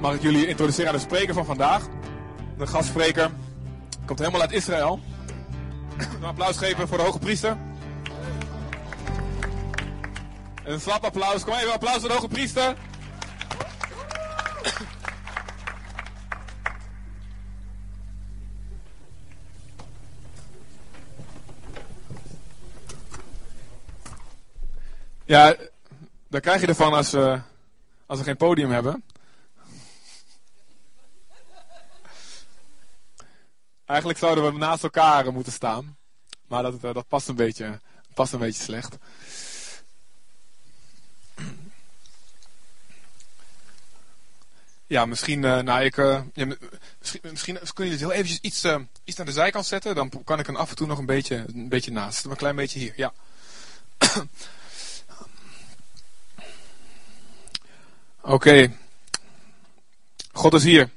mag 0.00 0.14
ik 0.14 0.22
jullie 0.22 0.46
introduceren 0.46 0.90
aan 0.90 0.96
de 0.96 1.02
spreker 1.02 1.34
van 1.34 1.44
vandaag. 1.44 1.82
De 2.58 2.66
gastspreker 2.66 3.30
komt 4.06 4.18
helemaal 4.18 4.40
uit 4.40 4.52
Israël. 4.52 5.00
Een 5.96 6.24
applaus 6.24 6.56
geven 6.56 6.88
voor 6.88 6.96
de 6.96 7.04
hoge 7.04 7.18
priester. 7.18 7.56
Een 10.64 10.80
slap 10.80 11.04
applaus. 11.04 11.44
Kom 11.44 11.54
even, 11.54 11.72
applaus 11.72 11.98
voor 11.98 12.08
de 12.08 12.14
hoge 12.14 12.28
priester. 12.28 12.74
Ja, 25.24 25.56
daar 26.28 26.40
krijg 26.40 26.60
je 26.60 26.66
ervan 26.66 26.92
als, 26.92 27.14
uh, 27.14 27.40
als 28.06 28.18
we 28.18 28.24
geen 28.24 28.36
podium 28.36 28.70
hebben. 28.70 29.02
Eigenlijk 33.90 34.18
zouden 34.18 34.44
we 34.44 34.58
naast 34.58 34.82
elkaar 34.82 35.32
moeten 35.32 35.52
staan. 35.52 35.96
Maar 36.46 36.62
dat, 36.62 36.80
dat 36.80 37.08
past, 37.08 37.28
een 37.28 37.34
beetje, 37.34 37.80
past 38.14 38.32
een 38.32 38.38
beetje 38.38 38.62
slecht. 38.62 38.96
Ja, 44.86 45.06
misschien, 45.06 45.42
uh, 45.42 45.58
nou, 45.58 45.84
ik, 45.84 45.96
ja, 46.34 46.46
misschien, 46.98 47.20
misschien 47.22 47.58
kun 47.74 47.84
je 47.84 47.90
het 47.90 48.00
heel 48.00 48.12
eventjes 48.12 48.38
iets, 48.40 48.64
uh, 48.64 48.76
iets 49.04 49.16
naar 49.16 49.26
de 49.26 49.32
zijkant 49.32 49.66
zetten. 49.66 49.94
Dan 49.94 50.24
kan 50.24 50.38
ik 50.38 50.48
er 50.48 50.56
af 50.56 50.70
en 50.70 50.76
toe 50.76 50.86
nog 50.86 50.98
een 50.98 51.06
beetje, 51.06 51.44
een 51.54 51.68
beetje 51.68 51.92
naast. 51.92 52.24
Een 52.24 52.36
klein 52.36 52.56
beetje 52.56 52.78
hier, 52.78 52.92
ja. 52.96 53.12
Oké. 58.20 58.72
God 60.32 60.54
is 60.54 60.64
hier. 60.64 60.90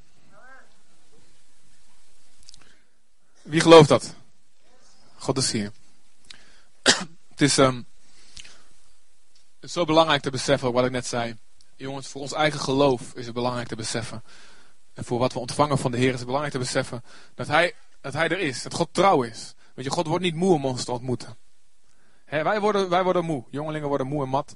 Wie 3.44 3.62
gelooft 3.62 3.90
dat? 3.90 4.16
God 5.18 5.38
is 5.38 5.52
hier. 5.52 5.72
Het 7.30 7.42
is, 7.42 7.58
um, 7.58 7.88
het 9.56 9.64
is 9.64 9.74
zo 9.74 9.86
belangrijk 9.86 10.22
te 10.22 10.30
beseffen 10.30 10.74
wat 10.74 10.86
ik 10.86 10.92
net 10.92 11.06
zei. 11.06 11.38
Jongens, 11.76 12.08
voor 12.08 12.22
ons 12.22 12.34
eigen 12.34 12.60
geloof 12.60 13.14
is 13.14 13.26
het 13.26 13.34
belangrijk 13.34 13.68
te 13.68 13.76
beseffen. 13.76 14.24
En 14.94 15.06
voor 15.06 15.20
wat 15.20 15.34
we 15.34 15.40
ontvangen 15.40 15.78
van 15.78 15.92
de 15.92 15.98
Heer 15.98 16.10
is 16.10 16.16
het 16.16 16.26
belangrijk 16.26 16.54
te 16.54 16.60
beseffen 16.60 17.04
dat 17.36 17.48
Hij, 17.48 17.74
dat 18.02 18.14
hij 18.14 18.30
er 18.30 18.40
is. 18.40 18.64
Dat 18.64 18.74
God 18.74 18.90
trouw 18.92 19.22
is. 19.22 19.54
Want 19.74 19.88
je, 19.88 19.94
God 19.94 20.08
wordt 20.08 20.24
niet 20.24 20.36
moe 20.36 20.54
om 20.54 20.66
ons 20.66 20.84
te 20.84 20.92
ontmoeten. 20.92 21.38
wij, 22.26 22.60
worden, 22.60 22.90
wij 22.90 23.04
worden 23.04 23.26
moe. 23.26 23.44
Jongelingen 23.50 23.88
worden 23.88 24.08
moe 24.08 24.24
en 24.24 24.30
mat. 24.30 24.56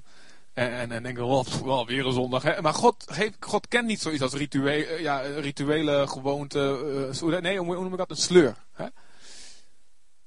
En, 0.58 0.72
en, 0.72 0.92
en 0.92 1.02
denken, 1.02 1.24
oh, 1.24 1.44
wel 1.44 1.86
weer 1.86 2.06
een 2.06 2.12
zondag. 2.12 2.42
Hè? 2.42 2.62
Maar 2.62 2.74
God, 2.74 3.04
heeft, 3.12 3.36
God 3.40 3.68
kent 3.68 3.86
niet 3.86 4.00
zoiets 4.00 4.22
als 4.22 4.32
rituele, 4.32 5.02
ja, 5.02 5.20
rituele 5.20 6.06
gewoonte. 6.08 6.80
Uh, 7.22 7.38
nee, 7.40 7.58
hoe 7.58 7.74
noem 7.74 7.92
ik 7.92 7.98
dat? 7.98 8.10
Een 8.10 8.16
sleur. 8.16 8.56
Hè? 8.72 8.86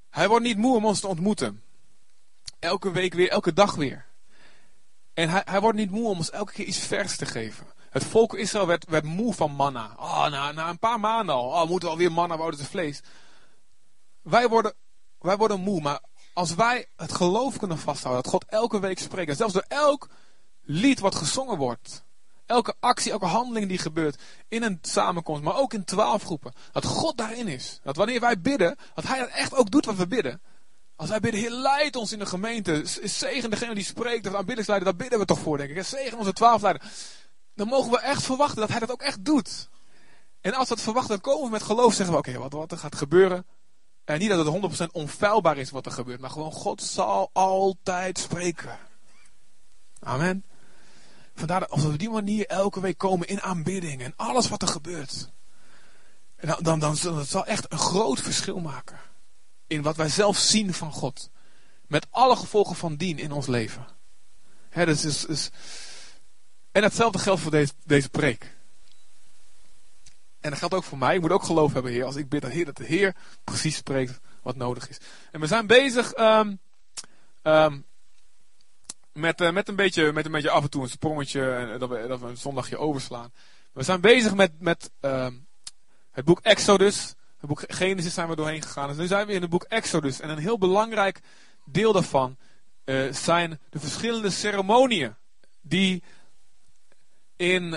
Hij 0.10 0.28
wordt 0.28 0.46
niet 0.46 0.58
moe 0.58 0.76
om 0.76 0.86
ons 0.86 1.00
te 1.00 1.08
ontmoeten. 1.08 1.62
Elke 2.60 2.92
week 2.92 3.14
weer, 3.14 3.30
elke 3.30 3.54
dag 3.54 3.76
weer. 3.76 4.06
En 5.14 5.30
hij, 5.30 5.42
hij 5.46 5.62
wordt 5.62 5.78
niet 5.78 5.92
moe 5.92 6.10
om 6.10 6.18
ons 6.18 6.30
elke 6.30 6.54
keer 6.54 6.66
iets 6.66 6.80
vers 6.80 7.18
te 7.18 7.26
geven. 7.26 7.66
Het 7.90 8.04
volk 8.04 8.34
Israël 8.34 8.68
werd, 8.68 8.86
werd 8.90 9.04
moe 9.04 9.34
van 9.34 9.52
manna. 9.52 9.96
Oh, 9.98 10.28
na, 10.28 10.52
na 10.52 10.70
een 10.70 10.80
paar 10.80 11.00
maanden 11.00 11.36
al. 11.36 11.48
Oh, 11.48 11.70
moeten 11.70 11.88
we 11.88 11.94
alweer 11.94 12.12
manna, 12.12 12.38
wouden 12.38 12.60
ze 12.60 12.66
vlees. 12.66 13.02
Wij 14.22 14.48
worden, 14.48 14.74
wij 15.20 15.38
worden 15.38 15.60
moe, 15.60 15.82
maar 15.82 16.00
als 16.34 16.56
wij 16.56 16.88
het 16.96 17.14
geloof 17.14 17.58
kunnen 17.58 17.80
vasthouden, 17.80 18.24
dat 18.24 18.32
God 18.32 18.46
elke 18.46 18.80
week 18.80 19.00
spreekt, 19.00 19.30
en 19.30 19.36
zelfs 19.36 19.54
door 19.54 19.66
elk 19.68 20.10
lied 20.62 21.00
wat 21.00 21.16
gezongen 21.16 21.58
wordt, 21.58 22.04
elke 22.46 22.76
actie, 22.80 23.12
elke 23.12 23.26
handeling 23.26 23.68
die 23.68 23.78
gebeurt 23.78 24.22
in 24.48 24.64
een 24.64 24.80
samenkomst, 24.82 25.44
maar 25.44 25.58
ook 25.58 25.74
in 25.74 25.84
twaalf 25.84 26.24
groepen, 26.24 26.54
dat 26.72 26.86
God 26.86 27.18
daarin 27.18 27.48
is. 27.48 27.80
Dat 27.84 27.96
wanneer 27.96 28.20
wij 28.20 28.42
bidden, 28.42 28.78
dat 28.94 29.08
Hij 29.08 29.20
dat 29.20 29.30
echt 29.30 29.56
ook 29.56 29.72
doet 29.72 29.86
wat 29.86 29.96
we 29.96 30.08
bidden. 30.08 30.42
Als 30.96 31.10
wij 31.10 31.20
bidden, 31.20 31.42
Heer, 31.42 31.52
leid 31.52 31.96
ons 31.96 32.12
in 32.12 32.20
de 32.20 32.26
gemeente. 32.26 32.82
Zegen 33.04 33.50
degene 33.50 33.76
die 33.76 33.84
spreekt, 33.84 34.28
of 34.28 34.34
aanbiddingsleider, 34.34 34.88
daar 34.88 34.98
bidden 34.98 35.20
we 35.20 35.26
toch 35.26 35.40
voor, 35.40 35.58
denk 35.58 35.70
ik. 35.70 35.84
Zegen 35.84 36.18
onze 36.18 36.34
twaalfleider. 36.34 36.82
Dan 37.56 37.68
mogen 37.68 37.92
we 37.92 38.00
echt 38.00 38.24
verwachten 38.24 38.60
dat 38.60 38.70
Hij 38.70 38.80
dat 38.80 38.92
ook 38.92 39.02
echt 39.02 39.26
doet. 39.26 39.70
En 40.42 40.54
als 40.54 40.70
we 40.70 40.76
dat 40.76 40.84
verwachten, 40.84 41.12
dan 41.12 41.22
komen 41.22 41.46
we 41.46 41.52
met 41.52 41.64
geloof 41.64 41.94
zeggen 41.94 42.14
we, 42.14 42.20
oké, 42.20 42.38
wat, 42.38 42.54
wat 42.54 42.72
er 42.72 42.78
gaat 42.78 42.96
gebeuren, 42.96 43.46
en 44.06 44.20
niet 44.20 44.30
dat 44.30 44.46
het 44.46 44.90
100% 44.90 44.92
onfeilbaar 44.92 45.58
is 45.58 45.70
wat 45.70 45.86
er 45.86 45.92
gebeurt, 45.92 46.20
maar 46.20 46.30
gewoon 46.30 46.52
God 46.52 46.82
zal 46.82 47.30
altijd 47.34 48.20
spreken. 48.20 48.78
Amen. 50.00 50.46
Vandaar 51.36 51.60
dat 51.60 51.70
als 51.70 51.82
we 51.82 51.88
op 51.88 52.00
die 52.00 52.10
manier 52.10 52.46
elke 52.48 52.82
week 52.82 52.98
komen 52.98 53.28
in 53.28 53.42
aanbidding 53.42 54.02
en 54.02 54.14
alles 54.16 54.50
wat 54.50 54.62
er 54.62 54.68
gebeurt. 54.68 55.30
Dan, 56.40 56.58
dan, 56.62 56.80
dan, 56.80 56.96
dan 57.02 57.26
zal 57.26 57.46
echt 57.46 57.72
een 57.72 57.80
groot 57.80 58.20
verschil 58.20 58.60
maken. 58.60 59.00
In 59.68 59.82
wat 59.82 59.96
wij 59.96 60.10
zelf 60.10 60.38
zien 60.38 60.74
van 60.74 60.92
God. 60.92 61.30
Met 61.88 62.08
alle 62.10 62.36
gevolgen 62.36 62.76
van 62.76 62.96
dien 62.96 63.20
in 63.20 63.32
ons 63.32 63.48
leven. 63.48 63.88
He, 64.70 64.86
dus, 64.86 65.02
dus, 65.02 65.22
dus. 65.22 65.50
En 66.72 66.84
hetzelfde 66.84 67.20
geldt 67.20 67.42
voor 67.42 67.52
deze, 67.52 67.74
deze 67.86 68.10
preek. 68.10 68.58
En 70.42 70.50
dat 70.50 70.60
geldt 70.60 70.74
ook 70.74 70.84
voor 70.84 70.98
mij. 70.98 71.16
Ik 71.16 71.22
moet 71.22 71.32
ook 71.32 71.44
geloof 71.44 71.74
hebben, 71.74 71.92
Heer. 71.92 72.06
Als 72.06 72.16
ik 72.16 72.30
bid 72.30 72.42
dat, 72.42 72.52
Heer, 72.52 72.66
dat 72.66 72.78
de 72.78 72.84
Heer 72.84 73.16
precies 73.44 73.76
spreekt 73.76 74.20
wat 74.42 74.56
nodig 74.56 74.90
is. 74.90 74.98
En 75.32 75.40
we 75.40 75.48
zijn 75.48 75.68
bezig 75.68 76.18
um, 76.18 76.60
um, 77.44 77.86
met, 79.14 79.42
uh, 79.42 79.52
met, 79.52 79.68
een 79.68 79.76
beetje, 79.76 80.12
met 80.12 80.26
een 80.26 80.32
beetje 80.32 80.50
af 80.50 80.64
en 80.64 80.70
toe 80.70 80.84
een 80.84 80.90
sprongetje. 80.90 81.52
En 81.54 81.80
dat, 81.80 81.90
we, 81.90 82.08
dat 82.08 82.22
een 82.22 82.38
zondagje 82.38 82.78
overslaan. 82.78 83.32
We 83.74 83.84
zijn 83.84 84.02
bezig 84.02 84.34
met, 84.34 84.52
met 84.60 84.92
um, 85.02 85.48
het 86.12 86.26
boek 86.26 86.40
Exodus. 86.40 87.16
Het 87.38 87.50
boek 87.50 87.64
Genesis 87.68 88.14
zijn 88.14 88.30
we 88.30 88.36
doorheen 88.36 88.62
gegaan. 88.62 88.88
Dus 88.88 88.98
nu 88.98 89.08
zijn 89.08 89.28
we 89.28 89.34
in 89.34 89.42
het 89.42 89.50
boek 89.50 89.64
Exodus. 89.64 90.20
En 90.20 90.30
een 90.30 90.38
heel 90.38 90.58
belangrijk 90.58 91.20
deel 91.66 91.94
daarvan 91.94 92.38
uh, 92.86 93.14
zijn 93.14 93.60
de 93.70 93.80
verschillende 93.80 94.30
ceremonieën 94.30 95.16
die 95.62 96.04
in, 97.36 97.74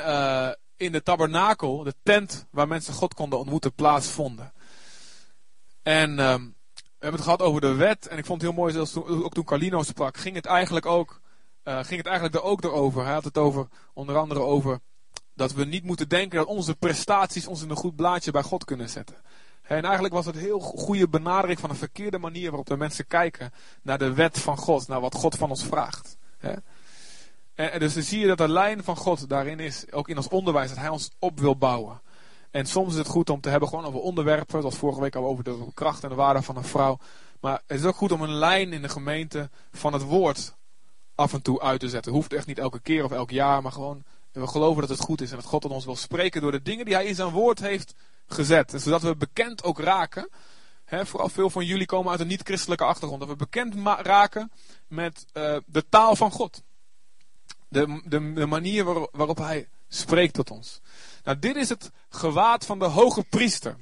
in 0.76 0.92
de 0.92 1.02
tabernakel, 1.02 1.82
de 1.82 1.94
tent 2.02 2.46
waar 2.50 2.68
mensen 2.68 2.94
God 2.94 3.14
konden 3.14 3.38
ontmoeten, 3.38 3.74
plaatsvonden. 3.74 4.52
En 5.82 6.18
um, 6.18 6.54
we 6.74 7.10
hebben 7.10 7.20
het 7.20 7.30
gehad 7.30 7.42
over 7.42 7.60
de 7.60 7.74
wet. 7.74 8.06
En 8.06 8.18
ik 8.18 8.26
vond 8.26 8.40
het 8.40 8.50
heel 8.50 8.60
mooi, 8.60 8.72
zelfs 8.72 8.92
toen, 8.92 9.24
ook 9.24 9.32
toen 9.32 9.44
Carlino 9.44 9.82
sprak, 9.82 10.16
ging 10.16 10.34
het 10.34 10.46
eigenlijk 10.46 10.86
ook, 10.86 11.20
uh, 11.64 11.74
ging 11.84 11.96
het 11.96 12.06
eigenlijk 12.06 12.36
er 12.36 12.42
ook 12.42 12.64
over. 12.64 13.04
Hij 13.04 13.12
had 13.12 13.24
het 13.24 13.38
over, 13.38 13.68
onder 13.94 14.16
andere 14.16 14.40
over 14.40 14.80
dat 15.34 15.52
we 15.52 15.64
niet 15.64 15.84
moeten 15.84 16.08
denken 16.08 16.38
dat 16.38 16.46
onze 16.46 16.74
prestaties 16.74 17.46
ons 17.46 17.62
in 17.62 17.70
een 17.70 17.76
goed 17.76 17.96
blaadje 17.96 18.30
bij 18.30 18.42
God 18.42 18.64
kunnen 18.64 18.88
zetten. 18.88 19.16
En 19.62 19.82
eigenlijk 19.82 20.14
was 20.14 20.26
het 20.26 20.34
een 20.34 20.40
heel 20.40 20.60
goede 20.60 21.08
benadering 21.08 21.60
van 21.60 21.70
een 21.70 21.76
verkeerde 21.76 22.18
manier 22.18 22.48
waarop 22.48 22.66
de 22.66 22.76
mensen 22.76 23.06
kijken 23.06 23.52
naar 23.82 23.98
de 23.98 24.12
wet 24.12 24.38
van 24.38 24.56
God, 24.56 24.88
naar 24.88 25.00
wat 25.00 25.14
God 25.14 25.34
van 25.34 25.50
ons 25.50 25.64
vraagt. 25.64 26.16
En, 27.54 27.78
dus 27.78 27.94
dan 27.94 28.02
zie 28.02 28.20
je 28.20 28.26
dat 28.26 28.38
de 28.38 28.48
lijn 28.48 28.84
van 28.84 28.96
God 28.96 29.28
daarin 29.28 29.60
is, 29.60 29.92
ook 29.92 30.08
in 30.08 30.16
ons 30.16 30.28
onderwijs, 30.28 30.68
dat 30.68 30.78
Hij 30.78 30.88
ons 30.88 31.10
op 31.18 31.40
wil 31.40 31.56
bouwen. 31.56 32.00
En 32.50 32.66
soms 32.66 32.92
is 32.92 32.98
het 32.98 33.06
goed 33.06 33.30
om 33.30 33.40
te 33.40 33.48
hebben 33.48 33.68
gewoon 33.68 33.84
over 33.84 34.00
onderwerpen, 34.00 34.60
zoals 34.60 34.76
vorige 34.76 35.00
week 35.00 35.16
al 35.16 35.24
over 35.24 35.44
de 35.44 35.66
kracht 35.74 36.02
en 36.02 36.08
de 36.08 36.14
waarde 36.14 36.42
van 36.42 36.56
een 36.56 36.64
vrouw. 36.64 36.98
Maar 37.40 37.62
het 37.66 37.80
is 37.80 37.86
ook 37.86 37.96
goed 37.96 38.12
om 38.12 38.22
een 38.22 38.34
lijn 38.34 38.72
in 38.72 38.82
de 38.82 38.88
gemeente 38.88 39.50
van 39.72 39.92
het 39.92 40.02
woord 40.02 40.54
af 41.14 41.32
en 41.32 41.42
toe 41.42 41.60
uit 41.60 41.80
te 41.80 41.88
zetten. 41.88 42.12
Hoeft 42.12 42.32
echt 42.32 42.46
niet 42.46 42.58
elke 42.58 42.80
keer 42.80 43.04
of 43.04 43.10
elk 43.10 43.30
jaar, 43.30 43.62
maar 43.62 43.72
gewoon 43.72 44.04
we 44.32 44.46
geloven 44.46 44.80
dat 44.80 44.90
het 44.90 45.00
goed 45.00 45.20
is 45.20 45.30
en 45.30 45.36
dat 45.36 45.44
God 45.44 45.62
tot 45.62 45.70
ons 45.70 45.84
wil 45.84 45.96
spreken 45.96 46.40
door 46.40 46.52
de 46.52 46.62
dingen 46.62 46.84
die 46.84 46.94
Hij 46.94 47.06
in 47.06 47.14
zijn 47.14 47.30
woord 47.30 47.60
heeft 47.60 47.94
gezet. 48.26 48.72
zodat 48.76 49.02
we 49.02 49.16
bekend 49.16 49.64
ook 49.64 49.78
raken. 49.78 50.28
Vooral 50.86 51.28
veel 51.28 51.50
van 51.50 51.64
jullie 51.64 51.86
komen 51.86 52.10
uit 52.10 52.20
een 52.20 52.26
niet-christelijke 52.26 52.84
achtergrond. 52.84 53.20
Dat 53.20 53.30
we 53.30 53.36
bekend 53.36 53.74
raken 54.02 54.52
met 54.88 55.24
uh, 55.32 55.56
de 55.66 55.88
taal 55.88 56.16
van 56.16 56.30
God. 56.30 56.62
De, 57.74 58.00
de, 58.04 58.32
de 58.32 58.46
manier 58.46 58.84
waarop 59.12 59.38
hij 59.38 59.68
spreekt 59.88 60.34
tot 60.34 60.50
ons. 60.50 60.80
Nou, 61.24 61.38
dit 61.38 61.56
is 61.56 61.68
het 61.68 61.90
gewaad 62.08 62.66
van 62.66 62.78
de 62.78 62.84
hoge 62.84 63.24
priester. 63.24 63.76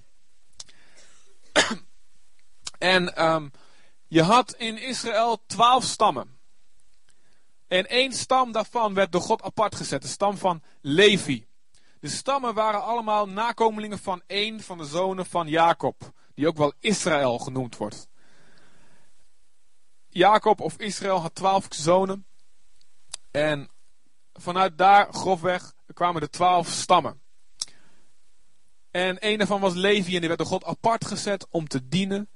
en 2.79 3.25
um, 3.25 3.51
je 4.09 4.23
had 4.23 4.55
in 4.55 4.83
Israël 4.83 5.43
twaalf 5.47 5.85
stammen. 5.85 6.39
En 7.69 7.87
één 7.87 8.13
stam 8.13 8.53
daarvan 8.53 8.95
werd 8.95 9.13
door 9.13 9.21
God 9.21 9.43
apart 9.43 9.75
gezet, 9.75 10.03
de 10.03 10.09
stam 10.09 10.37
van 10.37 10.63
Levi. 10.81 11.47
De 12.01 12.09
stammen 12.09 12.55
waren 12.55 12.83
allemaal 12.83 13.29
nakomelingen 13.29 13.99
van 13.99 14.23
één 14.27 14.61
van 14.61 14.79
de 14.79 14.85
zonen 14.85 15.27
van 15.27 15.49
Jacob, 15.49 16.13
die 16.35 16.47
ook 16.47 16.57
wel 16.57 16.73
Israël 16.79 17.39
genoemd 17.39 17.77
wordt. 17.77 18.09
Jacob 20.09 20.61
of 20.61 20.77
Israël 20.77 21.21
had 21.21 21.35
twaalf 21.35 21.67
zonen. 21.69 22.27
En 23.31 23.71
vanuit 24.33 24.79
daar, 24.79 25.13
grofweg, 25.13 25.73
kwamen 25.95 26.21
de 26.21 26.31
twaalf 26.31 26.69
stammen. 26.69 27.21
En 28.91 29.17
een 29.21 29.39
daarvan 29.39 29.61
was 29.61 29.75
Levi 29.75 30.15
en 30.15 30.19
die 30.19 30.29
werd 30.29 30.39
door 30.39 30.49
God 30.49 30.65
apart 30.65 31.05
gezet 31.05 31.47
om 31.51 31.69
te 31.69 31.89
dienen 31.89 32.29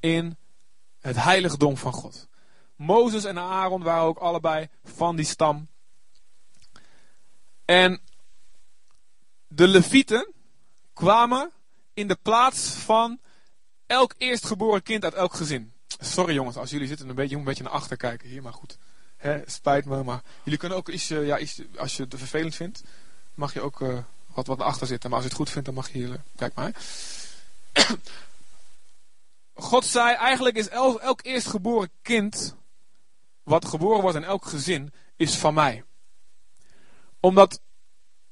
in 0.00 0.36
het 1.00 1.16
heiligdom 1.16 1.76
van 1.76 1.92
God. 1.92 2.28
Mozes 2.76 3.24
en 3.24 3.38
Aaron 3.38 3.82
waren 3.82 4.02
ook 4.02 4.18
allebei 4.18 4.68
van 4.84 5.16
die 5.16 5.24
stam. 5.24 5.68
En 7.64 8.00
de 9.48 9.68
levieten 9.68 10.32
kwamen 10.92 11.52
in 11.94 12.08
de 12.08 12.18
plaats 12.22 12.68
van 12.68 13.20
elk 13.86 14.14
eerstgeboren 14.18 14.82
kind 14.82 15.04
uit 15.04 15.14
elk 15.14 15.34
gezin. 15.34 15.72
Sorry 15.86 16.34
jongens, 16.34 16.56
als 16.56 16.70
jullie 16.70 16.86
zitten 16.86 17.08
een 17.08 17.14
beetje, 17.14 17.36
een 17.36 17.44
beetje 17.44 17.62
naar 17.62 17.72
achter 17.72 17.96
kijken 17.96 18.28
hier, 18.28 18.42
maar 18.42 18.52
goed. 18.52 18.78
Hè, 19.24 19.42
spijt 19.46 19.84
me, 19.84 20.02
maar 20.02 20.22
jullie 20.42 20.58
kunnen 20.58 20.78
ook 20.78 20.88
iets, 20.88 21.08
ja, 21.08 21.38
iets, 21.38 21.60
als 21.76 21.96
je 21.96 22.02
het 22.02 22.14
vervelend 22.16 22.54
vindt, 22.54 22.82
mag 23.34 23.52
je 23.52 23.60
ook 23.60 23.80
uh, 23.80 23.98
wat, 24.26 24.46
wat 24.46 24.60
achter 24.60 24.86
zitten. 24.86 25.10
Maar 25.10 25.18
als 25.18 25.28
je 25.28 25.32
het 25.34 25.42
goed 25.42 25.50
vindt, 25.50 25.66
dan 25.66 25.74
mag 25.74 25.88
je 25.88 25.98
hier, 25.98 26.08
uh, 26.08 26.14
kijk 26.36 26.54
maar. 26.54 26.72
God 29.70 29.84
zei, 29.84 30.14
eigenlijk 30.14 30.56
is 30.56 30.68
elk, 30.68 31.00
elk 31.00 31.20
eerstgeboren 31.24 31.90
kind, 32.02 32.54
wat 33.42 33.64
geboren 33.64 34.02
wordt 34.02 34.16
in 34.16 34.24
elk 34.24 34.44
gezin, 34.44 34.92
is 35.16 35.36
van 35.36 35.54
mij. 35.54 35.84
Omdat 37.20 37.60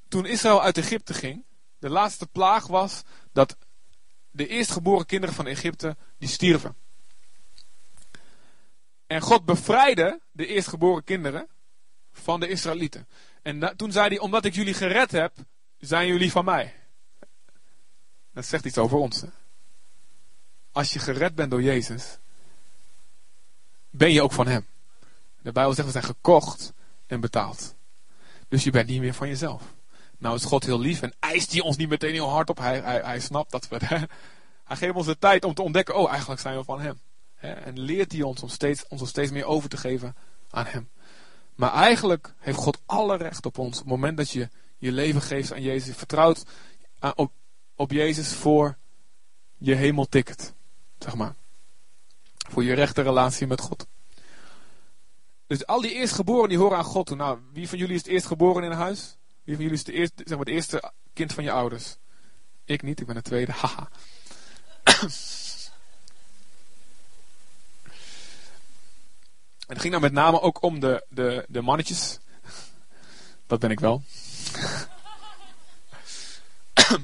toen 0.08 0.26
Israël 0.26 0.62
uit 0.62 0.78
Egypte 0.78 1.14
ging, 1.14 1.44
de 1.78 1.90
laatste 1.90 2.26
plaag 2.26 2.66
was 2.66 3.02
dat 3.32 3.56
de 4.30 4.46
eerstgeboren 4.46 5.06
kinderen 5.06 5.34
van 5.34 5.46
Egypte, 5.46 5.96
die 6.18 6.28
stierven. 6.28 6.76
En 9.12 9.20
God 9.20 9.44
bevrijdde 9.44 10.20
de 10.30 10.46
eerstgeboren 10.46 11.04
kinderen 11.04 11.48
van 12.12 12.40
de 12.40 12.48
Israëlieten. 12.48 13.08
En 13.42 13.76
toen 13.76 13.92
zei 13.92 14.08
hij, 14.08 14.18
omdat 14.18 14.44
ik 14.44 14.54
jullie 14.54 14.74
gered 14.74 15.10
heb, 15.10 15.32
zijn 15.78 16.06
jullie 16.06 16.30
van 16.30 16.44
mij. 16.44 16.74
Dat 18.34 18.46
zegt 18.46 18.64
iets 18.64 18.78
over 18.78 18.98
ons. 18.98 19.20
Hè? 19.20 19.26
Als 20.70 20.92
je 20.92 20.98
gered 20.98 21.34
bent 21.34 21.50
door 21.50 21.62
Jezus, 21.62 22.18
ben 23.90 24.12
je 24.12 24.22
ook 24.22 24.32
van 24.32 24.46
Hem. 24.46 24.66
De 25.42 25.52
Bijbel 25.52 25.74
zegt, 25.74 25.86
we 25.86 25.92
zijn 25.92 26.04
gekocht 26.04 26.72
en 27.06 27.20
betaald. 27.20 27.74
Dus 28.48 28.64
je 28.64 28.70
bent 28.70 28.88
niet 28.88 29.00
meer 29.00 29.14
van 29.14 29.28
jezelf. 29.28 29.62
Nou 30.18 30.36
is 30.36 30.44
God 30.44 30.64
heel 30.64 30.80
lief 30.80 31.02
en 31.02 31.14
eist 31.18 31.52
hij 31.52 31.60
ons 31.60 31.76
niet 31.76 31.88
meteen 31.88 32.12
heel 32.12 32.30
hard 32.30 32.50
op. 32.50 32.58
Hij, 32.58 32.80
hij, 32.80 33.20
snapt 33.20 33.50
dat 33.50 33.68
we... 33.68 33.78
Hij 34.64 34.76
geeft 34.76 34.94
ons 34.94 35.06
de 35.06 35.18
tijd 35.18 35.44
om 35.44 35.54
te 35.54 35.62
ontdekken, 35.62 35.94
oh 35.94 36.10
eigenlijk 36.10 36.40
zijn 36.40 36.56
we 36.56 36.64
van 36.64 36.80
Hem. 36.80 37.00
En 37.42 37.80
leert 37.80 38.12
hij 38.12 38.22
ons 38.22 38.42
om 38.42 38.48
steeds, 38.48 38.88
ons 38.88 39.08
steeds 39.08 39.30
meer 39.30 39.44
over 39.44 39.68
te 39.68 39.76
geven 39.76 40.16
aan 40.50 40.66
Hem. 40.66 40.88
Maar 41.54 41.72
eigenlijk 41.72 42.34
heeft 42.38 42.58
God 42.58 42.80
alle 42.86 43.16
recht 43.16 43.46
op 43.46 43.58
ons. 43.58 43.76
Op 43.76 43.82
het 43.82 43.92
moment 43.92 44.16
dat 44.16 44.30
je 44.30 44.48
je 44.78 44.92
leven 44.92 45.22
geeft 45.22 45.52
aan 45.52 45.62
Jezus. 45.62 45.86
Je 45.86 45.94
vertrouwt 45.94 46.44
op, 47.76 47.90
Jezus 47.90 48.32
voor 48.32 48.76
je 49.58 49.74
hemelticket. 49.74 50.54
Zeg 50.98 51.14
maar. 51.14 51.34
Voor 52.48 52.64
je 52.64 52.74
rechte 52.74 53.02
relatie 53.02 53.46
met 53.46 53.60
God. 53.60 53.86
Dus 55.46 55.66
al 55.66 55.80
die 55.80 55.92
eerstgeboren 55.92 56.48
die 56.48 56.58
horen 56.58 56.76
aan 56.76 56.84
God 56.84 57.06
toe. 57.06 57.16
Nou, 57.16 57.38
wie 57.52 57.68
van 57.68 57.78
jullie 57.78 57.94
is 57.94 58.02
het 58.02 58.10
eerstgeboren 58.10 58.64
in 58.64 58.70
huis? 58.70 59.16
Wie 59.44 59.54
van 59.54 59.64
jullie 59.64 59.78
is 59.78 59.84
de 59.84 59.92
eerste, 59.92 60.22
zeg 60.24 60.36
maar, 60.36 60.46
het 60.46 60.54
eerste 60.54 60.92
kind 61.12 61.32
van 61.32 61.44
je 61.44 61.52
ouders? 61.52 61.96
Ik 62.64 62.82
niet, 62.82 63.00
ik 63.00 63.06
ben 63.06 63.14
de 63.14 63.22
tweede. 63.22 63.52
Haha. 63.52 63.88
En 64.84 65.10
het 69.72 69.80
ging 69.80 69.92
nou 69.92 70.02
met 70.02 70.12
name 70.12 70.40
ook 70.40 70.62
om 70.62 70.80
de, 70.80 71.06
de, 71.08 71.44
de 71.48 71.62
mannetjes. 71.62 72.18
Dat 73.46 73.60
ben 73.60 73.70
ik 73.70 73.80
wel. 73.80 74.02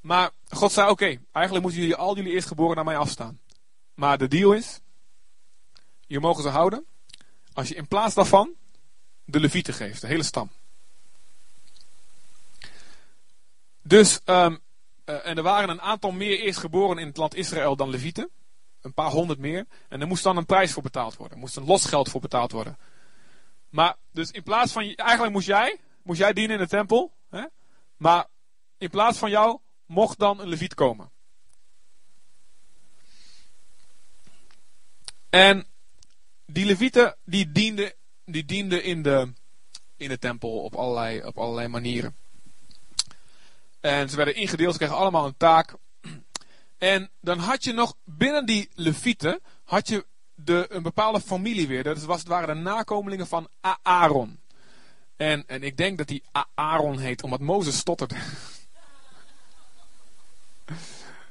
maar 0.00 0.30
God 0.48 0.72
zei: 0.72 0.90
Oké, 0.90 1.18
eigenlijk 1.32 1.64
moeten 1.64 1.80
jullie 1.80 1.96
al 1.96 2.16
jullie 2.16 2.32
eerstgeboren 2.32 2.76
naar 2.76 2.84
mij 2.84 2.96
afstaan. 2.96 3.40
Maar 3.94 4.18
de 4.18 4.28
deal 4.28 4.52
is: 4.52 4.80
je 6.06 6.20
mogen 6.20 6.42
ze 6.42 6.48
houden. 6.48 6.84
Als 7.52 7.68
je 7.68 7.74
in 7.74 7.88
plaats 7.88 8.14
daarvan 8.14 8.54
de 9.24 9.40
levieten 9.40 9.74
geeft, 9.74 10.00
de 10.00 10.06
hele 10.06 10.22
stam. 10.22 10.50
Dus, 13.82 14.20
um, 14.24 14.60
uh, 15.04 15.26
en 15.26 15.36
er 15.36 15.42
waren 15.42 15.68
een 15.68 15.80
aantal 15.80 16.10
meer 16.10 16.40
eerstgeboren 16.40 16.98
in 16.98 17.06
het 17.06 17.16
land 17.16 17.34
Israël 17.34 17.76
dan 17.76 17.90
levieten. 17.90 18.30
Een 18.84 18.94
paar 18.94 19.10
honderd 19.10 19.38
meer. 19.38 19.66
En 19.88 20.00
er 20.00 20.06
moest 20.06 20.22
dan 20.22 20.36
een 20.36 20.46
prijs 20.46 20.72
voor 20.72 20.82
betaald 20.82 21.16
worden. 21.16 21.34
Er 21.34 21.40
moest 21.40 21.56
een 21.56 21.64
losgeld 21.64 22.08
voor 22.08 22.20
betaald 22.20 22.52
worden. 22.52 22.78
Maar, 23.68 23.96
dus 24.12 24.30
in 24.30 24.42
plaats 24.42 24.72
van, 24.72 24.82
eigenlijk 24.82 25.32
moest 25.32 25.46
jij, 25.46 25.80
moest 26.02 26.18
jij 26.18 26.32
dienen 26.32 26.56
in 26.56 26.62
de 26.62 26.68
tempel. 26.68 27.12
Hè? 27.30 27.44
Maar 27.96 28.26
in 28.78 28.90
plaats 28.90 29.18
van 29.18 29.30
jou 29.30 29.58
mocht 29.86 30.18
dan 30.18 30.40
een 30.40 30.48
leviet 30.48 30.74
komen. 30.74 31.10
En 35.30 35.66
die 36.46 36.66
levieten 36.66 37.16
die 37.24 37.52
dienden, 37.52 37.92
die 38.24 38.44
dienden 38.44 38.84
in, 38.84 39.02
de, 39.02 39.32
in 39.96 40.08
de 40.08 40.18
tempel 40.18 40.62
op 40.62 40.74
allerlei, 40.74 41.22
op 41.22 41.38
allerlei 41.38 41.68
manieren. 41.68 42.16
En 43.80 44.10
ze 44.10 44.16
werden 44.16 44.34
ingedeeld, 44.36 44.72
ze 44.72 44.78
kregen 44.78 44.96
allemaal 44.96 45.26
een 45.26 45.36
taak. 45.36 45.74
En 46.84 47.10
dan 47.20 47.38
had 47.38 47.64
je 47.64 47.72
nog 47.72 47.94
binnen 48.04 48.46
die 48.46 48.68
levieten, 48.74 49.40
had 49.64 49.88
je 49.88 50.06
de, 50.34 50.66
een 50.68 50.82
bepaalde 50.82 51.20
familie 51.20 51.68
weer. 51.68 51.82
Dat 51.82 52.02
was, 52.02 52.22
waren 52.22 52.56
de 52.56 52.62
nakomelingen 52.62 53.26
van 53.26 53.48
Aaron. 53.82 54.40
En, 55.16 55.44
en 55.46 55.62
ik 55.62 55.76
denk 55.76 55.98
dat 55.98 56.08
die 56.08 56.22
Aaron 56.54 56.98
heet, 56.98 57.22
omdat 57.22 57.40
Mozes 57.40 57.78
stotterde. 57.78 58.14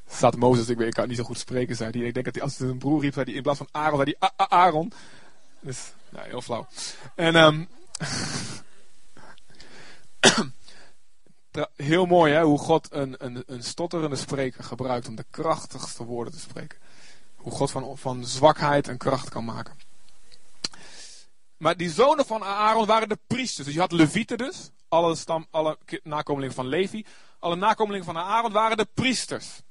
Staat 0.09 0.35
Mozes, 0.35 0.69
ik, 0.69 0.77
weet, 0.77 0.87
ik 0.87 0.93
kan 0.93 1.07
niet 1.07 1.17
zo 1.17 1.23
goed 1.23 1.39
spreken, 1.39 1.77
hij. 1.77 1.87
Ik 1.87 2.13
denk 2.13 2.25
dat 2.25 2.35
hij, 2.35 2.43
als 2.43 2.57
hij 2.57 2.67
een 2.67 2.77
broer 2.77 3.01
riep, 3.01 3.15
hij 3.15 3.23
in 3.23 3.41
plaats 3.41 3.57
van 3.57 3.69
Aaron, 3.71 3.97
zei 3.97 4.15
hij 4.19 4.47
Aaron. 4.47 4.93
Dus, 5.59 5.91
nou, 6.09 6.27
heel 6.27 6.41
flauw. 6.41 6.67
En, 7.15 7.35
um, 7.35 7.67
heel 11.75 12.05
mooi 12.05 12.33
hè, 12.33 12.43
hoe 12.43 12.59
God 12.59 12.87
een, 12.91 13.15
een, 13.17 13.43
een 13.45 13.63
stotterende 13.63 14.15
spreker 14.15 14.63
gebruikt 14.63 15.07
om 15.07 15.15
de 15.15 15.25
krachtigste 15.29 16.03
woorden 16.03 16.33
te 16.33 16.39
spreken. 16.39 16.79
Hoe 17.35 17.51
God 17.51 17.71
van, 17.71 17.97
van 17.97 18.25
zwakheid 18.25 18.87
een 18.87 18.97
kracht 18.97 19.29
kan 19.29 19.45
maken. 19.45 19.75
Maar 21.57 21.77
die 21.77 21.89
zonen 21.89 22.25
van 22.25 22.43
Aaron 22.43 22.85
waren 22.85 23.09
de 23.09 23.19
priesters. 23.27 23.65
Dus 23.65 23.75
je 23.75 23.79
had 23.79 23.91
Levieten 23.91 24.37
dus. 24.37 24.71
Alle, 24.87 25.15
stam, 25.15 25.47
alle 25.51 25.77
nakomelingen 26.03 26.55
van 26.55 26.67
Levi. 26.67 27.05
Alle 27.39 27.55
nakomelingen 27.55 28.05
van 28.05 28.17
Aaron 28.17 28.51
waren 28.51 28.77
de 28.77 28.87
priesters. 28.93 29.61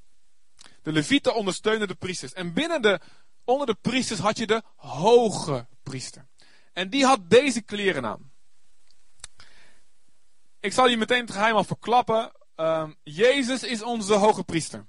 De 0.81 0.91
Levieten 0.91 1.35
ondersteunden 1.35 1.87
de 1.87 1.95
priesters. 1.95 2.33
En 2.33 2.53
binnen 2.53 2.81
de, 2.81 2.99
onder 3.43 3.67
de 3.67 3.77
priesters 3.81 4.19
had 4.19 4.37
je 4.37 4.47
de 4.47 4.61
hoge 4.75 5.67
priester. 5.83 6.27
En 6.73 6.89
die 6.89 7.05
had 7.05 7.29
deze 7.29 7.61
kleren 7.61 8.05
aan. 8.05 8.31
Ik 10.63 10.73
zal 10.73 10.87
je 10.87 10.97
meteen 10.97 11.21
het 11.21 11.31
geheim 11.31 11.55
al 11.55 11.63
verklappen. 11.63 12.31
Um, 12.55 12.95
Jezus 13.03 13.63
is 13.63 13.83
onze 13.83 14.13
hoge 14.13 14.43
priester. 14.43 14.85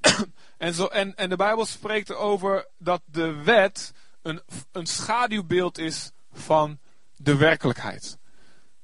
en, 0.58 0.74
zo, 0.74 0.86
en, 0.86 1.14
en 1.14 1.28
de 1.28 1.36
Bijbel 1.36 1.66
spreekt 1.66 2.10
erover 2.10 2.68
dat 2.78 3.02
de 3.04 3.32
wet 3.32 3.92
een, 4.22 4.42
een 4.72 4.86
schaduwbeeld 4.86 5.78
is 5.78 6.10
van 6.32 6.78
de 7.16 7.36
werkelijkheid. 7.36 8.18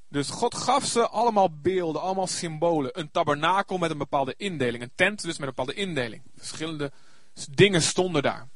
Dus 0.09 0.29
God 0.29 0.55
gaf 0.55 0.85
ze 0.85 1.07
allemaal 1.07 1.59
beelden, 1.59 2.01
allemaal 2.01 2.27
symbolen. 2.27 2.99
Een 2.99 3.11
tabernakel 3.11 3.77
met 3.77 3.91
een 3.91 3.97
bepaalde 3.97 4.33
indeling. 4.37 4.83
Een 4.83 4.91
tent 4.95 5.21
dus 5.21 5.37
met 5.37 5.47
een 5.47 5.53
bepaalde 5.55 5.73
indeling. 5.73 6.23
Verschillende 6.35 6.91
dingen 7.51 7.81
stonden 7.81 8.23
daar. 8.23 8.49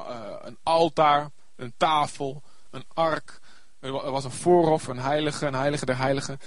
Uh, 0.00 0.34
een 0.40 0.58
altaar, 0.62 1.30
een 1.56 1.74
tafel, 1.76 2.42
een 2.70 2.84
ark, 2.88 3.40
er 3.80 4.10
was 4.10 4.24
een 4.24 4.30
voorhof, 4.30 4.86
een 4.86 4.98
heilige, 4.98 5.46
een 5.46 5.54
heilige 5.54 5.86
der 5.86 5.96
heiligen. 5.96 6.38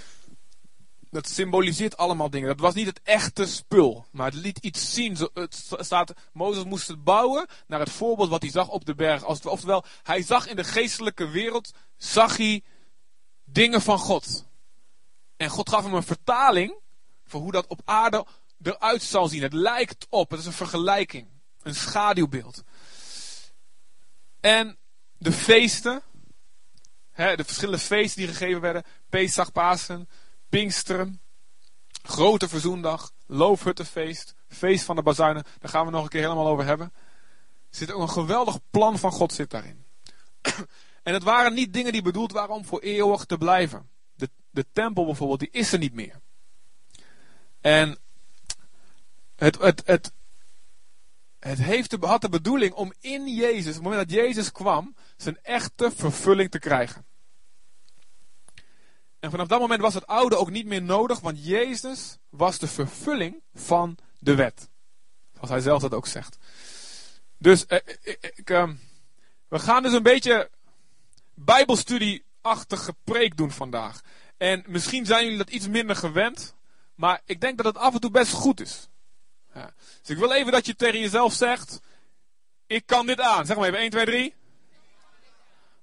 Dat 1.09 1.27
symboliseert 1.27 1.97
allemaal 1.97 2.29
dingen. 2.29 2.47
Dat 2.47 2.59
was 2.59 2.73
niet 2.73 2.85
het 2.85 3.01
echte 3.03 3.45
spul, 3.45 4.05
maar 4.11 4.25
het 4.25 4.35
liet 4.35 4.57
iets 4.57 4.93
zien. 4.93 5.17
Het 5.33 5.71
staat, 5.77 6.13
Mozes 6.31 6.63
moest 6.63 6.87
het 6.87 7.03
bouwen 7.03 7.47
naar 7.67 7.79
het 7.79 7.89
voorbeeld 7.89 8.29
wat 8.29 8.41
hij 8.41 8.51
zag 8.51 8.69
op 8.69 8.85
de 8.85 8.95
berg. 8.95 9.25
Oftewel, 9.25 9.85
hij 10.03 10.21
zag 10.21 10.47
in 10.47 10.55
de 10.55 10.63
geestelijke 10.63 11.27
wereld, 11.27 11.71
zag 11.97 12.37
hij 12.37 12.63
dingen 13.43 13.81
van 13.81 13.97
God. 13.97 14.45
En 15.37 15.49
God 15.49 15.69
gaf 15.69 15.83
hem 15.83 15.93
een 15.93 16.03
vertaling 16.03 16.75
voor 17.25 17.41
hoe 17.41 17.51
dat 17.51 17.67
op 17.67 17.81
aarde 17.85 18.25
eruit 18.61 19.03
zal 19.03 19.27
zien. 19.27 19.41
Het 19.41 19.53
lijkt 19.53 20.07
op, 20.09 20.29
het 20.29 20.39
is 20.39 20.45
een 20.45 20.51
vergelijking, 20.51 21.27
een 21.61 21.75
schaduwbeeld. 21.75 22.63
En 24.39 24.77
de 25.17 25.31
feesten, 25.31 26.01
de 27.15 27.43
verschillende 27.43 27.79
feesten 27.79 28.21
die 28.21 28.33
gegeven 28.33 28.61
werden. 28.61 28.83
Pesach, 29.09 29.51
Pasen, 29.51 30.09
Pinksteren, 30.49 31.21
Grote 32.03 32.49
Verzoendag, 32.49 33.11
Loofhuttenfeest, 33.25 34.35
Feest 34.47 34.85
van 34.85 34.95
de 34.95 35.01
Bazuinen. 35.01 35.43
Daar 35.59 35.69
gaan 35.69 35.85
we 35.85 35.91
nog 35.91 36.03
een 36.03 36.09
keer 36.09 36.21
helemaal 36.21 36.47
over 36.47 36.65
hebben. 36.65 36.93
Er 37.69 37.77
zit 37.77 37.91
ook 37.91 38.01
een 38.01 38.09
geweldig 38.09 38.59
plan 38.69 38.99
van 38.99 39.11
God 39.11 39.33
zit 39.33 39.49
daarin. 39.49 39.85
en 41.03 41.13
het 41.13 41.23
waren 41.23 41.53
niet 41.53 41.73
dingen 41.73 41.91
die 41.91 42.01
bedoeld 42.01 42.31
waren 42.31 42.55
om 42.55 42.65
voor 42.65 42.79
eeuwig 42.79 43.25
te 43.25 43.37
blijven. 43.37 43.89
De, 44.15 44.29
de 44.49 44.65
tempel 44.73 45.05
bijvoorbeeld, 45.05 45.39
die 45.39 45.49
is 45.51 45.73
er 45.73 45.79
niet 45.79 45.93
meer. 45.93 46.21
En 47.61 47.97
het, 49.35 49.59
het, 49.59 49.81
het, 49.85 50.11
het 51.43 51.59
heeft 51.59 51.89
de, 51.89 51.97
had 52.07 52.21
de 52.21 52.29
bedoeling 52.29 52.73
om 52.73 52.93
in 52.99 53.27
Jezus, 53.27 53.67
op 53.67 53.73
het 53.73 53.83
moment 53.83 54.09
dat 54.09 54.17
Jezus 54.17 54.51
kwam, 54.51 54.95
zijn 55.17 55.37
echte 55.41 55.91
vervulling 55.95 56.51
te 56.51 56.59
krijgen. 56.59 57.05
En 59.19 59.31
vanaf 59.31 59.47
dat 59.47 59.59
moment 59.59 59.81
was 59.81 59.93
het 59.93 60.07
oude 60.07 60.35
ook 60.35 60.49
niet 60.49 60.65
meer 60.65 60.81
nodig, 60.81 61.19
want 61.19 61.45
Jezus 61.45 62.17
was 62.29 62.57
de 62.59 62.67
vervulling 62.67 63.41
van 63.53 63.97
de 64.19 64.35
wet. 64.35 64.69
Zoals 65.33 65.49
hij 65.49 65.59
zelf 65.59 65.81
dat 65.81 65.93
ook 65.93 66.07
zegt. 66.07 66.37
Dus 67.37 67.65
eh, 67.65 67.77
ik, 68.01 68.33
ik, 68.35 68.49
ehm, 68.49 68.75
we 69.47 69.59
gaan 69.59 69.83
dus 69.83 69.93
een 69.93 70.03
beetje 70.03 70.49
bijbelstudie-achtige 71.33 72.95
preek 73.03 73.37
doen 73.37 73.51
vandaag. 73.51 74.01
En 74.37 74.63
misschien 74.67 75.05
zijn 75.05 75.23
jullie 75.23 75.37
dat 75.37 75.49
iets 75.49 75.67
minder 75.67 75.95
gewend, 75.95 76.55
maar 76.95 77.21
ik 77.25 77.41
denk 77.41 77.57
dat 77.57 77.65
het 77.65 77.77
af 77.77 77.93
en 77.93 77.99
toe 77.99 78.11
best 78.11 78.31
goed 78.31 78.61
is. 78.61 78.89
Dus 79.53 80.09
ik 80.09 80.17
wil 80.17 80.31
even 80.31 80.51
dat 80.51 80.65
je 80.65 80.75
tegen 80.75 80.99
jezelf 80.99 81.33
zegt, 81.33 81.81
ik 82.67 82.85
kan 82.85 83.05
dit 83.05 83.19
aan. 83.19 83.45
Zeg 83.45 83.57
maar 83.57 83.67
even 83.67 83.79
1, 83.79 83.89
2, 83.89 84.05
3. 84.05 84.35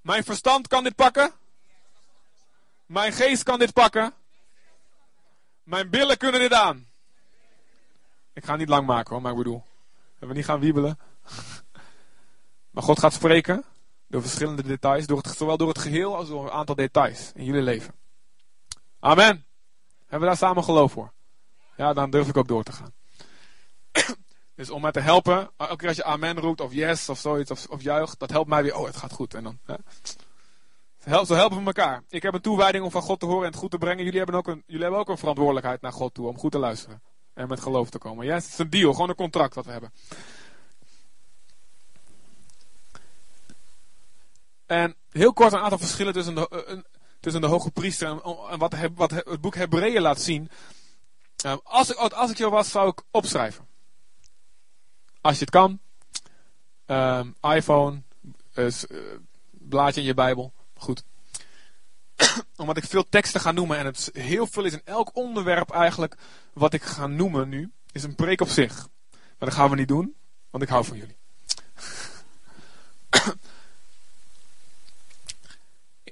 Mijn 0.01 0.23
verstand 0.23 0.67
kan 0.67 0.83
dit 0.83 0.95
pakken. 0.95 1.31
Mijn 2.85 3.13
geest 3.13 3.43
kan 3.43 3.59
dit 3.59 3.73
pakken. 3.73 4.13
Mijn 5.63 5.89
billen 5.89 6.17
kunnen 6.17 6.39
dit 6.39 6.53
aan. 6.53 6.89
Ik 8.33 8.43
ga 8.43 8.51
het 8.51 8.59
niet 8.59 8.69
lang 8.69 8.87
maken 8.87 9.13
hoor, 9.13 9.21
maar 9.21 9.31
ik 9.31 9.37
bedoel. 9.37 9.63
We 10.19 10.33
niet 10.33 10.45
gaan 10.45 10.59
wiebelen. 10.59 10.99
Maar 12.71 12.83
God 12.83 12.99
gaat 12.99 13.13
spreken 13.13 13.63
door 14.07 14.21
verschillende 14.21 14.63
details, 14.63 15.05
door 15.05 15.17
het, 15.17 15.37
zowel 15.37 15.57
door 15.57 15.67
het 15.67 15.77
geheel 15.77 16.15
als 16.15 16.27
door 16.27 16.43
een 16.43 16.51
aantal 16.51 16.75
details 16.75 17.31
in 17.35 17.45
jullie 17.45 17.61
leven. 17.61 17.93
Amen. 18.99 19.45
Hebben 19.99 20.19
we 20.19 20.25
daar 20.25 20.37
samen 20.37 20.63
geloof 20.63 20.91
voor? 20.91 21.11
Ja, 21.75 21.93
dan 21.93 22.09
durf 22.09 22.27
ik 22.27 22.37
ook 22.37 22.47
door 22.47 22.63
te 22.63 22.71
gaan. 22.71 22.93
Dus 24.55 24.69
om 24.69 24.81
mij 24.81 24.91
te 24.91 24.99
helpen, 24.99 25.51
elke 25.57 25.75
keer 25.75 25.87
als 25.87 25.97
je 25.97 26.03
amen 26.03 26.39
roept 26.39 26.61
of 26.61 26.73
yes 26.73 27.09
of 27.09 27.19
zoiets 27.19 27.51
of, 27.51 27.65
of 27.69 27.81
juicht, 27.81 28.19
dat 28.19 28.29
helpt 28.29 28.49
mij 28.49 28.63
weer, 28.63 28.75
oh 28.75 28.85
het 28.85 28.97
gaat 28.97 29.11
goed. 29.11 29.33
En 29.33 29.43
dan, 29.43 29.59
hè. 29.65 29.75
Zo 31.25 31.35
helpen 31.35 31.57
we 31.57 31.65
elkaar. 31.65 32.03
Ik 32.09 32.21
heb 32.23 32.33
een 32.33 32.41
toewijding 32.41 32.83
om 32.83 32.91
van 32.91 33.01
God 33.01 33.19
te 33.19 33.25
horen 33.25 33.45
en 33.45 33.51
het 33.51 33.59
goed 33.59 33.71
te 33.71 33.77
brengen. 33.77 34.03
Jullie 34.03 34.17
hebben 34.17 34.35
ook 34.35 34.47
een, 34.47 34.63
jullie 34.65 34.81
hebben 34.81 34.99
ook 34.99 35.09
een 35.09 35.17
verantwoordelijkheid 35.17 35.81
naar 35.81 35.93
God 35.93 36.13
toe 36.13 36.27
om 36.27 36.37
goed 36.37 36.51
te 36.51 36.59
luisteren. 36.59 37.01
En 37.33 37.47
met 37.47 37.59
geloof 37.59 37.89
te 37.89 37.97
komen. 37.97 38.25
Ja, 38.25 38.33
het 38.33 38.43
is 38.43 38.57
een 38.57 38.69
deal, 38.69 38.93
gewoon 38.93 39.09
een 39.09 39.15
contract 39.15 39.55
wat 39.55 39.65
we 39.65 39.71
hebben. 39.71 39.93
En 44.65 44.95
heel 45.09 45.33
kort 45.33 45.53
een 45.53 45.59
aantal 45.59 45.77
verschillen 45.77 46.13
tussen 46.13 46.35
de, 46.35 46.65
uh, 46.69 46.79
tussen 47.19 47.41
de 47.41 47.47
hoge 47.47 47.71
priester 47.71 48.07
en, 48.07 48.59
wat, 48.59 48.75
wat 48.95 49.11
he, 49.11 49.21
het 49.23 49.41
boek 49.41 49.55
Hebreeën 49.55 50.01
laat 50.01 50.21
zien. 50.21 50.49
Uh, 51.45 51.55
als, 51.63 51.89
ik, 51.89 51.97
als 51.97 52.31
ik 52.31 52.37
jou 52.37 52.51
was, 52.51 52.71
zou 52.71 52.89
ik 52.89 53.01
opschrijven. 53.11 53.67
Als 55.21 55.33
je 55.37 55.41
het 55.41 55.49
kan. 55.49 55.79
Uh, 56.87 57.25
iPhone, 57.41 58.01
uh, 58.53 58.67
blaadje 59.49 60.01
in 60.01 60.07
je 60.07 60.13
Bijbel. 60.13 60.53
Goed. 60.73 61.03
Omdat 62.57 62.77
ik 62.77 62.85
veel 62.85 63.09
teksten 63.09 63.41
ga 63.41 63.51
noemen 63.51 63.77
en 63.77 63.85
het 63.85 64.09
heel 64.13 64.47
veel 64.47 64.63
is 64.63 64.73
in 64.73 64.81
elk 64.83 65.15
onderwerp 65.15 65.69
eigenlijk 65.69 66.17
wat 66.53 66.73
ik 66.73 66.83
ga 66.83 67.07
noemen 67.07 67.49
nu, 67.49 67.71
is 67.91 68.03
een 68.03 68.15
preek 68.15 68.41
op 68.41 68.49
zich. 68.49 68.87
Maar 69.11 69.49
dat 69.49 69.53
gaan 69.53 69.69
we 69.69 69.75
niet 69.75 69.87
doen, 69.87 70.15
want 70.49 70.63
ik 70.63 70.69
hou 70.69 70.85
van 70.85 70.97
jullie. 70.97 71.17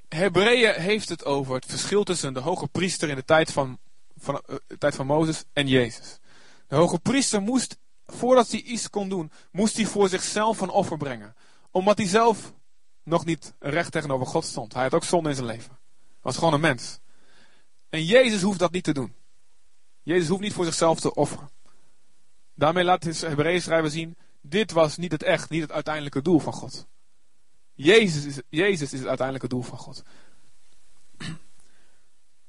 Hebreeën 0.08 0.74
heeft 0.74 1.08
het 1.08 1.24
over 1.24 1.54
het 1.54 1.66
verschil 1.66 2.04
tussen 2.04 2.34
de 2.34 2.40
hoge 2.40 2.68
priester 2.68 3.08
in 3.08 3.14
de 3.14 3.24
tijd 3.24 3.52
van, 3.52 3.78
van, 4.16 4.42
de 4.66 4.78
tijd 4.78 4.94
van 4.94 5.06
Mozes 5.06 5.44
en 5.52 5.66
Jezus. 5.66 6.18
De 6.66 6.76
hoge 6.76 6.98
priester 6.98 7.42
moest, 7.42 7.78
voordat 8.12 8.50
hij 8.50 8.60
iets 8.60 8.90
kon 8.90 9.08
doen, 9.08 9.32
moest 9.52 9.76
hij 9.76 9.86
voor 9.86 10.08
zichzelf 10.08 10.60
een 10.60 10.70
offer 10.70 10.96
brengen. 10.96 11.34
Omdat 11.70 11.98
hij 11.98 12.06
zelf 12.06 12.52
nog 13.02 13.24
niet 13.24 13.54
recht 13.58 13.92
tegenover 13.92 14.26
God 14.26 14.44
stond. 14.44 14.74
Hij 14.74 14.82
had 14.82 14.94
ook 14.94 15.04
zonde 15.04 15.28
in 15.28 15.34
zijn 15.34 15.46
leven. 15.46 15.78
Was 16.20 16.36
gewoon 16.36 16.52
een 16.52 16.60
mens. 16.60 16.98
En 17.88 18.04
Jezus 18.04 18.42
hoeft 18.42 18.58
dat 18.58 18.72
niet 18.72 18.84
te 18.84 18.92
doen. 18.92 19.14
Jezus 20.02 20.28
hoeft 20.28 20.42
niet 20.42 20.52
voor 20.52 20.64
zichzelf 20.64 21.00
te 21.00 21.14
offeren. 21.14 21.50
Daarmee 22.54 22.84
laat 22.84 23.02
de 23.02 23.26
Hebreeën 23.26 23.62
schrijver 23.62 23.90
zien, 23.90 24.16
dit 24.40 24.72
was 24.72 24.96
niet 24.96 25.12
het 25.12 25.22
echt, 25.22 25.50
niet 25.50 25.62
het 25.62 25.72
uiteindelijke 25.72 26.22
doel 26.22 26.38
van 26.38 26.52
God. 26.52 26.86
Jezus 27.74 28.24
is, 28.24 28.40
Jezus 28.48 28.92
is 28.92 28.98
het 28.98 29.08
uiteindelijke 29.08 29.48
doel 29.48 29.62
van 29.62 29.78
God. 29.78 30.02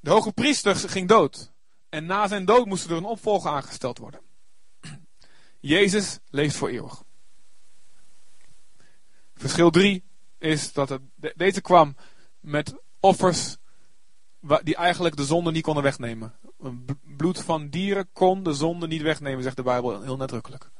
De 0.00 0.10
hoge 0.10 0.32
priester 0.32 0.76
ging 0.76 1.08
dood. 1.08 1.52
En 1.88 2.06
na 2.06 2.28
zijn 2.28 2.44
dood 2.44 2.66
moest 2.66 2.84
er 2.84 2.96
een 2.96 3.04
opvolger 3.04 3.50
aangesteld 3.50 3.98
worden. 3.98 4.20
Jezus 5.62 6.18
leeft 6.30 6.56
voor 6.56 6.68
eeuwig. 6.68 7.02
Verschil 9.34 9.70
3 9.70 10.04
is 10.38 10.72
dat 10.72 10.88
het, 10.88 11.02
deze 11.34 11.60
kwam 11.60 11.96
met 12.40 12.74
offers 13.00 13.56
die 14.62 14.76
eigenlijk 14.76 15.16
de 15.16 15.24
zonde 15.24 15.50
niet 15.50 15.62
konden 15.62 15.82
wegnemen. 15.82 16.34
Bloed 17.16 17.42
van 17.42 17.68
dieren 17.68 18.08
kon 18.12 18.42
de 18.42 18.52
zonde 18.52 18.86
niet 18.86 19.02
wegnemen, 19.02 19.42
zegt 19.42 19.56
de 19.56 19.62
Bijbel 19.62 20.02
heel 20.02 20.16
nadrukkelijk. 20.16 20.70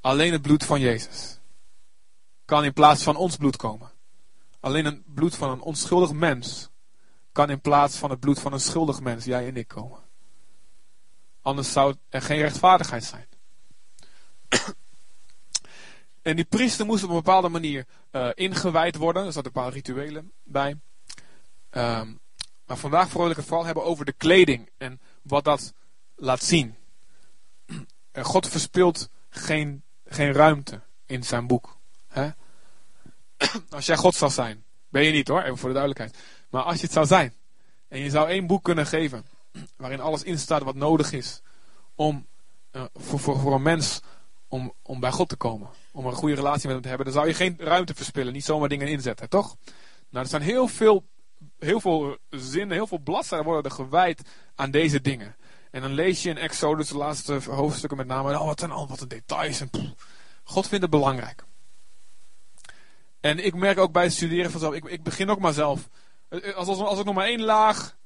Alleen 0.00 0.32
het 0.32 0.42
bloed 0.42 0.64
van 0.64 0.80
Jezus 0.80 1.40
kan 2.44 2.64
in 2.64 2.72
plaats 2.72 3.02
van 3.02 3.16
ons 3.16 3.36
bloed 3.36 3.56
komen. 3.56 3.90
Alleen 4.60 4.84
het 4.84 5.14
bloed 5.14 5.36
van 5.36 5.50
een 5.50 5.60
onschuldig 5.60 6.12
mens 6.12 6.70
kan 7.32 7.50
in 7.50 7.60
plaats 7.60 7.96
van 7.96 8.10
het 8.10 8.20
bloed 8.20 8.40
van 8.40 8.52
een 8.52 8.60
schuldig 8.60 9.00
mens, 9.00 9.24
jij 9.24 9.46
en 9.46 9.56
ik, 9.56 9.68
komen. 9.68 10.08
Anders 11.42 11.72
zou 11.72 11.94
er 12.08 12.22
geen 12.22 12.40
rechtvaardigheid 12.40 13.04
zijn. 13.04 13.26
en 16.22 16.36
die 16.36 16.44
priester 16.44 16.86
moest 16.86 17.02
op 17.02 17.08
een 17.08 17.16
bepaalde 17.16 17.48
manier 17.48 17.86
uh, 18.12 18.28
ingewijd 18.34 18.96
worden. 18.96 19.26
Er 19.26 19.32
zaten 19.32 19.52
bepaalde 19.52 19.74
rituelen 19.74 20.32
bij. 20.42 20.76
Um, 21.70 22.20
maar 22.70 22.76
vandaag 22.76 23.12
wil 23.12 23.30
ik 23.30 23.36
het 23.36 23.44
vooral 23.44 23.64
hebben 23.64 23.84
over 23.84 24.04
de 24.04 24.12
kleding 24.12 24.70
en 24.78 25.00
wat 25.22 25.44
dat 25.44 25.72
laat 26.16 26.42
zien. 26.42 26.76
En 28.12 28.24
God 28.24 28.48
verspilt 28.48 29.10
geen, 29.28 29.82
geen 30.04 30.32
ruimte 30.32 30.80
in 31.06 31.22
zijn 31.22 31.46
boek. 31.46 31.78
Hè? 32.08 32.30
Als 33.68 33.86
jij 33.86 33.96
God 33.96 34.14
zou 34.14 34.30
zijn, 34.30 34.64
ben 34.88 35.02
je 35.02 35.12
niet 35.12 35.28
hoor, 35.28 35.42
even 35.42 35.58
voor 35.58 35.68
de 35.68 35.74
duidelijkheid. 35.74 36.18
Maar 36.50 36.62
als 36.62 36.76
je 36.76 36.82
het 36.82 36.92
zou 36.92 37.06
zijn, 37.06 37.34
en 37.88 37.98
je 37.98 38.10
zou 38.10 38.28
één 38.28 38.46
boek 38.46 38.64
kunnen 38.64 38.86
geven, 38.86 39.24
waarin 39.76 40.00
alles 40.00 40.22
in 40.22 40.38
staat 40.38 40.62
wat 40.62 40.74
nodig 40.74 41.12
is 41.12 41.42
om 41.94 42.26
uh, 42.72 42.84
voor, 42.94 43.18
voor, 43.18 43.38
voor 43.38 43.54
een 43.54 43.62
mens 43.62 44.00
om, 44.48 44.72
om 44.82 45.00
bij 45.00 45.10
God 45.10 45.28
te 45.28 45.36
komen, 45.36 45.68
om 45.92 46.06
een 46.06 46.12
goede 46.12 46.34
relatie 46.34 46.62
met 46.62 46.72
hem 46.72 46.82
te 46.82 46.88
hebben, 46.88 47.06
dan 47.06 47.14
zou 47.14 47.26
je 47.26 47.34
geen 47.34 47.56
ruimte 47.58 47.94
verspillen, 47.94 48.32
niet 48.32 48.44
zomaar 48.44 48.68
dingen 48.68 48.88
inzetten, 48.88 49.28
toch? 49.28 49.56
Nou, 50.08 50.24
er 50.24 50.30
zijn 50.30 50.42
heel 50.42 50.68
veel, 50.68 51.04
heel 51.58 51.80
veel 51.80 52.16
zinnen, 52.28 52.76
heel 52.76 52.86
veel 52.86 52.98
bladzijden 52.98 53.46
worden 53.46 53.70
er 53.70 53.76
gewijd 53.76 54.22
aan 54.54 54.70
deze 54.70 55.00
dingen. 55.00 55.36
En 55.70 55.80
dan 55.80 55.92
lees 55.92 56.22
je 56.22 56.28
in 56.28 56.38
Exodus, 56.38 56.88
de 56.88 56.96
laatste 56.96 57.40
hoofdstukken 57.50 57.98
met 57.98 58.06
name, 58.06 58.38
oh, 58.38 58.46
wat 58.46 58.58
zijn 58.58 58.70
al 58.70 58.88
wat 58.88 59.04
details. 59.08 59.60
En, 59.60 59.70
God 60.44 60.68
vindt 60.68 60.82
het 60.82 60.92
belangrijk. 60.92 61.44
En 63.20 63.44
ik 63.44 63.54
merk 63.54 63.78
ook 63.78 63.92
bij 63.92 64.02
het 64.02 64.12
studeren 64.12 64.50
vanzelf, 64.50 64.74
ik, 64.74 64.84
ik 64.84 65.02
begin 65.02 65.30
ook 65.30 65.38
maar 65.38 65.52
zelf. 65.52 65.88
Als, 66.30 66.68
als, 66.68 66.78
als 66.78 66.98
ik 66.98 67.04
nog 67.04 67.14
maar 67.14 67.26
één 67.26 67.42
laag 67.42 67.98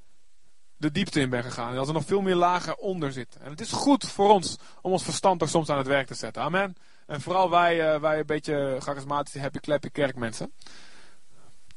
de 0.85 0.93
diepte 0.93 1.21
in 1.21 1.31
ben 1.31 1.43
gegaan. 1.43 1.73
En 1.73 1.79
als 1.79 1.89
er 1.89 1.95
nog 1.95 2.05
veel 2.05 2.21
meer 2.21 2.35
lagen 2.35 2.79
onder 2.79 3.13
zitten. 3.13 3.41
En 3.41 3.51
het 3.51 3.61
is 3.61 3.73
goed 3.73 4.09
voor 4.09 4.31
ons 4.31 4.57
om 4.83 4.93
ons 4.93 5.03
verstand 5.03 5.39
toch 5.39 5.49
soms 5.49 5.69
aan 5.69 5.79
het 5.79 5.87
werk 5.87 6.07
te 6.07 6.15
zetten. 6.15 6.43
Amen. 6.43 6.77
En 7.07 7.21
vooral 7.21 7.51
wij, 7.51 7.95
uh, 7.95 8.01
wij 8.01 8.19
een 8.19 8.27
beetje 8.27 8.77
charismatische 8.81 9.41
happy 9.41 9.59
clappy 9.59 9.89
kerkmensen. 9.89 10.53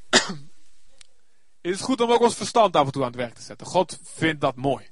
het 0.09 1.75
is 1.75 1.81
goed 1.81 2.01
om 2.01 2.11
ook 2.11 2.21
ons 2.21 2.35
verstand 2.35 2.75
af 2.75 2.85
en 2.85 2.91
toe 2.91 3.01
aan 3.01 3.11
het 3.11 3.17
werk 3.19 3.33
te 3.33 3.41
zetten. 3.41 3.67
God 3.67 3.99
vindt 4.03 4.41
dat 4.41 4.55
mooi. 4.55 4.89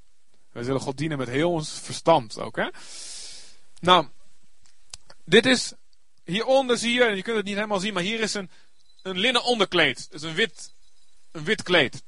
We 0.52 0.64
zullen 0.64 0.82
God 0.82 0.98
dienen 0.98 1.18
met 1.18 1.28
heel 1.28 1.52
ons 1.52 1.80
verstand 1.80 2.40
ook. 2.40 2.72
Nou, 3.80 4.08
dit 5.26 5.46
is 5.46 5.74
Hieronder 6.26 6.78
zie 6.78 6.94
je, 6.94 7.04
en 7.04 7.16
je 7.16 7.22
kunt 7.22 7.38
het 7.38 7.46
niet 7.46 7.56
helemaal 7.56 7.80
zien, 7.80 7.94
maar 7.94 8.04
hier 8.04 8.20
is 8.20 8.34
een, 8.34 8.50
een 9.02 9.18
linnen 9.18 9.44
onderkleed. 9.44 10.12
Dus 10.12 10.22
een 10.22 10.34
wit, 10.34 10.72
een 11.32 11.44
wit 11.44 11.64
kleed. 11.64 12.04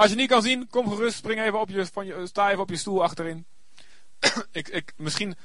Als 0.00 0.10
je 0.10 0.16
niet 0.16 0.28
kan 0.28 0.42
zien, 0.42 0.68
kom 0.68 0.88
gerust, 0.88 1.16
spring 1.16 1.40
even 1.40 1.60
op 1.60 1.68
je, 1.68 1.86
van 1.86 2.06
je 2.06 2.26
sta 2.26 2.48
even 2.48 2.62
op 2.62 2.68
je 2.68 2.76
stoel 2.76 3.02
achterin. 3.02 3.46
ik, 4.52 4.68
ik, 4.68 4.92
misschien, 4.96 5.36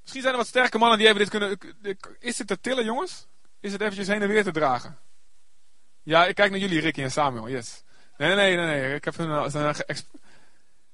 misschien 0.00 0.22
zijn 0.22 0.32
er 0.32 0.38
wat 0.38 0.48
sterke 0.48 0.78
mannen 0.78 0.98
die 0.98 1.06
even 1.06 1.18
dit 1.18 1.28
kunnen... 1.28 1.58
Is 2.18 2.36
dit 2.36 2.46
te 2.46 2.60
tillen, 2.60 2.84
jongens? 2.84 3.26
Is 3.60 3.72
het 3.72 3.80
eventjes 3.80 4.06
heen 4.06 4.22
en 4.22 4.28
weer 4.28 4.44
te 4.44 4.50
dragen? 4.50 4.98
Ja, 6.02 6.26
ik 6.26 6.34
kijk 6.34 6.50
naar 6.50 6.60
jullie, 6.60 6.80
Ricky 6.80 7.02
en 7.02 7.10
Samuel, 7.10 7.48
yes. 7.48 7.82
Nee, 8.16 8.34
nee, 8.34 8.56
nee, 8.56 8.66
nee, 8.66 8.94
ik 8.94 9.04
heb 9.04 9.18
een, 9.18 9.30
een, 9.30 9.74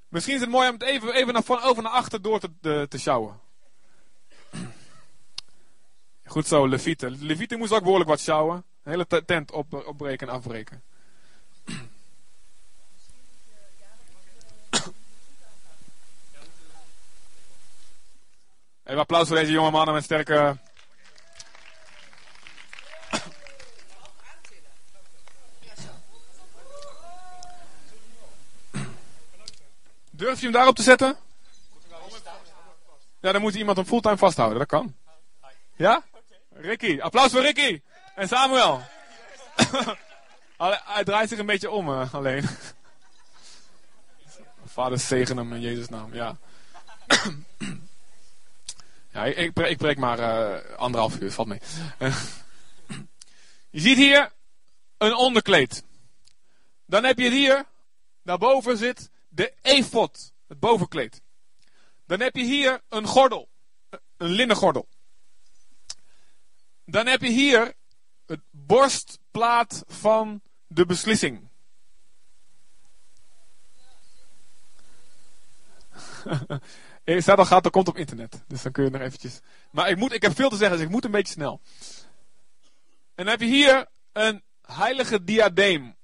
Misschien 0.09 0.35
is 0.35 0.41
het 0.41 0.51
mooi 0.51 0.69
om 0.69 0.75
het 0.75 0.83
even, 0.83 1.15
even 1.15 1.33
naar, 1.33 1.43
van 1.43 1.63
over 1.63 1.83
naar 1.83 1.93
achter 1.93 2.23
door 2.23 2.41
te, 2.41 2.51
te, 2.61 2.87
te 2.89 2.99
sjouwen. 2.99 3.41
Goed 6.25 6.47
zo, 6.47 6.69
Levieten. 6.69 7.19
Levieten 7.21 7.59
moest 7.59 7.73
ook 7.73 7.83
behoorlijk 7.83 8.11
wat 8.11 8.21
sjouwen. 8.21 8.65
De 8.83 8.91
hele 8.91 9.25
tent 9.25 9.53
op, 9.53 9.87
opbreken 9.87 10.29
en 10.29 10.35
afbreken. 10.35 10.83
Even 18.85 19.01
applaus 19.01 19.29
voor 19.29 19.37
deze 19.37 19.53
jonge 19.53 19.71
mannen 19.71 19.95
met 19.95 20.05
sterke. 20.05 20.57
Durf 30.11 30.39
je 30.39 30.45
hem 30.45 30.53
daarop 30.53 30.77
te 30.77 30.83
zetten? 30.83 31.17
Ja, 33.21 33.33
dan 33.33 33.41
moet 33.41 33.55
iemand 33.55 33.77
hem 33.77 33.87
fulltime 33.87 34.17
vasthouden. 34.17 34.59
Dat 34.59 34.69
kan. 34.69 34.97
Ja? 35.77 36.03
Ricky. 36.53 37.01
Applaus 37.01 37.31
voor 37.31 37.41
Ricky. 37.41 37.81
En 38.15 38.29
Samuel. 38.29 38.83
Hij 40.85 41.05
draait 41.05 41.29
zich 41.29 41.39
een 41.39 41.47
beetje 41.47 41.71
om 41.71 41.89
eh, 41.89 42.15
alleen. 42.15 42.49
Vader 44.67 44.99
zegen 44.99 45.37
hem 45.37 45.53
in 45.53 45.61
Jezus' 45.61 45.89
naam. 45.89 46.15
Ja. 46.15 46.37
ja, 49.15 49.25
ik, 49.25 49.59
ik, 49.59 49.77
preek 49.77 49.99
maar 49.99 50.19
uh, 50.19 50.77
anderhalf 50.77 51.21
uur. 51.21 51.33
Valt 51.33 51.49
mee. 51.49 51.61
Uh, 51.99 52.23
je 53.71 53.81
ziet 53.81 53.97
hier 53.97 54.33
een 54.99 55.15
onderkleed. 55.15 55.85
Dan 56.87 57.05
heb 57.05 57.19
je 57.19 57.31
hier, 57.31 57.65
daarboven 58.23 58.77
zit 58.77 59.11
de 59.29 59.55
efot, 59.63 60.33
het 60.47 60.61
bovenkleed. 60.61 61.23
Dan 62.07 62.21
heb 62.21 62.37
je 62.37 62.45
hier 62.45 62.81
een 62.89 63.07
gordel, 63.07 63.49
een 64.17 64.31
linnen 64.31 64.57
gordel. 64.57 64.89
Dan 66.85 67.07
heb 67.07 67.21
je 67.21 67.31
hier 67.31 67.75
het 68.27 68.41
borstplaat 68.51 69.83
van 69.87 70.43
de 70.67 70.87
beslissing. 70.87 71.49
Staat 77.05 77.39
al 77.39 77.45
gaat, 77.45 77.63
dat 77.63 77.73
komt 77.73 77.89
op 77.89 77.97
internet. 77.97 78.45
Dus 78.49 78.63
dan 78.63 78.73
kun 78.73 78.85
je 78.85 78.91
nog 78.91 79.01
eventjes. 79.01 79.41
Maar 79.71 79.89
ik, 79.89 79.97
moet, 79.97 80.13
ik 80.13 80.23
heb 80.23 80.35
veel 80.35 80.49
te 80.49 80.57
zeggen, 80.57 80.77
dus 80.77 80.87
ik 80.87 80.93
moet 80.93 81.05
een 81.05 81.11
beetje 81.11 81.33
snel. 81.33 81.61
En 83.15 83.25
dan 83.25 83.27
heb 83.27 83.41
je 83.41 83.47
hier 83.47 83.87
een 84.13 84.43
heilige 84.63 85.25
diadeem. 85.25 85.97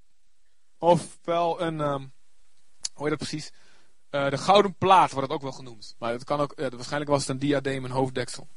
Ofwel 0.79 1.61
een, 1.61 1.81
um, 1.81 2.13
hoe 2.95 3.09
heet 3.09 3.19
dat 3.19 3.29
precies? 3.29 3.53
Uh, 4.11 4.31
de 4.31 4.39
gouden 4.39 4.75
plaat 4.75 5.11
wordt 5.11 5.27
het 5.27 5.37
ook 5.37 5.43
wel 5.43 5.53
genoemd. 5.53 5.95
Maar 5.99 6.13
het 6.13 6.25
kan 6.25 6.41
ook, 6.41 6.53
uh, 6.57 6.69
waarschijnlijk 6.69 7.11
was 7.11 7.21
het 7.21 7.31
een 7.31 7.39
diadeem, 7.39 7.85
een 7.85 7.91
hoofddeksel. 7.91 8.49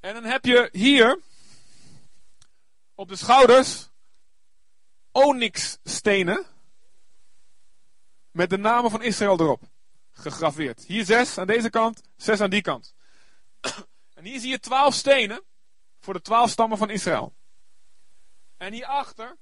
En 0.00 0.14
dan 0.14 0.24
heb 0.24 0.44
je 0.44 0.68
hier 0.72 1.20
op 2.94 3.08
de 3.08 3.16
schouders 3.16 3.88
onyxstenen 5.12 6.46
met 8.36 8.50
de 8.50 8.58
namen 8.58 8.90
van 8.90 9.02
Israël 9.02 9.40
erop. 9.40 9.62
Gegraveerd. 10.12 10.84
Hier 10.86 11.04
zes 11.04 11.38
aan 11.38 11.46
deze 11.46 11.70
kant, 11.70 12.02
zes 12.16 12.40
aan 12.40 12.50
die 12.50 12.62
kant. 12.62 12.94
En 14.14 14.24
hier 14.24 14.40
zie 14.40 14.50
je 14.50 14.60
twaalf 14.60 14.94
stenen 14.94 15.42
voor 16.00 16.14
de 16.14 16.20
twaalf 16.20 16.50
stammen 16.50 16.78
van 16.78 16.90
Israël. 16.90 17.34
En 18.56 18.72
hierachter, 18.72 19.36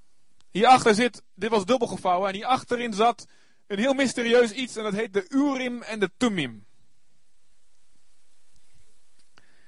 hierachter 0.51 0.95
zit, 0.95 1.23
dit 1.35 1.51
was 1.51 1.65
dubbel 1.65 1.89
gevouwen, 1.89 2.29
en 2.29 2.35
hierachterin 2.35 2.93
zat 2.93 3.27
een 3.67 3.79
heel 3.79 3.95
mysterieus 3.95 4.51
iets 4.51 4.77
en 4.77 4.83
dat 4.83 4.93
heet 4.93 5.13
de 5.13 5.27
Urim 5.29 5.83
en 5.83 6.01
de 6.01 6.11
Tumim. 6.17 6.67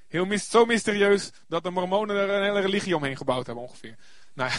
Heel 0.07 0.37
zo 0.37 0.65
mysterieus 0.65 1.31
dat 1.47 1.63
de 1.63 1.69
mormonen 1.69 2.15
er 2.15 2.29
een 2.29 2.43
hele 2.43 2.59
religie 2.59 2.95
omheen 2.95 3.17
gebouwd 3.17 3.45
hebben 3.45 3.63
ongeveer. 3.63 3.97
Nou 4.33 4.51
ja. 4.51 4.57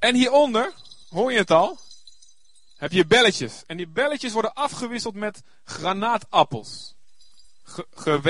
En 0.00 0.14
hieronder, 0.14 0.72
hoor 1.10 1.32
je 1.32 1.38
het 1.38 1.50
al, 1.50 1.78
heb 2.76 2.92
je 2.92 3.06
belletjes. 3.06 3.62
En 3.66 3.76
die 3.76 3.88
belletjes 3.88 4.32
worden 4.32 4.52
afgewisseld 4.52 5.14
met 5.14 5.42
granaatappels. 5.64 6.94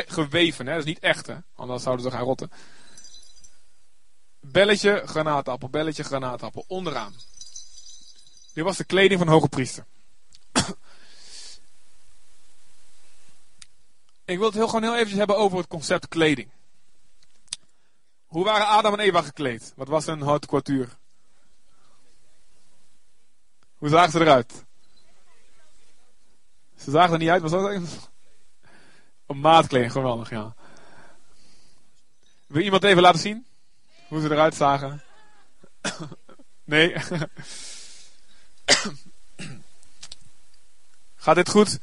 geweven, 0.07 0.67
hè? 0.67 0.73
dat 0.73 0.81
is 0.81 0.89
niet 0.89 0.99
echt, 0.99 1.27
hè? 1.27 1.37
anders 1.55 1.83
zouden 1.83 2.05
ze 2.05 2.11
gaan 2.11 2.25
rotten. 2.25 2.51
Belletje, 4.41 5.03
granaatappel, 5.07 5.69
belletje, 5.69 6.05
granaatappel, 6.05 6.65
onderaan. 6.69 7.15
Dit 8.53 8.65
was 8.65 8.77
de 8.77 8.85
kleding 8.85 9.19
van 9.19 9.27
de 9.27 9.33
hoge 9.33 9.49
priester. 9.49 9.85
Ik 14.25 14.37
wil 14.39 14.47
het 14.47 14.55
heel, 14.55 14.67
gewoon 14.67 14.83
heel 14.83 14.95
eventjes 14.95 15.19
hebben 15.19 15.37
over 15.37 15.59
het 15.59 15.67
concept 15.67 16.09
kleding. 16.09 16.51
Hoe 18.27 18.45
waren 18.45 18.67
Adam 18.67 18.93
en 18.93 19.01
Eva 19.01 19.23
gekleed? 19.23 19.73
Wat 19.77 19.89
was 19.89 20.07
hun 20.07 20.23
haute? 20.23 20.89
Hoe 23.81 23.89
zagen 23.89 24.11
ze 24.11 24.21
eruit? 24.21 24.65
Ze 26.77 26.91
zagen 26.91 27.13
er 27.13 27.19
niet 27.19 27.29
uit, 27.29 27.43
was 27.43 27.51
dat 27.51 27.71
Een 29.27 29.41
maatkleding, 29.41 29.93
geweldig, 29.93 30.31
ja. 30.31 30.55
Wil 32.47 32.63
iemand 32.63 32.85
even 32.85 33.03
laten 33.03 33.21
zien? 33.21 33.47
Hoe 34.09 34.21
ze 34.21 34.31
eruit 34.31 34.55
zagen? 34.55 35.03
Nee? 36.65 36.95
Gaat 41.17 41.35
dit 41.35 41.49
goed? 41.49 41.79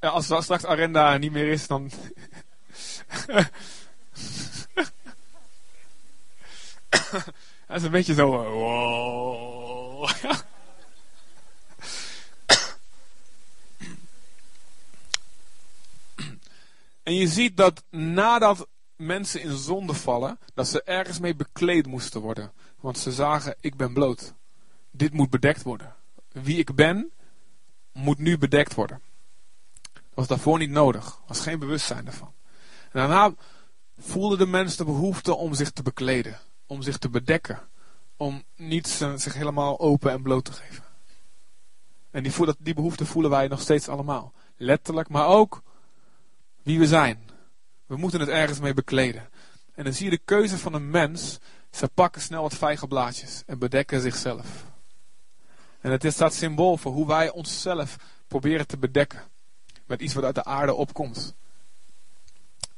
Ja, 0.00 0.08
als 0.08 0.24
straks 0.24 0.64
Arenda 0.64 1.16
niet 1.16 1.32
meer 1.32 1.48
is, 1.48 1.66
dan... 1.66 1.90
Dat 7.66 7.76
is 7.76 7.82
een 7.82 7.90
beetje 7.90 8.14
zo... 8.14 8.42
Uh, 8.42 8.48
wow. 8.48 10.10
en 17.08 17.14
je 17.14 17.28
ziet 17.28 17.56
dat 17.56 17.84
nadat 17.90 18.68
mensen 18.96 19.42
in 19.42 19.56
zonde 19.56 19.94
vallen, 19.94 20.38
dat 20.54 20.68
ze 20.68 20.82
ergens 20.82 21.18
mee 21.18 21.34
bekleed 21.34 21.86
moesten 21.86 22.20
worden. 22.20 22.52
Want 22.80 22.98
ze 22.98 23.12
zagen, 23.12 23.56
ik 23.60 23.76
ben 23.76 23.92
bloot. 23.92 24.34
Dit 24.90 25.12
moet 25.12 25.30
bedekt 25.30 25.62
worden. 25.62 25.94
Wie 26.32 26.58
ik 26.58 26.74
ben, 26.74 27.10
moet 27.92 28.18
nu 28.18 28.38
bedekt 28.38 28.74
worden. 28.74 29.00
Dat 29.92 30.02
was 30.14 30.26
daarvoor 30.26 30.58
niet 30.58 30.70
nodig. 30.70 31.20
Was 31.26 31.40
geen 31.40 31.58
bewustzijn 31.58 32.06
ervan. 32.06 32.32
En 32.82 32.98
daarna 32.98 33.34
voelde 33.98 34.36
de 34.36 34.46
mens 34.46 34.76
de 34.76 34.84
behoefte 34.84 35.34
om 35.34 35.54
zich 35.54 35.70
te 35.70 35.82
bekleden. 35.82 36.38
Om 36.66 36.82
zich 36.82 36.98
te 36.98 37.08
bedekken. 37.08 37.68
Om 38.16 38.42
niet 38.56 38.88
zich 39.16 39.34
helemaal 39.34 39.80
open 39.80 40.10
en 40.10 40.22
bloot 40.22 40.44
te 40.44 40.52
geven. 40.52 40.84
En 42.10 42.22
die, 42.22 42.32
die 42.58 42.74
behoefte 42.74 43.06
voelen 43.06 43.30
wij 43.30 43.48
nog 43.48 43.60
steeds 43.60 43.88
allemaal. 43.88 44.32
Letterlijk, 44.56 45.08
maar 45.08 45.26
ook 45.26 45.62
wie 46.68 46.78
we 46.78 46.86
zijn. 46.86 47.18
We 47.86 47.96
moeten 47.96 48.20
het 48.20 48.28
ergens 48.28 48.60
mee 48.60 48.74
bekleden. 48.74 49.28
En 49.74 49.84
dan 49.84 49.92
zie 49.92 50.04
je 50.04 50.10
de 50.10 50.22
keuze 50.24 50.58
van 50.58 50.74
een 50.74 50.90
mens. 50.90 51.38
Ze 51.70 51.88
pakken 51.88 52.22
snel 52.22 52.42
wat 52.42 52.54
vijgenblaadjes 52.54 53.42
en 53.46 53.58
bedekken 53.58 54.00
zichzelf. 54.00 54.64
En 55.80 55.90
het 55.90 56.04
is 56.04 56.16
dat 56.16 56.34
symbool 56.34 56.76
voor 56.76 56.92
hoe 56.92 57.06
wij 57.06 57.30
onszelf 57.30 57.96
proberen 58.26 58.66
te 58.66 58.78
bedekken. 58.78 59.22
Met 59.86 60.00
iets 60.00 60.14
wat 60.14 60.24
uit 60.24 60.34
de 60.34 60.44
aarde 60.44 60.74
opkomt. 60.74 61.36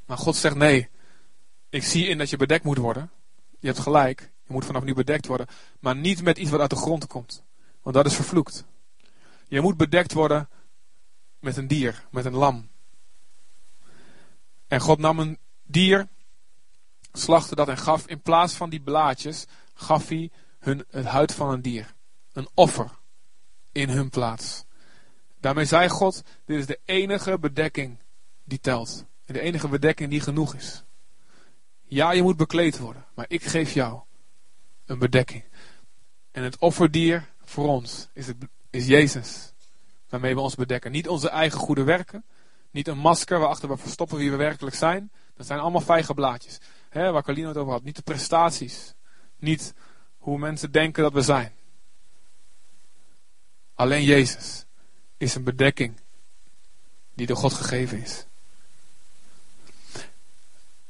Maar 0.06 0.18
God 0.18 0.36
zegt 0.36 0.56
nee. 0.56 0.88
Ik 1.68 1.84
zie 1.84 2.06
in 2.06 2.18
dat 2.18 2.30
je 2.30 2.36
bedekt 2.36 2.64
moet 2.64 2.78
worden. 2.78 3.10
Je 3.58 3.66
hebt 3.66 3.78
gelijk. 3.78 4.20
Je 4.46 4.52
moet 4.52 4.64
vanaf 4.64 4.82
nu 4.82 4.94
bedekt 4.94 5.26
worden. 5.26 5.46
Maar 5.80 5.96
niet 5.96 6.22
met 6.22 6.38
iets 6.38 6.50
wat 6.50 6.60
uit 6.60 6.70
de 6.70 6.76
grond 6.76 7.06
komt. 7.06 7.44
Want 7.82 7.96
dat 7.96 8.06
is 8.06 8.14
vervloekt. 8.14 8.64
Je 9.48 9.60
moet 9.60 9.76
bedekt 9.76 10.12
worden 10.12 10.48
met 11.40 11.56
een 11.56 11.66
dier. 11.66 12.04
Met 12.10 12.24
een 12.24 12.34
lam. 12.34 12.68
En 14.70 14.80
God 14.80 14.98
nam 14.98 15.18
een 15.18 15.38
dier. 15.66 16.08
Slachtte 17.12 17.54
dat 17.54 17.68
en 17.68 17.78
gaf 17.78 18.06
in 18.06 18.20
plaats 18.20 18.54
van 18.54 18.70
die 18.70 18.80
blaadjes. 18.80 19.46
Gaf 19.74 20.08
hij 20.08 20.30
hun 20.58 20.84
het 20.90 21.04
huid 21.04 21.34
van 21.34 21.50
een 21.50 21.62
dier 21.62 21.94
een 22.32 22.48
offer 22.54 22.90
in 23.72 23.88
hun 23.88 24.10
plaats. 24.10 24.64
Daarmee 25.40 25.64
zei 25.64 25.88
God, 25.88 26.22
dit 26.44 26.58
is 26.58 26.66
de 26.66 26.80
enige 26.84 27.38
bedekking 27.38 27.98
die 28.44 28.60
telt. 28.60 29.04
De 29.24 29.40
enige 29.40 29.68
bedekking 29.68 30.10
die 30.10 30.20
genoeg 30.20 30.54
is. 30.54 30.84
Ja, 31.84 32.12
je 32.12 32.22
moet 32.22 32.36
bekleed 32.36 32.78
worden, 32.78 33.06
maar 33.14 33.24
ik 33.28 33.42
geef 33.42 33.72
jou 33.72 34.00
een 34.86 34.98
bedekking. 34.98 35.44
En 36.30 36.42
het 36.42 36.58
offerdier 36.58 37.28
voor 37.42 37.66
ons 37.66 38.08
is, 38.12 38.26
het, 38.26 38.36
is 38.70 38.86
Jezus. 38.86 39.52
Waarmee 40.08 40.34
we 40.34 40.40
ons 40.40 40.54
bedekken. 40.54 40.92
Niet 40.92 41.08
onze 41.08 41.28
eigen 41.28 41.58
goede 41.58 41.82
werken. 41.82 42.24
Niet 42.70 42.88
een 42.88 42.98
masker 42.98 43.38
waarachter 43.38 43.68
we 43.68 43.76
verstoppen 43.76 44.18
wie 44.18 44.30
we 44.30 44.36
werkelijk 44.36 44.76
zijn. 44.76 45.10
Dat 45.36 45.46
zijn 45.46 45.60
allemaal 45.60 45.80
vijgenblaadjes. 45.80 46.58
Hè, 46.88 47.10
waar 47.10 47.22
Carlino 47.22 47.48
het 47.48 47.56
over 47.56 47.72
had. 47.72 47.82
Niet 47.82 47.96
de 47.96 48.02
prestaties. 48.02 48.94
Niet 49.38 49.74
hoe 50.18 50.38
mensen 50.38 50.72
denken 50.72 51.02
dat 51.02 51.12
we 51.12 51.22
zijn. 51.22 51.52
Alleen 53.74 54.04
Jezus 54.04 54.64
is 55.16 55.34
een 55.34 55.44
bedekking 55.44 56.00
die 57.14 57.26
door 57.26 57.36
God 57.36 57.52
gegeven 57.52 58.02
is. 58.02 58.26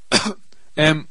en 0.72 1.09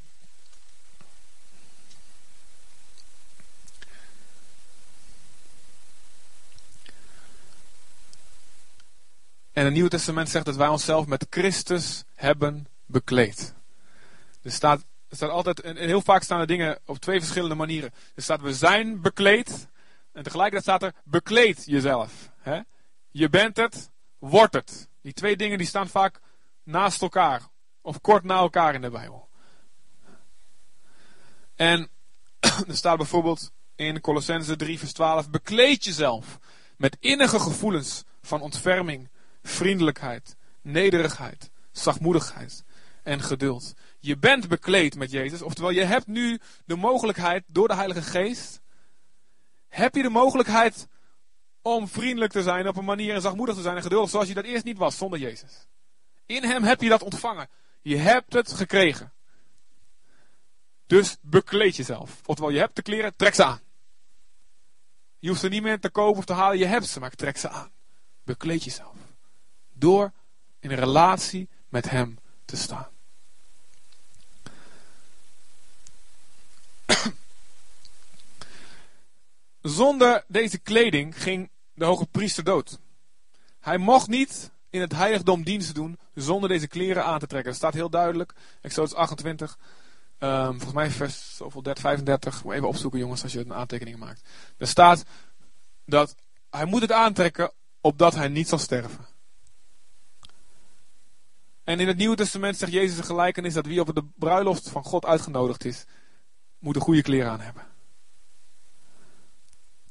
En 9.60 9.65
het 9.65 9.74
Nieuwe 9.74 9.89
Testament 9.89 10.30
zegt 10.30 10.45
dat 10.45 10.56
wij 10.56 10.67
onszelf 10.67 11.06
met 11.06 11.26
Christus 11.30 12.04
hebben 12.15 12.67
bekleed. 12.86 13.56
Er 14.41 14.52
staat 14.52 14.86
er 15.19 15.30
altijd, 15.30 15.62
en 15.62 15.78
heel 15.78 16.02
vaak 16.02 16.24
staan 16.24 16.39
er 16.39 16.48
dingen 16.48 16.80
op 16.86 16.98
twee 16.98 17.19
verschillende 17.19 17.56
manieren. 17.56 17.93
Er 18.15 18.24
staat 18.24 18.41
we 18.41 18.54
zijn 18.54 19.02
bekleed. 19.02 19.67
En 20.12 20.24
tegelijkertijd 20.24 20.63
staat 20.63 20.84
er 20.84 21.02
bekleed 21.04 21.65
jezelf. 21.65 22.32
Hè? 22.38 22.60
Je 23.10 23.30
bent 23.30 23.58
het, 23.58 23.89
wordt 24.17 24.54
het. 24.54 24.89
Die 25.02 25.13
twee 25.13 25.38
dingen 25.38 25.58
die 25.58 25.67
staan 25.67 25.88
vaak 25.88 26.19
naast 26.63 27.02
elkaar. 27.02 27.41
Of 27.82 28.02
kort 28.02 28.24
na 28.24 28.38
elkaar 28.38 28.74
in 28.74 28.82
de 28.82 28.89
Bijbel. 28.89 29.30
En 31.56 31.89
er 32.67 32.78
staat 32.78 32.98
bijvoorbeeld 32.98 33.52
in 33.76 34.02
Colossense 34.02 34.56
3 34.56 34.80
vers 34.80 34.93
12. 34.93 35.30
Bekleed 35.30 35.84
jezelf 35.84 36.39
met 36.78 36.98
innige 37.00 37.39
gevoelens 37.39 38.04
van 38.22 38.41
ontferming, 38.41 39.10
vriendelijkheid, 39.41 40.36
nederigheid, 40.62 41.52
zachtmoedigheid 41.71 42.63
en 43.04 43.21
geduld. 43.21 43.73
Je 43.99 44.17
bent 44.17 44.47
bekleed 44.47 44.95
met 44.95 45.12
Jezus, 45.12 45.41
oftewel 45.41 45.69
je 45.69 45.84
hebt 45.84 46.08
nu 46.08 46.39
de 46.65 46.75
mogelijkheid 46.75 47.43
door 47.47 47.67
de 47.67 47.75
Heilige 47.75 48.02
Geest, 48.02 48.62
heb 49.67 49.95
je 49.95 50.02
de 50.02 50.10
mogelijkheid 50.10 50.88
om 51.62 51.88
vriendelijk 51.88 52.32
te 52.32 52.43
zijn 52.43 52.67
op 52.67 52.78
een 52.78 52.86
manier 52.86 53.13
en 53.13 53.21
zachtmoedig 53.21 53.56
te 53.56 53.62
zijn 53.62 53.75
en 53.75 53.82
geduldig 53.82 54.10
zoals 54.10 54.28
je 54.28 54.34
dat 54.34 54.43
eerst 54.43 54.63
niet 54.63 54.78
was 54.78 54.97
zonder 54.97 55.19
Jezus. 55.19 55.67
In 56.25 56.43
Hem 56.43 56.63
heb 56.63 56.82
je 56.82 56.89
dat 56.89 57.04
ontvangen. 57.04 57.49
Je 57.82 57.95
hebt 57.95 58.34
het 58.34 58.52
gekregen. 58.52 59.13
Dus 60.88 61.17
bekleed 61.21 61.75
jezelf. 61.75 62.21
Oftewel, 62.25 62.52
je 62.52 62.60
hebt 62.60 62.75
de 62.75 62.82
kleren, 62.82 63.15
trek 63.15 63.34
ze 63.34 63.43
aan. 63.43 63.60
Je 65.19 65.28
hoeft 65.28 65.41
ze 65.41 65.47
niet 65.47 65.62
meer 65.62 65.80
te 65.80 65.89
kopen 65.89 66.17
of 66.17 66.25
te 66.25 66.34
halen, 66.34 66.58
je 66.58 66.65
hebt 66.65 66.88
ze, 66.88 66.99
maar 66.99 67.12
trek 67.12 67.38
ze 67.38 67.49
aan. 67.49 67.71
Bekleed 68.23 68.63
jezelf. 68.63 68.95
Door 69.80 70.12
in 70.60 70.72
een 70.72 70.78
relatie 70.78 71.50
met 71.70 71.89
Hem 71.89 72.20
te 72.46 72.58
staan. 72.58 72.88
Zonder 79.62 80.24
deze 80.28 80.60
kleding 80.60 81.22
ging 81.22 81.50
de 81.74 81.86
hoge 81.86 82.06
priester 82.06 82.44
dood. 82.44 82.80
Hij 83.60 83.78
mocht 83.78 84.08
niet 84.08 84.52
in 84.70 84.82
het 84.82 84.92
heiligdom 84.92 85.44
diensten 85.44 85.74
doen 85.74 86.00
zonder 86.13 86.50
deze 86.50 86.68
kleren 86.68 87.06
aan 87.06 87.20
te 87.20 87.28
trekken. 87.28 87.50
Dat 87.50 87.60
staat 87.60 87.74
heel 87.74 87.89
duidelijk. 87.89 88.34
Exodus 88.62 88.94
28. 88.94 89.58
Um, 90.20 90.48
volgens 90.48 90.74
mij 90.74 90.89
vers 90.89 91.36
zoveel 91.36 91.62
30, 91.62 91.84
35. 91.84 92.44
Moet 92.44 92.54
even 92.54 92.68
opzoeken 92.68 93.00
jongens 93.00 93.24
als 93.24 93.32
je 93.32 93.39
een 93.39 93.54
aantekening 93.54 93.98
maakt. 93.98 94.30
Er 94.58 94.68
staat 94.68 95.04
dat 95.86 96.15
hij 96.50 96.65
moet 96.65 96.82
het 96.82 96.92
aantrekken 96.92 97.52
opdat 97.82 98.15
hij 98.15 98.28
niet 98.28 98.48
zal 98.48 98.58
sterven. 98.58 99.06
En 101.69 101.79
in 101.79 101.88
het 101.88 101.97
Nieuwe 101.97 102.15
Testament 102.15 102.58
zegt 102.58 102.71
Jezus 102.71 102.97
een 102.97 103.03
gelijkenis 103.03 103.53
dat 103.53 103.65
wie 103.65 103.79
op 103.79 103.95
de 103.95 104.05
bruiloft 104.15 104.69
van 104.69 104.84
God 104.84 105.05
uitgenodigd 105.05 105.65
is, 105.65 105.86
moet 106.60 106.75
een 106.75 106.82
goede 106.82 107.01
kleren 107.01 107.32
aan 107.32 107.39
hebben. 107.39 107.67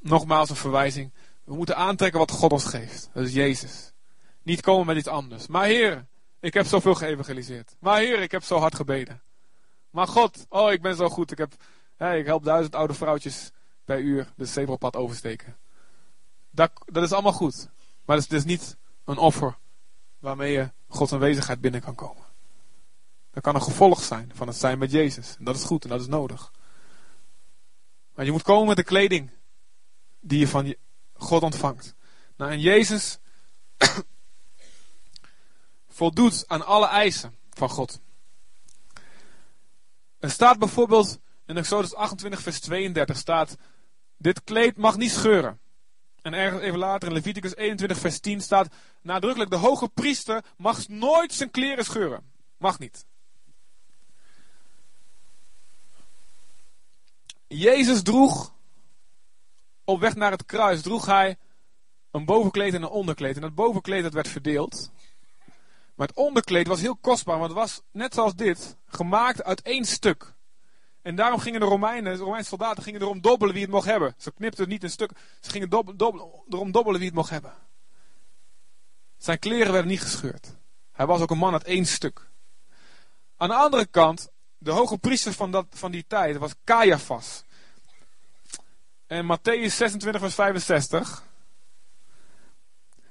Nogmaals 0.01 0.51
een 0.51 0.57
verwijzing. 0.57 1.13
We 1.45 1.55
moeten 1.55 1.77
aantrekken 1.77 2.19
wat 2.19 2.31
God 2.31 2.53
ons 2.53 2.65
geeft. 2.65 3.11
Dat 3.13 3.25
is 3.25 3.33
Jezus. 3.33 3.93
Niet 4.43 4.61
komen 4.61 4.87
met 4.87 4.97
iets 4.97 5.07
anders. 5.07 5.47
Maar 5.47 5.65
Heer, 5.65 6.07
ik 6.41 6.55
heb 6.55 6.67
zoveel 6.67 6.95
geëvangeliseerd. 6.95 7.77
Maar 7.81 7.99
Heer, 7.99 8.23
ik 8.23 8.31
heb 8.31 8.43
zo 8.43 8.59
hard 8.59 8.75
gebeden. 8.75 9.23
Maar 9.91 10.07
God, 10.07 10.47
oh 10.49 10.73
ik 10.73 10.83
ben 10.83 10.97
zo 10.97 11.09
goed. 11.09 11.31
Ik, 11.31 11.39
heb, 11.39 11.53
ik 11.99 12.27
help 12.27 12.45
duizend 12.45 12.75
oude 12.75 12.95
vrouwtjes 12.95 13.51
per 13.85 14.01
uur 14.01 14.33
de 14.37 14.45
zebrapad 14.45 14.97
oversteken. 14.97 15.57
Dat, 16.51 16.71
dat 16.85 17.03
is 17.03 17.13
allemaal 17.13 17.33
goed. 17.33 17.69
Maar 18.05 18.17
het 18.17 18.33
is, 18.33 18.39
is 18.39 18.45
niet 18.45 18.77
een 19.05 19.19
offer 19.19 19.57
waarmee 20.19 20.53
je 20.53 20.77
Gods 20.89 21.13
aanwezigheid 21.13 21.61
binnen 21.61 21.81
kan 21.81 21.95
komen. 21.95 22.25
Dat 23.31 23.43
kan 23.43 23.55
een 23.55 23.63
gevolg 23.63 24.03
zijn 24.03 24.31
van 24.35 24.47
het 24.47 24.57
zijn 24.57 24.79
met 24.79 24.91
Jezus. 24.91 25.37
En 25.39 25.45
dat 25.45 25.57
is 25.57 25.65
goed 25.65 25.85
en 25.85 25.91
dat 25.91 26.01
is 26.01 26.07
nodig. 26.07 26.53
Maar 28.15 28.25
je 28.25 28.33
moet 28.33 28.43
komen 28.43 28.67
met 28.67 28.77
de 28.77 28.83
kleding 28.83 29.31
die 30.21 30.39
je 30.39 30.49
van 30.49 30.75
God 31.15 31.43
ontvangt. 31.43 31.95
Nou, 32.37 32.51
en 32.51 32.61
Jezus 32.61 33.19
voldoet 35.99 36.45
aan 36.47 36.67
alle 36.67 36.87
eisen 36.87 37.35
van 37.51 37.69
God. 37.69 38.01
Er 40.19 40.31
staat 40.31 40.59
bijvoorbeeld 40.59 41.19
in 41.47 41.57
Exodus 41.57 41.95
28, 41.95 42.43
vers 42.43 42.61
32 42.61 43.17
staat: 43.17 43.57
Dit 44.17 44.45
kleed 44.45 44.77
mag 44.77 44.97
niet 44.97 45.11
scheuren. 45.11 45.61
En 46.23 46.35
ergens 46.35 46.63
even 46.63 46.79
later 46.79 47.09
in 47.09 47.15
Leviticus 47.15 47.57
21, 47.57 47.99
vers 47.99 48.21
10 48.21 48.41
staat 48.41 48.69
nadrukkelijk: 49.03 49.51
De 49.51 49.57
hoge 49.57 49.89
priester 49.89 50.45
mag 50.57 50.89
nooit 50.89 51.33
zijn 51.33 51.51
kleren 51.51 51.85
scheuren. 51.85 52.23
Mag 52.57 52.79
niet. 52.79 53.07
Jezus 57.47 58.03
droeg 58.03 58.55
op 59.85 60.01
weg 60.01 60.15
naar 60.15 60.31
het 60.31 60.47
kruis 60.47 60.83
droeg 60.83 61.07
hij 61.07 61.37
een 62.11 62.25
bovenkleed 62.25 62.75
en 62.75 62.83
een 62.83 62.89
onderkleed. 62.89 63.35
En 63.35 63.41
dat 63.41 63.55
bovenkleed 63.55 64.03
dat 64.03 64.13
werd 64.13 64.29
verdeeld. 64.29 64.91
Maar 65.95 66.07
het 66.07 66.17
onderkleed 66.17 66.67
was 66.67 66.81
heel 66.81 66.97
kostbaar, 66.97 67.39
want 67.39 67.51
het 67.51 67.59
was 67.59 67.83
net 67.93 68.15
zoals 68.15 68.35
dit 68.35 68.77
gemaakt 68.87 69.45
uit 69.45 69.63
één 69.63 69.85
stuk. 69.85 70.35
En 71.03 71.17
daarom 71.17 71.41
gingen 71.41 71.61
de 71.61 71.67
Romeinen, 71.67 72.17
de 72.17 72.23
Romeinse 72.23 72.49
soldaten, 72.49 72.83
gingen 72.83 73.01
erom 73.01 73.21
dobbelen 73.21 73.55
wie 73.55 73.63
het 73.63 73.73
mocht 73.73 73.87
hebben. 73.87 74.15
Ze 74.19 74.33
knipten 74.33 74.69
niet 74.69 74.83
in 74.83 74.91
stuk, 74.91 75.11
ze 75.41 75.51
gingen 75.51 75.69
erom 76.49 76.73
dobbelen 76.73 76.99
wie 76.99 77.07
het 77.07 77.15
mocht 77.15 77.31
hebben. 77.31 77.53
Zijn 79.17 79.39
kleren 79.39 79.73
werden 79.73 79.91
niet 79.91 80.01
gescheurd. 80.01 80.57
Hij 80.93 81.07
was 81.07 81.21
ook 81.21 81.31
een 81.31 81.39
man 81.39 81.53
uit 81.53 81.65
één 81.65 81.87
stuk. 81.87 82.31
Aan 83.37 83.49
de 83.49 83.55
andere 83.55 83.87
kant, 83.87 84.31
de 84.59 84.71
hoge 84.71 84.99
priester 84.99 85.33
van, 85.33 85.51
dat, 85.51 85.67
van 85.71 85.91
die 85.91 86.05
tijd 86.07 86.37
was 86.37 86.55
Caiaphas. 86.65 87.45
En 89.07 89.25
Matthäus 89.25 89.75
26, 89.75 90.21
vers 90.21 90.35
65. 90.35 91.27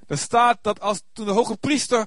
Er 0.08 0.18
staat 0.18 0.58
dat 0.62 0.80
als 0.80 1.02
toen 1.14 1.26
de 1.26 1.32
hoge 1.32 1.58
priester 1.58 2.06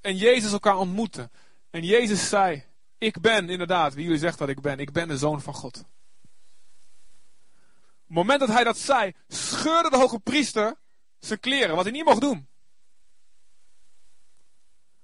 en 0.00 0.16
Jezus 0.16 0.52
elkaar 0.52 0.76
ontmoetten. 0.76 1.30
En 1.70 1.84
Jezus 1.84 2.28
zei, 2.28 2.64
ik 3.02 3.20
ben 3.20 3.48
inderdaad 3.48 3.94
wie 3.94 4.04
jullie 4.04 4.18
zegt 4.18 4.38
dat 4.38 4.48
ik 4.48 4.60
ben. 4.60 4.78
Ik 4.78 4.92
ben 4.92 5.08
de 5.08 5.18
zoon 5.18 5.40
van 5.40 5.54
God. 5.54 5.76
Op 5.76 5.84
het 8.06 8.16
moment 8.16 8.40
dat 8.40 8.48
hij 8.48 8.64
dat 8.64 8.78
zei, 8.78 9.12
scheurde 9.28 9.90
de 9.90 9.96
hoge 9.96 10.18
priester 10.18 10.76
zijn 11.18 11.40
kleren, 11.40 11.74
wat 11.74 11.84
hij 11.84 11.92
niet 11.92 12.04
mocht 12.04 12.20
doen. 12.20 12.48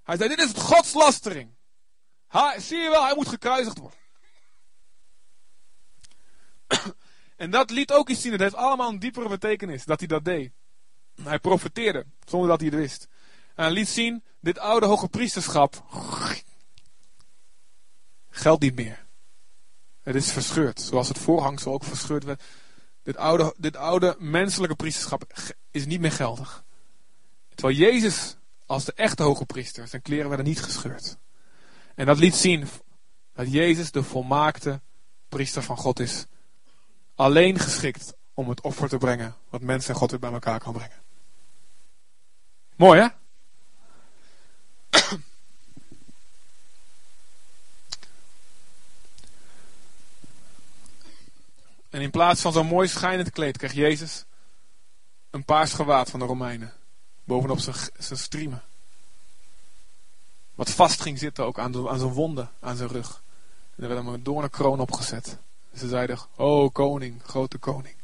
Hij 0.02 0.16
zei, 0.16 0.28
dit 0.28 0.38
is 0.38 0.48
het 0.48 0.60
godslastering. 0.60 1.54
zie 2.56 2.78
je 2.78 2.90
wel, 2.90 3.04
hij 3.04 3.14
moet 3.14 3.28
gekruisigd 3.28 3.78
worden. 3.78 3.98
En 7.36 7.50
dat 7.50 7.70
liet 7.70 7.92
ook 7.92 8.08
iets 8.08 8.20
zien. 8.20 8.32
Het 8.32 8.40
heeft 8.40 8.54
allemaal 8.54 8.88
een 8.88 8.98
diepere 8.98 9.28
betekenis 9.28 9.84
dat 9.84 9.98
hij 9.98 10.08
dat 10.08 10.24
deed. 10.24 10.52
Hij 11.22 11.38
profeteerde 11.38 12.06
zonder 12.24 12.48
dat 12.48 12.60
hij 12.60 12.68
het 12.68 12.78
wist. 12.78 13.08
En 13.54 13.64
hij 13.64 13.72
liet 13.72 13.88
zien, 13.88 14.24
dit 14.40 14.58
oude 14.58 14.86
hoge 14.86 15.08
priesterschap 15.08 15.82
geldt 18.38 18.62
niet 18.62 18.74
meer. 18.74 19.06
Het 20.02 20.14
is 20.14 20.32
verscheurd, 20.32 20.80
zoals 20.80 21.08
het 21.08 21.18
voorhangsel 21.18 21.72
ook 21.72 21.84
verscheurd 21.84 22.24
werd. 22.24 22.42
Dit 23.02 23.16
oude, 23.16 23.54
dit 23.58 23.76
oude 23.76 24.16
menselijke 24.18 24.76
priesterschap 24.76 25.32
is 25.70 25.86
niet 25.86 26.00
meer 26.00 26.12
geldig. 26.12 26.64
Terwijl 27.54 27.78
Jezus 27.78 28.36
als 28.66 28.84
de 28.84 28.92
echte 28.92 29.22
hoge 29.22 29.46
priester, 29.46 29.88
zijn 29.88 30.02
kleren 30.02 30.28
werden 30.28 30.46
niet 30.46 30.62
gescheurd. 30.62 31.16
En 31.94 32.06
dat 32.06 32.18
liet 32.18 32.34
zien 32.34 32.68
dat 33.32 33.52
Jezus 33.52 33.90
de 33.90 34.02
volmaakte 34.02 34.80
priester 35.28 35.62
van 35.62 35.76
God 35.76 36.00
is 36.00 36.26
alleen 37.14 37.58
geschikt 37.58 38.14
om 38.34 38.48
het 38.48 38.60
offer 38.60 38.88
te 38.88 38.98
brengen 38.98 39.36
wat 39.48 39.60
mensen 39.60 39.92
en 39.92 40.00
God 40.00 40.10
weer 40.10 40.20
bij 40.20 40.32
elkaar 40.32 40.58
kan 40.58 40.72
brengen. 40.72 41.02
Mooi 42.76 43.00
hè? 43.00 43.08
En 51.90 52.00
in 52.00 52.10
plaats 52.10 52.40
van 52.40 52.52
zo'n 52.52 52.66
mooi 52.66 52.88
schijnend 52.88 53.30
kleed 53.30 53.56
kreeg 53.56 53.72
Jezus 53.72 54.24
een 55.30 55.44
paars 55.44 55.72
gewaad 55.72 56.10
van 56.10 56.20
de 56.20 56.26
Romeinen. 56.26 56.72
Bovenop 57.24 57.58
zijn, 57.58 57.76
zijn 57.98 58.18
striemen. 58.18 58.62
Wat 60.54 60.70
vast 60.70 61.00
ging 61.00 61.18
zitten 61.18 61.44
ook 61.44 61.58
aan, 61.58 61.72
zijn 61.72 62.12
wonden, 62.12 62.50
aan 62.60 62.76
zijn 62.76 62.88
rug. 62.88 63.22
En 63.76 63.82
er 63.82 63.88
werd 63.88 64.04
hem 64.04 64.14
een 64.14 64.22
doornenkroon 64.22 64.80
opgezet. 64.80 65.38
Ze 65.74 65.88
zeiden, 65.88 66.18
oh 66.34 66.72
koning, 66.72 67.22
grote 67.22 67.58
koning. 67.58 67.94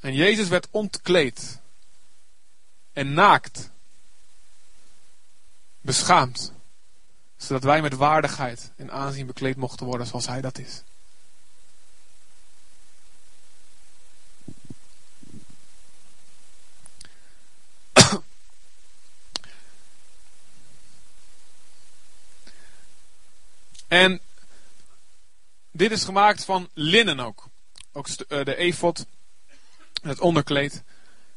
En 0.00 0.14
Jezus 0.14 0.48
werd 0.48 0.68
ontkleed. 0.70 1.60
En 2.92 3.14
naakt. 3.14 3.70
Beschaamd. 5.80 6.52
Zodat 7.36 7.62
wij 7.62 7.82
met 7.82 7.94
waardigheid 7.94 8.72
en 8.76 8.90
aanzien 8.90 9.26
bekleed 9.26 9.56
mochten 9.56 9.86
worden 9.86 10.06
zoals 10.06 10.26
hij 10.26 10.40
dat 10.40 10.58
is. 10.58 10.82
En 23.90 24.20
dit 25.72 25.90
is 25.90 26.04
gemaakt 26.04 26.44
van 26.44 26.68
linnen 26.74 27.20
ook. 27.20 27.48
Ook 27.92 28.06
de 28.28 28.56
efot, 28.56 29.06
het 30.02 30.20
onderkleed. 30.20 30.82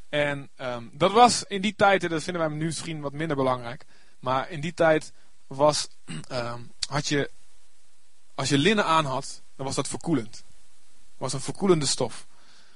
En 0.09 0.49
um, 0.57 0.89
dat 0.93 1.11
was 1.11 1.43
in 1.43 1.61
die 1.61 1.75
tijd, 1.75 2.03
en 2.03 2.09
dat 2.09 2.23
vinden 2.23 2.41
wij 2.41 2.57
nu 2.57 2.65
misschien 2.65 3.01
wat 3.01 3.13
minder 3.13 3.35
belangrijk. 3.35 3.85
Maar 4.19 4.49
in 4.49 4.61
die 4.61 4.73
tijd 4.73 5.11
was, 5.47 5.87
um, 6.31 6.71
had 6.95 7.07
je, 7.07 7.31
als 8.35 8.49
je 8.49 8.57
linnen 8.57 8.85
aan 8.85 9.05
had, 9.05 9.41
dan 9.55 9.65
was 9.65 9.75
dat 9.75 9.87
verkoelend. 9.87 10.43
Was 11.17 11.33
een 11.33 11.41
verkoelende 11.41 11.85
stof. 11.85 12.27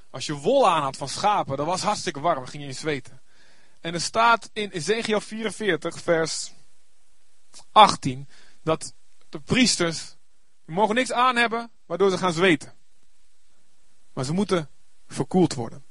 Als 0.09 0.25
je 0.25 0.33
wol 0.33 0.69
aan 0.69 0.81
had 0.81 0.97
van 0.97 1.09
schapen, 1.09 1.57
dan 1.57 1.65
was 1.65 1.81
hartstikke 1.81 2.19
warm, 2.19 2.45
ging 2.45 2.63
je 2.63 2.69
in 2.69 2.75
zweten. 2.75 3.21
En 3.81 3.93
er 3.93 4.01
staat 4.01 4.49
in 4.53 4.69
Ezekiel 4.69 5.21
44, 5.21 6.01
vers 6.01 6.51
18, 7.71 8.27
dat 8.63 8.93
de 9.29 9.39
priesters 9.39 10.15
mogen 10.65 10.95
niks 10.95 11.11
aan 11.11 11.35
hebben, 11.35 11.71
waardoor 11.85 12.09
ze 12.09 12.17
gaan 12.17 12.33
zweten. 12.33 12.73
Maar 14.13 14.23
ze 14.23 14.33
moeten 14.33 14.69
verkoeld 15.07 15.53
worden. 15.53 15.83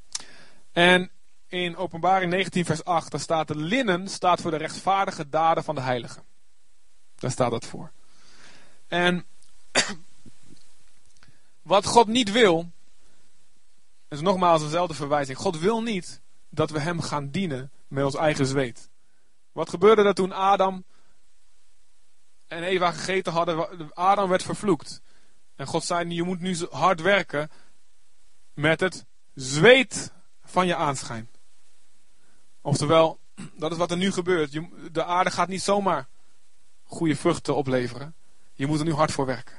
En 0.72 1.10
in 1.46 1.76
Openbaring 1.76 2.30
19, 2.30 2.64
vers 2.64 2.84
8, 2.84 3.10
daar 3.10 3.20
staat 3.20 3.48
de 3.48 3.56
linnen 3.56 4.08
staat 4.08 4.40
voor 4.40 4.50
de 4.50 4.56
rechtvaardige 4.56 5.28
daden 5.28 5.64
van 5.64 5.74
de 5.74 5.80
heiligen. 5.80 6.22
Daar 7.14 7.30
staat 7.30 7.50
dat 7.50 7.66
voor. 7.66 7.92
En 8.86 9.24
wat 11.62 11.86
God 11.86 12.06
niet 12.06 12.32
wil, 12.32 12.70
is 14.08 14.20
nogmaals 14.20 14.62
dezelfde 14.62 14.94
verwijzing. 14.94 15.38
God 15.38 15.58
wil 15.58 15.82
niet 15.82 16.20
dat 16.48 16.70
we 16.70 16.80
hem 16.80 17.00
gaan 17.00 17.30
dienen 17.30 17.70
met 17.88 18.04
ons 18.04 18.14
eigen 18.14 18.46
zweet. 18.46 18.90
Wat 19.52 19.70
gebeurde 19.70 20.02
er 20.02 20.14
toen 20.14 20.32
Adam 20.32 20.84
en 22.48 22.62
Eva 22.62 22.90
gegeten 22.90 23.32
hadden? 23.32 23.90
Adam 23.94 24.28
werd 24.28 24.42
vervloekt. 24.42 25.00
En 25.56 25.66
God 25.66 25.84
zei, 25.84 26.14
je 26.14 26.22
moet 26.22 26.40
nu 26.40 26.56
hard 26.70 27.00
werken 27.00 27.50
met 28.54 28.80
het 28.80 29.04
zweet 29.34 30.12
van 30.44 30.66
je 30.66 30.76
aanschijn. 30.76 31.28
Oftewel, 32.60 33.18
dat 33.58 33.70
is 33.70 33.76
wat 33.76 33.90
er 33.90 33.96
nu 33.96 34.12
gebeurt. 34.12 34.60
De 34.92 35.04
aarde 35.04 35.30
gaat 35.30 35.48
niet 35.48 35.62
zomaar 35.62 36.08
goede 36.84 37.16
vruchten 37.16 37.56
opleveren. 37.56 38.14
Je 38.54 38.66
moet 38.66 38.78
er 38.78 38.84
nu 38.84 38.92
hard 38.92 39.12
voor 39.12 39.26
werken. 39.26 39.56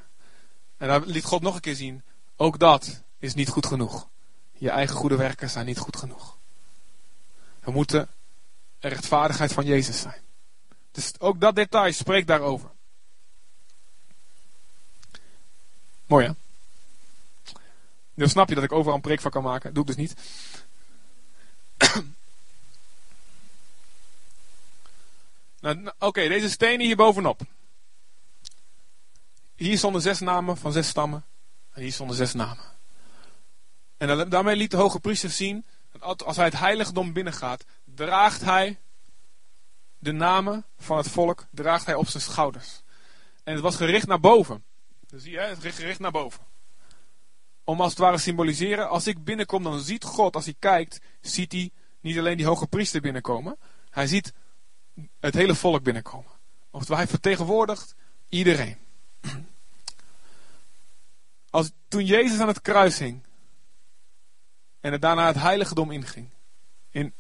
En 0.78 0.88
daar 0.88 1.02
liet 1.02 1.24
God 1.24 1.42
nog 1.42 1.56
een 1.56 1.62
keer 1.62 1.76
zien. 1.76 2.04
Ook 2.36 2.60
dat 2.60 3.04
is 3.20 3.34
niet 3.34 3.50
goed 3.50 3.66
genoeg. 3.66 4.10
Je 4.52 4.70
eigen 4.70 4.96
goede 4.96 5.16
werken 5.16 5.50
zijn 5.50 5.66
niet 5.66 5.78
goed 5.78 5.98
genoeg. 5.98 6.38
We 7.60 7.72
moeten 7.72 8.08
rechtvaardigheid 8.80 9.54
van 9.54 9.66
Jezus 9.66 10.02
zijn. 10.02 10.22
Dus 10.92 11.20
ook 11.20 11.42
dat 11.42 11.56
detail 11.56 11.94
spreekt 11.94 12.28
daarover. 12.28 12.70
Mooi 16.08 16.26
hè? 16.26 16.32
Nu 18.14 18.28
snap 18.28 18.50
je 18.50 18.56
dat 18.56 18.64
ik 18.64 18.72
overal 18.72 18.96
een 18.96 19.02
preek 19.02 19.22
van 19.22 19.32
kan 19.32 19.44
maken. 19.44 19.74
Doe 19.74 19.82
ik 19.84 19.96
dus 19.96 19.96
niet. 19.96 20.16
nou, 25.62 25.92
Oké, 26.00 26.28
deze 26.28 26.50
stenen 26.50 26.86
hier 26.86 26.96
bovenop. 26.96 27.42
Hier 29.56 29.78
stonden 29.78 30.02
zes 30.02 30.20
namen 30.20 30.58
van 30.58 30.72
zes 30.72 30.88
stammen. 30.88 31.26
En 31.72 31.82
hier 31.82 31.94
stonden 31.94 32.16
zes 32.16 32.34
namen. 32.34 32.64
En 33.98 34.30
daarmee 34.30 34.56
liet 34.56 34.72
de 34.72 34.78
hoge 34.78 35.00
priester 35.00 35.30
zien. 35.30 35.66
Dat 35.92 36.24
als 36.24 36.36
hij 36.36 36.46
het 36.46 36.60
heiligdom 36.60 37.14
binnengaat, 37.14 37.66
draagt 37.84 38.42
hij 38.42 38.78
de 40.00 40.12
namen 40.12 40.66
van 40.78 40.98
het 40.98 41.08
volk 41.08 41.46
draagt 41.52 41.86
hij 41.86 41.96
op 41.96 42.08
zijn 42.08 42.24
schouders. 42.24 42.82
En 43.44 43.54
het 43.54 43.62
was 43.62 43.76
gericht 43.76 44.08
naar 44.08 44.20
boven. 44.20 44.64
Dus 45.08 45.24
zie 45.24 45.32
je, 45.32 45.40
het 45.40 45.60
gericht 45.60 46.00
naar 46.00 46.12
boven. 46.12 46.44
Om 47.64 47.82
als 47.82 47.90
het 47.90 48.00
ware 48.00 48.18
symboliseren, 48.18 48.90
als 48.90 49.08
ik 49.08 49.24
binnenkom, 49.24 49.64
dan 49.64 49.80
ziet 49.80 50.04
God, 50.04 50.36
als 50.36 50.46
hij 50.46 50.56
kijkt, 50.60 51.00
ziet 51.22 51.52
hij 51.52 51.72
niet 52.00 52.18
alleen 52.18 52.38
die 52.38 52.46
hoge 52.46 52.68
priester 52.68 53.02
binnenkomen. 53.02 53.58
Hij 53.90 54.08
ziet 54.08 54.34
het 55.20 55.34
hele 55.34 55.56
volk 55.56 55.84
binnenkomen. 55.84 56.32
Oftewel, 56.72 56.98
hij 56.98 57.08
vertegenwoordigt 57.08 57.96
iedereen. 58.30 58.78
Als, 61.50 61.72
toen 61.88 62.06
Jezus 62.06 62.40
aan 62.40 62.48
het 62.48 62.62
kruis 62.62 63.00
hing 63.00 63.24
en 64.80 64.92
het 64.92 65.02
daarna 65.02 65.28
het 65.28 65.36
heiligdom 65.36 65.92
inging. 65.92 66.30
In, 66.90 67.14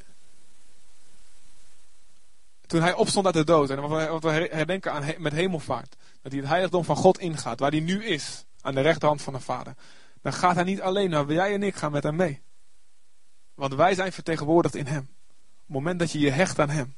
toen 2.65 2.81
hij 2.81 2.93
opstond 2.93 3.25
uit 3.25 3.35
de 3.35 3.43
dood. 3.43 3.69
En 3.69 3.81
wat 3.87 4.23
we 4.23 4.29
herdenken 4.29 4.91
aan 4.91 5.13
met 5.17 5.33
hemelvaart. 5.33 5.95
Dat 6.21 6.31
hij 6.31 6.41
het 6.41 6.49
heiligdom 6.49 6.83
van 6.83 6.95
God 6.95 7.19
ingaat. 7.19 7.59
Waar 7.59 7.71
hij 7.71 7.79
nu 7.79 8.05
is. 8.05 8.45
Aan 8.61 8.75
de 8.75 8.81
rechterhand 8.81 9.21
van 9.21 9.33
de 9.33 9.39
Vader. 9.39 9.73
Dan 10.21 10.33
gaat 10.33 10.55
hij 10.55 10.63
niet 10.63 10.81
alleen. 10.81 11.09
Maar 11.09 11.31
jij 11.31 11.53
en 11.53 11.63
ik 11.63 11.75
gaan 11.75 11.91
met 11.91 12.03
hem 12.03 12.15
mee. 12.15 12.41
Want 13.53 13.73
wij 13.73 13.95
zijn 13.95 14.11
vertegenwoordigd 14.11 14.75
in 14.75 14.85
hem. 14.85 15.01
Op 15.01 15.73
het 15.73 15.75
moment 15.75 15.99
dat 15.99 16.11
je 16.11 16.19
je 16.19 16.31
hecht 16.31 16.59
aan 16.59 16.69
hem. 16.69 16.95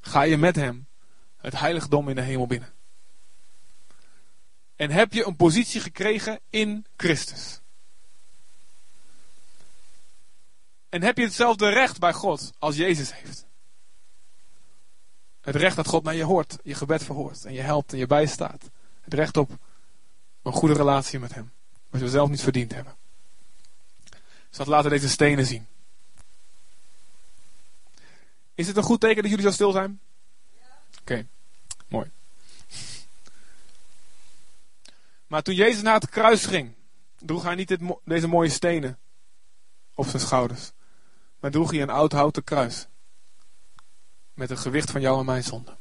Ga 0.00 0.22
je 0.22 0.36
met 0.36 0.56
hem 0.56 0.86
het 1.36 1.58
heiligdom 1.58 2.08
in 2.08 2.14
de 2.14 2.22
hemel 2.22 2.46
binnen. 2.46 2.72
En 4.76 4.90
heb 4.90 5.12
je 5.12 5.26
een 5.26 5.36
positie 5.36 5.80
gekregen 5.80 6.40
in 6.50 6.86
Christus. 6.96 7.60
En 10.88 11.02
heb 11.02 11.16
je 11.16 11.24
hetzelfde 11.24 11.68
recht 11.68 11.98
bij 11.98 12.12
God 12.12 12.52
als 12.58 12.76
Jezus 12.76 13.14
heeft. 13.14 13.47
Het 15.48 15.56
recht 15.56 15.76
dat 15.76 15.86
God 15.86 16.02
naar 16.02 16.14
je 16.14 16.24
hoort, 16.24 16.58
je 16.62 16.74
gebed 16.74 17.04
verhoort 17.04 17.44
en 17.44 17.52
je 17.52 17.60
helpt 17.60 17.92
en 17.92 17.98
je 17.98 18.06
bijstaat. 18.06 18.70
Het 19.00 19.14
recht 19.14 19.36
op 19.36 19.50
een 20.42 20.52
goede 20.52 20.74
relatie 20.74 21.18
met 21.18 21.34
Hem, 21.34 21.52
wat 21.90 22.00
we 22.00 22.08
zelf 22.08 22.28
niet 22.28 22.42
verdiend 22.42 22.74
hebben. 22.74 22.96
Dus 24.48 24.58
dat 24.58 24.66
laten 24.66 24.90
deze 24.90 25.08
stenen 25.08 25.46
zien. 25.46 25.66
Is 28.54 28.66
het 28.66 28.76
een 28.76 28.82
goed 28.82 29.00
teken 29.00 29.22
dat 29.22 29.30
jullie 29.30 29.46
zo 29.46 29.52
stil 29.52 29.72
zijn? 29.72 30.00
Oké, 31.00 31.26
mooi. 31.88 32.10
Maar 35.26 35.42
toen 35.42 35.54
Jezus 35.54 35.82
naar 35.82 36.00
het 36.00 36.08
kruis 36.08 36.46
ging, 36.46 36.74
droeg 37.18 37.42
hij 37.42 37.54
niet 37.54 37.68
dit, 37.68 37.80
deze 38.04 38.26
mooie 38.26 38.50
stenen 38.50 38.98
op 39.94 40.06
zijn 40.06 40.22
schouders. 40.22 40.72
Maar 41.40 41.50
droeg 41.50 41.70
hij 41.70 41.82
een 41.82 41.90
oud 41.90 42.12
houten 42.12 42.44
kruis 42.44 42.86
met 44.38 44.48
het 44.48 44.58
gewicht 44.58 44.90
van 44.90 45.00
jou 45.00 45.18
en 45.18 45.24
mijn 45.24 45.42
zonde. 45.42 45.76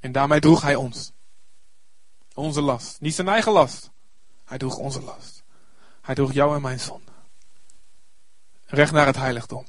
En 0.00 0.12
daarmee 0.12 0.40
droeg 0.40 0.62
hij 0.62 0.74
ons. 0.74 1.12
Onze 2.34 2.60
last. 2.60 3.00
Niet 3.00 3.14
zijn 3.14 3.28
eigen 3.28 3.52
last. 3.52 3.90
Hij 4.44 4.58
droeg 4.58 4.76
onze 4.76 5.02
last. 5.02 5.42
Hij 6.00 6.14
droeg 6.14 6.32
jou 6.32 6.54
en 6.54 6.62
mijn 6.62 6.80
zonde. 6.80 7.12
Recht 8.66 8.92
naar 8.92 9.06
het 9.06 9.16
heiligdom. 9.16 9.66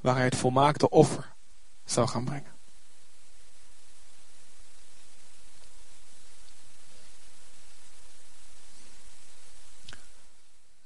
Waar 0.00 0.14
hij 0.14 0.24
het 0.24 0.36
volmaakte 0.36 0.90
offer 0.90 1.34
zou 1.84 2.08
gaan 2.08 2.24
brengen. 2.24 2.56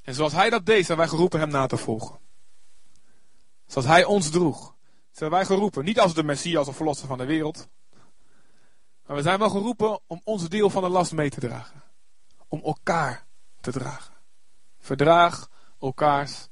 En 0.02 0.14
zoals 0.14 0.32
hij 0.32 0.50
dat 0.50 0.66
deed, 0.66 0.86
zijn 0.86 0.98
wij 0.98 1.08
geroepen 1.08 1.40
hem 1.40 1.50
na 1.50 1.66
te 1.66 1.76
volgen. 1.76 2.18
Zoals 3.72 3.86
hij 3.86 4.04
ons 4.04 4.30
droeg. 4.30 4.74
Zijn 5.10 5.30
wij 5.30 5.44
geroepen, 5.44 5.84
niet 5.84 6.00
als 6.00 6.14
de 6.14 6.22
Messias 6.22 6.68
of 6.68 6.76
verlosser 6.76 7.08
van 7.08 7.18
de 7.18 7.24
wereld. 7.24 7.68
Maar 9.06 9.16
we 9.16 9.22
zijn 9.22 9.38
wel 9.38 9.50
geroepen 9.50 10.00
om 10.06 10.20
ons 10.24 10.48
deel 10.48 10.70
van 10.70 10.82
de 10.82 10.88
last 10.88 11.12
mee 11.12 11.30
te 11.30 11.40
dragen. 11.40 11.82
Om 12.48 12.62
elkaar 12.64 13.26
te 13.60 13.72
dragen. 13.72 14.14
Verdraag 14.78 15.48
elkaars 15.80 16.48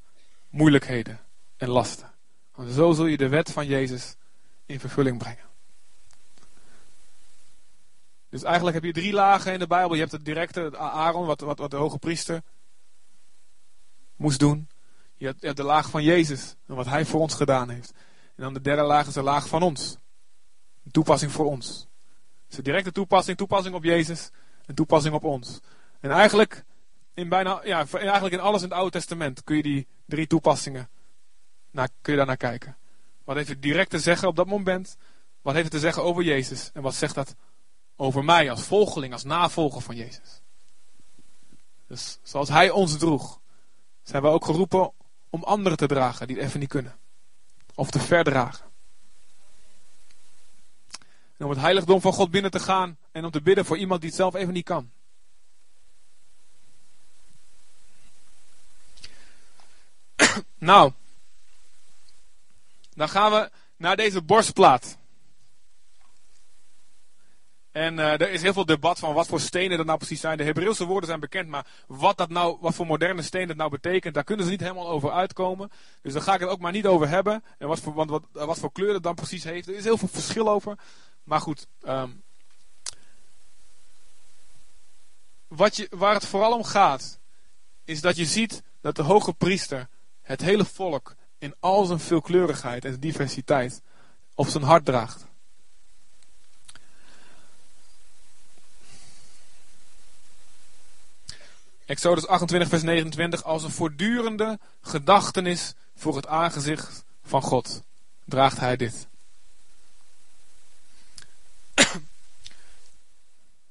moeilijkheden 0.48 1.20
en 1.56 1.68
lasten. 1.68 2.12
Want 2.54 2.72
zo 2.72 2.92
zul 2.92 3.06
je 3.06 3.16
de 3.16 3.28
wet 3.28 3.50
van 3.50 3.66
Jezus 3.66 4.16
in 4.66 4.80
vervulling 4.80 5.18
brengen. 5.18 5.48
Dus 8.28 8.42
eigenlijk 8.42 8.74
heb 8.74 8.84
je 8.84 9.00
drie 9.00 9.12
lagen 9.12 9.52
in 9.52 9.58
de 9.58 9.66
Bijbel. 9.66 9.94
Je 9.94 10.00
hebt 10.00 10.12
het 10.12 10.24
directe 10.24 10.78
Aaron, 10.78 11.26
wat, 11.26 11.40
wat, 11.40 11.58
wat 11.58 11.70
de 11.70 11.76
hoge 11.76 11.98
priester 11.98 12.42
moest 14.16 14.38
doen. 14.38 14.69
Je 15.20 15.34
hebt, 15.40 15.56
de 15.56 15.62
laag 15.62 15.90
van 15.90 16.02
Jezus 16.02 16.54
en 16.66 16.74
wat 16.74 16.86
Hij 16.86 17.04
voor 17.04 17.20
ons 17.20 17.34
gedaan 17.34 17.68
heeft. 17.68 17.92
En 18.36 18.42
dan 18.42 18.54
de 18.54 18.60
derde 18.60 18.82
laag 18.82 19.06
is 19.06 19.14
de 19.14 19.22
laag 19.22 19.48
van 19.48 19.62
ons. 19.62 19.96
Een 20.84 20.90
toepassing 20.90 21.32
voor 21.32 21.46
ons. 21.46 21.86
Dus 22.48 22.58
een 22.58 22.64
directe 22.64 22.92
toepassing, 22.92 23.36
toepassing 23.36 23.74
op 23.74 23.84
Jezus 23.84 24.30
en 24.66 24.74
toepassing 24.74 25.14
op 25.14 25.24
ons. 25.24 25.60
En 26.00 26.10
eigenlijk 26.10 26.64
in 27.14 27.28
bijna, 27.28 27.60
ja, 27.64 27.86
eigenlijk 27.92 28.34
in 28.34 28.40
alles 28.40 28.62
in 28.62 28.68
het 28.68 28.76
Oude 28.76 28.90
Testament 28.90 29.44
kun 29.44 29.56
je 29.56 29.62
die 29.62 29.86
drie 30.06 30.26
toepassingen 30.26 30.88
naar, 31.70 31.88
kun 32.00 32.12
je 32.12 32.18
daar 32.18 32.26
naar 32.26 32.36
kijken. 32.36 32.76
Wat 33.24 33.36
heeft 33.36 33.48
het 33.48 33.62
direct 33.62 33.90
te 33.90 33.98
zeggen 33.98 34.28
op 34.28 34.36
dat 34.36 34.46
moment? 34.46 34.96
Wat 35.42 35.52
heeft 35.52 35.64
het 35.64 35.74
te 35.74 35.80
zeggen 35.80 36.02
over 36.02 36.22
Jezus? 36.22 36.70
En 36.72 36.82
wat 36.82 36.94
zegt 36.94 37.14
dat 37.14 37.34
over 37.96 38.24
mij 38.24 38.50
als 38.50 38.62
volgeling, 38.62 39.12
als 39.12 39.24
navolger 39.24 39.80
van 39.80 39.96
Jezus? 39.96 40.40
Dus 41.86 42.18
zoals 42.22 42.48
Hij 42.48 42.70
ons 42.70 42.98
droeg, 42.98 43.40
zijn 44.02 44.22
we 44.22 44.28
ook 44.28 44.44
geroepen 44.44 44.92
om 45.30 45.42
anderen 45.42 45.78
te 45.78 45.86
dragen 45.86 46.26
die 46.26 46.36
het 46.36 46.44
even 46.44 46.60
niet 46.60 46.68
kunnen. 46.68 46.98
Of 47.74 47.90
te 47.90 48.00
verdragen. 48.00 48.68
En 51.36 51.44
om 51.44 51.50
het 51.50 51.60
heiligdom 51.60 52.00
van 52.00 52.12
God 52.12 52.30
binnen 52.30 52.50
te 52.50 52.58
gaan 52.58 52.98
en 53.12 53.24
om 53.24 53.30
te 53.30 53.42
bidden 53.42 53.64
voor 53.64 53.78
iemand 53.78 54.00
die 54.00 54.10
het 54.10 54.18
zelf 54.18 54.34
even 54.34 54.52
niet 54.52 54.64
kan. 54.64 54.90
nou, 60.58 60.92
dan 62.94 63.08
gaan 63.08 63.32
we 63.32 63.50
naar 63.76 63.96
deze 63.96 64.22
borstplaat. 64.22 64.98
En 67.72 67.98
uh, 67.98 68.12
er 68.12 68.30
is 68.30 68.42
heel 68.42 68.52
veel 68.52 68.64
debat 68.64 68.98
van 68.98 69.14
wat 69.14 69.26
voor 69.26 69.40
stenen 69.40 69.76
dat 69.76 69.86
nou 69.86 69.98
precies 69.98 70.20
zijn. 70.20 70.36
De 70.36 70.44
Hebreeuwse 70.44 70.84
woorden 70.84 71.08
zijn 71.08 71.20
bekend, 71.20 71.48
maar 71.48 71.66
wat, 71.86 72.16
dat 72.16 72.28
nou, 72.28 72.56
wat 72.60 72.74
voor 72.74 72.86
moderne 72.86 73.22
steen 73.22 73.46
dat 73.46 73.56
nou 73.56 73.70
betekent, 73.70 74.14
daar 74.14 74.24
kunnen 74.24 74.44
ze 74.44 74.50
niet 74.50 74.60
helemaal 74.60 74.88
over 74.88 75.10
uitkomen. 75.10 75.70
Dus 76.02 76.12
daar 76.12 76.22
ga 76.22 76.34
ik 76.34 76.40
het 76.40 76.48
ook 76.48 76.60
maar 76.60 76.72
niet 76.72 76.86
over 76.86 77.08
hebben. 77.08 77.44
En 77.58 77.68
wat 77.68 77.80
voor, 77.80 77.94
wat, 77.94 78.22
wat 78.32 78.58
voor 78.58 78.72
kleur 78.72 78.94
het 78.94 79.02
dan 79.02 79.14
precies 79.14 79.44
heeft. 79.44 79.68
Er 79.68 79.74
is 79.74 79.84
heel 79.84 79.98
veel 79.98 80.08
verschil 80.08 80.48
over. 80.48 80.78
Maar 81.24 81.40
goed, 81.40 81.66
um, 81.82 82.22
wat 85.48 85.76
je, 85.76 85.86
waar 85.90 86.14
het 86.14 86.26
vooral 86.26 86.54
om 86.54 86.64
gaat, 86.64 87.18
is 87.84 88.00
dat 88.00 88.16
je 88.16 88.24
ziet 88.24 88.62
dat 88.80 88.96
de 88.96 89.02
hoge 89.02 89.32
priester 89.32 89.88
het 90.22 90.40
hele 90.40 90.64
volk 90.64 91.14
in 91.38 91.54
al 91.60 91.84
zijn 91.84 92.00
veelkleurigheid 92.00 92.84
en 92.84 93.00
diversiteit 93.00 93.82
op 94.34 94.46
zijn 94.46 94.64
hart 94.64 94.84
draagt. 94.84 95.29
Exodus 101.90 102.26
28, 102.26 102.68
vers 102.68 102.82
29, 102.82 103.44
als 103.44 103.62
een 103.62 103.70
voortdurende 103.70 104.58
gedachtenis 104.80 105.74
voor 105.94 106.16
het 106.16 106.26
aangezicht 106.26 107.04
van 107.22 107.42
God, 107.42 107.82
draagt 108.24 108.58
hij 108.58 108.76
dit. 108.76 109.08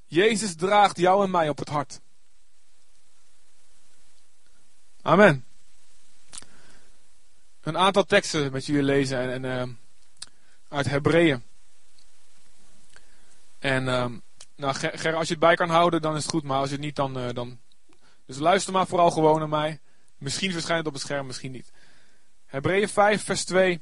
Jezus 0.08 0.56
draagt 0.56 0.98
jou 0.98 1.24
en 1.24 1.32
mij 1.32 1.50
op 1.50 1.58
het 1.58 1.70
hart. 1.70 2.00
Amen. 5.02 5.46
Een 7.62 7.78
aantal 7.78 8.06
teksten 8.06 8.52
met 8.52 8.66
jullie 8.66 8.84
lezen 8.84 9.20
en, 9.20 9.44
en 9.44 9.70
uh, 9.70 9.76
uit 10.68 10.90
Hebreeën. 10.90 11.44
En 13.60 13.84
uh, 13.84 14.06
nou, 14.56 14.74
Ger, 14.74 15.16
als 15.16 15.28
je 15.28 15.34
het 15.34 15.44
bij 15.44 15.56
kan 15.56 15.70
houden, 15.70 16.02
dan 16.02 16.16
is 16.16 16.22
het 16.22 16.32
goed. 16.32 16.44
Maar 16.44 16.60
als 16.60 16.70
je 16.70 16.76
het 16.76 16.86
niet, 16.86 16.96
dan, 16.96 17.18
uh, 17.18 17.30
dan 17.34 17.60
dus 18.30 18.38
luister 18.38 18.74
maar 18.74 18.88
vooral 18.88 19.12
gewoon 19.12 19.40
naar 19.40 19.50
mij. 19.50 19.80
Misschien 20.18 20.52
verschijnt 20.52 20.80
het 20.80 20.88
op 20.88 20.94
het 20.94 21.02
scherm, 21.02 21.26
misschien 21.26 21.52
niet. 21.52 21.72
Hebreeën 22.46 22.90
5, 22.90 23.24
vers 23.24 23.44
2. 23.46 23.82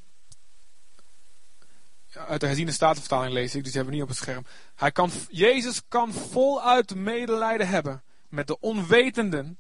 Uit 2.14 2.40
de 2.40 2.46
herziende 2.46 2.72
statenvertaling 2.72 3.34
lees 3.34 3.56
ik, 3.56 3.64
dus 3.64 3.72
die 3.72 3.82
hebben 3.82 3.90
we 3.90 3.94
niet 3.94 4.02
op 4.02 4.10
het 4.10 4.18
scherm. 4.18 4.46
Hij 4.76 4.92
kan, 4.92 5.12
Jezus 5.30 5.82
kan 5.88 6.14
voluit 6.14 6.96
medelijden 6.96 7.68
hebben 7.68 8.04
met 8.30 8.48
de 8.48 8.60
onwetenden 8.60 9.60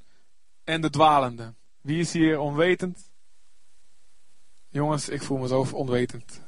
en 0.63 0.81
de 0.81 0.89
dwalenden. 0.89 1.57
Wie 1.81 1.99
is 1.99 2.13
hier 2.13 2.39
onwetend? 2.39 3.11
Jongens, 4.69 5.09
ik 5.09 5.21
voel 5.21 5.37
me 5.37 5.47
zo 5.47 5.67
onwetend. 5.71 6.41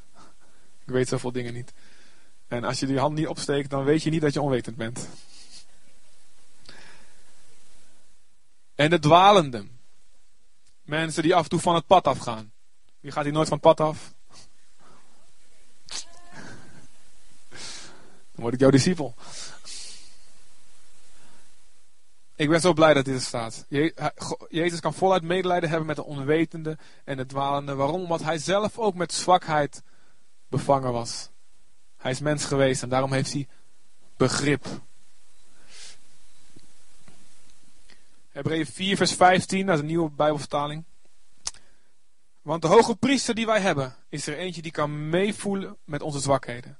Ik 0.85 0.93
weet 0.93 1.07
zoveel 1.07 1.31
dingen 1.31 1.53
niet. 1.53 1.73
En 2.47 2.63
als 2.63 2.79
je 2.79 2.85
die 2.85 2.99
hand 2.99 3.15
niet 3.15 3.27
opsteekt, 3.27 3.69
dan 3.69 3.83
weet 3.83 4.03
je 4.03 4.09
niet 4.09 4.21
dat 4.21 4.33
je 4.33 4.41
onwetend 4.41 4.75
bent. 4.75 5.09
En 8.79 8.89
de 8.89 8.99
dwalenden. 8.99 9.79
Mensen 10.81 11.23
die 11.23 11.35
af 11.35 11.43
en 11.43 11.49
toe 11.49 11.59
van 11.59 11.75
het 11.75 11.85
pad 11.85 12.07
afgaan. 12.07 12.51
Wie 12.99 13.11
gaat 13.11 13.23
hier 13.23 13.33
nooit 13.33 13.47
van 13.47 13.57
het 13.57 13.65
pad 13.65 13.87
af? 13.87 14.13
Dan 18.31 18.41
word 18.41 18.53
ik 18.53 18.59
jouw 18.59 18.69
discipel. 18.69 19.15
Ik 22.35 22.49
ben 22.49 22.61
zo 22.61 22.73
blij 22.73 22.93
dat 22.93 23.05
dit 23.05 23.15
er 23.15 23.21
staat. 23.21 23.65
Jezus 24.49 24.79
kan 24.79 24.93
voluit 24.93 25.23
medelijden 25.23 25.69
hebben 25.69 25.87
met 25.87 25.95
de 25.95 26.05
onwetende 26.05 26.77
en 27.03 27.17
de 27.17 27.25
dwalende. 27.25 27.75
Waarom? 27.75 28.01
Omdat 28.01 28.23
hij 28.23 28.37
zelf 28.37 28.77
ook 28.77 28.95
met 28.95 29.13
zwakheid 29.13 29.83
bevangen 30.47 30.91
was. 30.91 31.29
Hij 31.97 32.11
is 32.11 32.19
mens 32.19 32.45
geweest 32.45 32.83
en 32.83 32.89
daarom 32.89 33.13
heeft 33.13 33.33
hij 33.33 33.47
begrip. 34.17 34.65
Hebreeën 38.39 38.65
4, 38.65 38.97
vers 38.97 39.13
15, 39.13 39.65
dat 39.65 39.75
is 39.75 39.81
een 39.81 39.87
nieuwe 39.87 40.11
Bijbelvertaling. 40.11 40.85
Want 42.41 42.61
de 42.61 42.67
hoge 42.67 42.95
priester 42.95 43.35
die 43.35 43.45
wij 43.45 43.59
hebben, 43.59 43.95
is 44.09 44.27
er 44.27 44.37
eentje 44.37 44.61
die 44.61 44.71
kan 44.71 45.09
meevoelen 45.09 45.77
met 45.85 46.01
onze 46.01 46.19
zwakheden. 46.19 46.79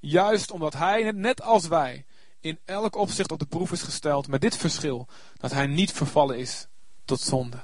Juist 0.00 0.50
omdat 0.50 0.72
hij, 0.72 1.12
net 1.12 1.42
als 1.42 1.68
wij, 1.68 2.04
in 2.40 2.58
elk 2.64 2.96
opzicht 2.96 3.32
op 3.32 3.38
de 3.38 3.46
proef 3.46 3.72
is 3.72 3.82
gesteld, 3.82 4.28
met 4.28 4.40
dit 4.40 4.56
verschil, 4.56 5.08
dat 5.36 5.52
hij 5.52 5.66
niet 5.66 5.92
vervallen 5.92 6.38
is 6.38 6.66
tot 7.04 7.20
zonde. 7.20 7.60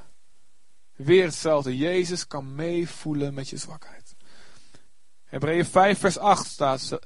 Weer 0.92 1.24
hetzelfde, 1.24 1.76
Jezus 1.76 2.26
kan 2.26 2.54
meevoelen 2.54 3.34
met 3.34 3.48
je 3.48 3.56
zwakheid. 3.56 4.16
Hebreeën 5.24 5.64
5, 5.64 5.98
vers 5.98 6.18
8 6.18 6.46
staat, 6.46 6.88
dan 6.88 6.98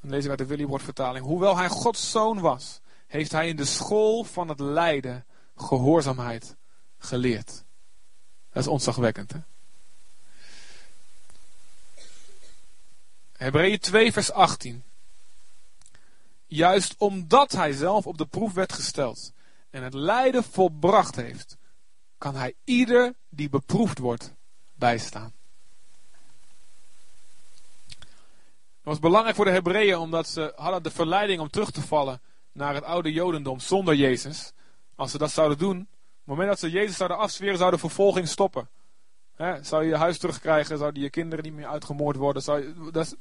lezen 0.00 0.24
we 0.24 0.28
uit 0.28 0.38
de 0.38 0.46
Willybord 0.46 0.82
vertaling. 0.82 1.24
Hoewel 1.24 1.56
hij 1.56 1.68
Gods 1.68 2.10
zoon 2.10 2.40
was, 2.40 2.80
heeft 3.06 3.32
hij 3.32 3.48
in 3.48 3.56
de 3.56 3.64
school 3.64 4.24
van 4.24 4.48
het 4.48 4.60
lijden 4.60 5.26
gehoorzaamheid 5.56 6.56
geleerd. 6.98 7.64
Dat 8.52 8.62
is 8.62 8.66
ontzagwekkend. 8.66 9.32
Hè? 9.32 9.38
Hebreeën 13.32 13.78
2 13.78 14.12
vers 14.12 14.32
18. 14.32 14.84
Juist 16.46 16.94
omdat 16.98 17.52
hij 17.52 17.72
zelf 17.72 18.06
op 18.06 18.18
de 18.18 18.26
proef 18.26 18.52
werd 18.52 18.72
gesteld 18.72 19.32
en 19.70 19.82
het 19.82 19.94
lijden 19.94 20.44
volbracht 20.44 21.16
heeft, 21.16 21.56
kan 22.18 22.34
hij 22.34 22.54
ieder 22.64 23.14
die 23.28 23.48
beproefd 23.48 23.98
wordt 23.98 24.34
bijstaan. 24.74 25.34
Dat 28.86 28.94
was 28.94 28.98
belangrijk 28.98 29.36
voor 29.36 29.44
de 29.44 29.50
Hebreeën 29.50 29.96
omdat 29.96 30.28
ze 30.28 30.52
hadden 30.56 30.82
de 30.82 30.90
verleiding 30.90 31.40
om 31.40 31.50
terug 31.50 31.70
te 31.70 31.82
vallen 31.82 32.20
naar 32.52 32.74
het 32.74 32.84
oude 32.84 33.12
Jodendom 33.12 33.60
zonder 33.60 33.94
Jezus. 33.94 34.52
Als 34.96 35.10
ze 35.10 35.18
dat 35.18 35.30
zouden 35.30 35.58
doen, 35.58 35.80
op 35.80 35.86
het 35.86 36.26
moment 36.26 36.48
dat 36.48 36.58
ze 36.58 36.70
Jezus 36.70 36.96
zouden 36.96 37.18
afzweren, 37.18 37.58
zou 37.58 37.70
de 37.70 37.78
vervolging 37.78 38.28
stoppen. 38.28 38.68
zou 39.60 39.82
je 39.82 39.88
je 39.88 39.96
huis 39.96 40.18
terugkrijgen, 40.18 40.78
zouden 40.78 41.02
je 41.02 41.10
kinderen 41.10 41.44
niet 41.44 41.54
meer 41.54 41.66
uitgemoord 41.66 42.16
worden. 42.16 42.42
Zou 42.42 42.90
dat, 42.90 43.16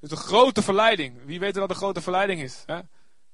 is, 0.00 0.10
een 0.10 0.16
grote 0.16 0.62
verleiding. 0.62 1.24
Wie 1.24 1.40
weet 1.40 1.54
dat 1.54 1.70
een 1.70 1.76
grote 1.76 2.00
verleiding 2.00 2.40
is? 2.40 2.62
Hè? 2.66 2.80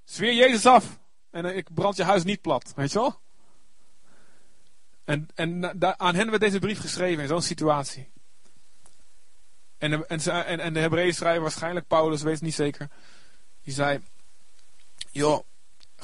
Zweer 0.05 0.35
Jezus 0.35 0.67
af 0.67 0.99
en 1.31 1.45
eh, 1.45 1.57
ik 1.57 1.75
brand 1.75 1.97
je 1.97 2.05
huis 2.05 2.25
niet 2.25 2.41
plat. 2.41 2.73
Weet 2.77 2.93
je 2.93 2.99
wel? 2.99 3.21
En, 5.05 5.29
en 5.35 5.81
aan 6.01 6.15
hen 6.15 6.31
werd 6.31 6.43
deze 6.43 6.59
brief 6.59 6.81
geschreven 6.81 7.23
in 7.23 7.29
zo'n 7.29 7.43
situatie. 7.43 8.11
En 9.79 10.07
en, 10.09 10.61
en 10.61 10.73
de 10.73 10.81
Hebreeën 10.81 11.15
schrijver, 11.15 11.43
waarschijnlijk 11.43 11.87
Paulus, 11.87 12.23
weet 12.23 12.41
niet 12.41 12.55
zeker. 12.55 12.89
Die 13.63 13.75
zei: 13.75 14.01
Joh, 15.11 15.45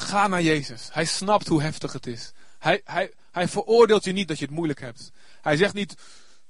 Ga 0.01 0.27
naar 0.27 0.43
Jezus. 0.43 0.89
Hij 0.93 1.05
snapt 1.05 1.49
hoe 1.49 1.63
heftig 1.63 1.93
het 1.93 2.07
is. 2.07 2.33
Hij, 2.59 2.81
hij, 2.85 3.13
hij 3.31 3.49
veroordeelt 3.49 4.05
je 4.05 4.13
niet 4.13 4.29
dat 4.29 4.39
je 4.39 4.45
het 4.45 4.55
moeilijk 4.55 4.81
hebt. 4.81 5.11
Hij 5.41 5.57
zegt 5.57 5.75
niet, 5.75 5.95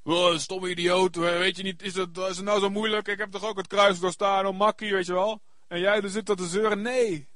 oh, 0.03 0.39
stomme 0.39 0.71
idioot, 0.71 1.17
weet 1.17 1.57
je 1.57 1.63
niet, 1.63 1.83
is 1.83 1.95
het, 1.95 2.17
is 2.17 2.37
het 2.37 2.45
nou 2.45 2.61
zo 2.61 2.71
moeilijk? 2.71 3.09
Ik 3.09 3.19
heb 3.19 3.31
toch 3.31 3.45
ook 3.45 3.57
het 3.57 3.67
kruis 3.67 3.99
doorstaan, 3.99 4.47
oh 4.47 4.59
makkie, 4.59 4.93
weet 4.93 5.07
je 5.07 5.13
wel? 5.13 5.41
En 5.69 5.81
jij 5.81 6.01
er 6.01 6.11
zit 6.11 6.27
dat 6.27 6.37
te 6.37 6.47
zeuren? 6.47 6.83
Nee. 6.83 7.29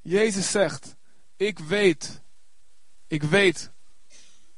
Jezus 0.00 0.50
zegt, 0.50 0.96
ik 1.36 1.58
weet, 1.58 2.22
ik 3.06 3.22
weet 3.22 3.70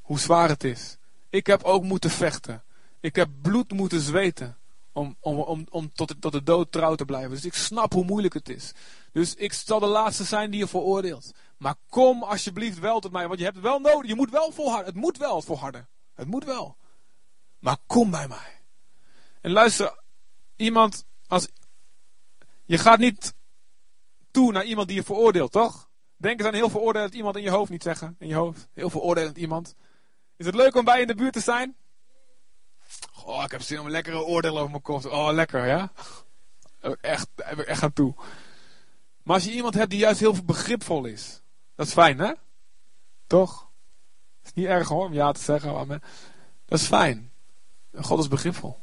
hoe 0.00 0.18
zwaar 0.18 0.48
het 0.48 0.64
is. 0.64 0.96
Ik 1.30 1.46
heb 1.46 1.62
ook 1.62 1.82
moeten 1.82 2.10
vechten. 2.10 2.64
Ik 3.00 3.16
heb 3.16 3.28
bloed 3.42 3.72
moeten 3.72 4.00
zweten 4.00 4.56
om, 4.96 5.16
om, 5.20 5.38
om, 5.38 5.66
om 5.70 5.92
tot, 5.92 6.08
de, 6.08 6.18
tot 6.18 6.32
de 6.32 6.42
dood 6.42 6.72
trouw 6.72 6.94
te 6.94 7.04
blijven. 7.04 7.30
Dus 7.30 7.44
ik 7.44 7.54
snap 7.54 7.92
hoe 7.92 8.04
moeilijk 8.04 8.34
het 8.34 8.48
is. 8.48 8.72
Dus 9.12 9.34
ik 9.34 9.52
zal 9.52 9.80
de 9.80 9.86
laatste 9.86 10.24
zijn 10.24 10.50
die 10.50 10.60
je 10.60 10.66
veroordeelt. 10.66 11.34
Maar 11.56 11.74
kom 11.88 12.22
alsjeblieft 12.22 12.78
wel 12.78 13.00
tot 13.00 13.12
mij, 13.12 13.26
want 13.26 13.38
je 13.38 13.44
hebt 13.44 13.56
het 13.56 13.64
wel 13.64 13.78
nodig. 13.78 14.08
Je 14.10 14.14
moet 14.14 14.30
wel 14.30 14.52
volharden. 14.52 14.86
Het 14.86 14.94
moet 14.94 15.18
wel 15.18 15.42
volharden. 15.42 15.88
Het 16.14 16.26
moet 16.26 16.44
wel. 16.44 16.76
Maar 17.58 17.76
kom 17.86 18.10
bij 18.10 18.28
mij. 18.28 18.62
En 19.40 19.50
luister, 19.50 20.02
iemand 20.56 21.04
als. 21.26 21.48
Je 22.64 22.78
gaat 22.78 22.98
niet 22.98 23.34
toe 24.30 24.52
naar 24.52 24.64
iemand 24.64 24.88
die 24.88 24.96
je 24.96 25.02
veroordeelt, 25.02 25.52
toch? 25.52 25.88
Denk 26.16 26.38
eens 26.38 26.48
aan 26.48 26.54
heel 26.54 26.70
veroordelend 26.70 27.14
iemand 27.14 27.36
in 27.36 27.42
je 27.42 27.50
hoofd 27.50 27.70
niet 27.70 27.82
zeggen. 27.82 28.16
In 28.18 28.28
je 28.28 28.34
hoofd. 28.34 28.68
Heel 28.72 28.90
veroordelend 28.90 29.36
iemand. 29.36 29.74
Is 30.36 30.46
het 30.46 30.54
leuk 30.54 30.74
om 30.74 30.84
bij 30.84 31.00
in 31.00 31.06
de 31.06 31.14
buurt 31.14 31.32
te 31.32 31.40
zijn? 31.40 31.76
Oh, 33.24 33.42
ik 33.44 33.50
heb 33.50 33.62
zin 33.62 33.78
om 33.78 33.84
een 33.86 33.90
lekkere 33.90 34.24
oordeel 34.24 34.58
over 34.58 34.70
mijn 34.70 34.82
kop. 34.82 35.04
Oh, 35.04 35.32
lekker, 35.32 35.66
ja? 35.66 35.92
Echt, 37.00 37.28
heb 37.36 37.58
ik 37.58 37.66
echt 37.66 37.82
aan 37.82 37.92
toe. 37.92 38.14
Maar 39.22 39.34
als 39.34 39.44
je 39.44 39.52
iemand 39.52 39.74
hebt 39.74 39.90
die 39.90 39.98
juist 39.98 40.20
heel 40.20 40.44
begripvol 40.44 41.04
is. 41.04 41.40
Dat 41.74 41.86
is 41.86 41.92
fijn, 41.92 42.18
hè? 42.18 42.32
Toch? 43.26 43.68
Is 44.44 44.52
niet 44.52 44.66
erg 44.66 44.88
hoor, 44.88 45.06
om 45.06 45.12
ja 45.12 45.32
te 45.32 45.40
zeggen. 45.40 46.02
Dat 46.66 46.80
is 46.80 46.86
fijn. 46.86 47.32
God 48.00 48.18
is 48.18 48.28
begripvol. 48.28 48.78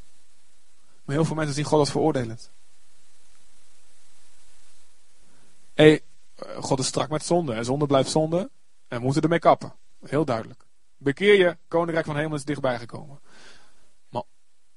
Maar 1.05 1.15
heel 1.15 1.25
veel 1.25 1.35
mensen 1.35 1.55
zien 1.55 1.65
God 1.65 1.79
als 1.79 1.91
veroordelend. 1.91 2.51
hey, 5.73 6.01
God 6.59 6.79
is 6.79 6.87
strak 6.87 7.09
met 7.09 7.25
zonde. 7.25 7.53
En 7.53 7.65
zonde 7.65 7.85
blijft 7.85 8.09
zonde. 8.09 8.49
En 8.87 8.97
we 8.97 9.03
moeten 9.03 9.21
ermee 9.21 9.39
kappen. 9.39 9.73
Heel 10.05 10.25
duidelijk. 10.25 10.65
Bekeer 10.97 11.37
je, 11.37 11.57
koninkrijk 11.67 12.05
van 12.05 12.17
hemel 12.17 12.35
is 12.35 12.45
dichtbij 12.45 12.79
gekomen. 12.79 13.19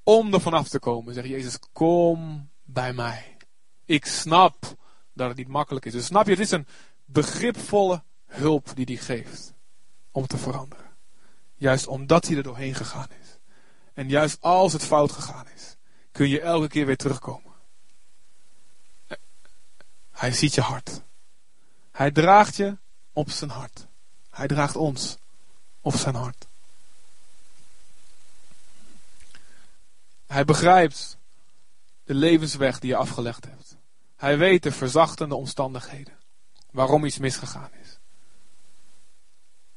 Om 0.07 0.33
er 0.33 0.41
vanaf 0.41 0.67
te 0.67 0.79
komen, 0.79 1.13
zegt 1.13 1.27
Jezus, 1.27 1.59
kom 1.73 2.49
bij 2.63 2.93
mij. 2.93 3.37
Ik 3.85 4.05
snap 4.05 4.55
dat 5.13 5.27
het 5.27 5.37
niet 5.37 5.47
makkelijk 5.47 5.85
is. 5.85 5.91
Dus 5.91 6.05
snap 6.05 6.25
je, 6.25 6.31
het 6.31 6.39
is 6.39 6.51
een 6.51 6.67
begripvolle 7.05 8.03
hulp 8.25 8.71
die 8.75 8.85
hij 8.85 8.95
geeft 8.95 9.53
om 10.11 10.27
te 10.27 10.37
veranderen. 10.37 10.85
Juist 11.55 11.87
omdat 11.87 12.27
hij 12.27 12.37
er 12.37 12.43
doorheen 12.43 12.75
gegaan 12.75 13.07
is. 13.21 13.37
En 13.93 14.09
juist 14.09 14.41
als 14.41 14.73
het 14.73 14.83
fout 14.83 15.11
gegaan 15.11 15.47
is, 15.55 15.75
kun 16.11 16.29
je 16.29 16.41
elke 16.41 16.67
keer 16.67 16.85
weer 16.85 16.97
terugkomen. 16.97 17.53
Hij 20.11 20.31
ziet 20.31 20.53
je 20.53 20.61
hart. 20.61 21.01
Hij 21.91 22.11
draagt 22.11 22.55
je 22.55 22.77
op 23.13 23.29
zijn 23.29 23.49
hart. 23.49 23.87
Hij 24.29 24.47
draagt 24.47 24.75
ons 24.75 25.17
op 25.81 25.95
zijn 25.95 26.15
hart. 26.15 26.47
Hij 30.27 30.45
begrijpt 30.45 31.17
de 32.03 32.13
levensweg 32.13 32.79
die 32.79 32.89
je 32.89 32.95
afgelegd 32.95 33.45
hebt. 33.45 33.77
Hij 34.15 34.37
weet 34.37 34.63
de 34.63 34.71
verzachtende 34.71 35.35
omstandigheden. 35.35 36.13
Waarom 36.71 37.05
iets 37.05 37.17
misgegaan 37.17 37.69
is. 37.81 37.99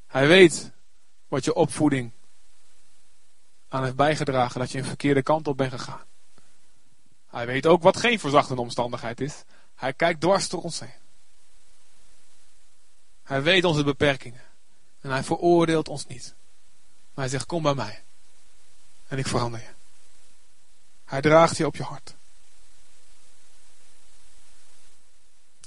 Hij 0.06 0.26
weet 0.26 0.72
wat 1.28 1.44
je 1.44 1.54
opvoeding 1.54 2.12
aan 3.68 3.82
heeft 3.82 3.96
bijgedragen 3.96 4.60
dat 4.60 4.70
je 4.70 4.78
een 4.78 4.84
verkeerde 4.84 5.22
kant 5.22 5.48
op 5.48 5.56
bent 5.56 5.72
gegaan. 5.72 6.04
Hij 7.26 7.46
weet 7.46 7.66
ook 7.66 7.82
wat 7.82 7.96
geen 7.96 8.18
verzachtende 8.18 8.62
omstandigheid 8.62 9.20
is. 9.20 9.44
Hij 9.74 9.92
kijkt 9.92 10.20
dwars 10.20 10.48
door 10.48 10.62
ons 10.62 10.80
heen. 10.80 10.98
Hij 13.22 13.42
weet 13.42 13.64
onze 13.64 13.84
beperkingen. 13.84 14.42
En 15.00 15.10
hij 15.10 15.22
veroordeelt 15.22 15.88
ons 15.88 16.06
niet. 16.06 16.34
Maar 17.14 17.24
hij 17.24 17.28
zegt: 17.28 17.46
Kom 17.46 17.62
bij 17.62 17.74
mij. 17.74 18.02
En 19.06 19.18
ik 19.18 19.26
verander 19.26 19.60
je. 19.60 19.79
Hij 21.10 21.20
draagt 21.20 21.56
je 21.56 21.66
op 21.66 21.76
je 21.76 21.82
hart. 21.82 22.14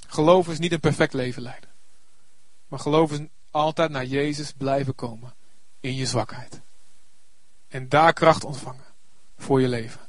Geloof 0.08 0.48
is 0.48 0.60
niet 0.60 0.72
een 0.72 0.80
perfect 0.80 1.14
leven 1.14 1.42
leiden. 1.42 1.70
Maar 2.68 2.80
geloof 2.80 3.12
is 3.12 3.20
altijd 3.52 3.92
naar 3.92 4.06
Jezus 4.06 4.52
blijven 4.52 4.96
komen. 4.96 5.34
In 5.80 5.96
je 5.96 6.06
zwakheid. 6.06 6.62
En 7.68 7.90
daar 7.90 8.14
kracht 8.14 8.44
ontvangen. 8.44 8.86
Voor 9.38 9.62
je 9.62 9.68
leven. 9.68 10.00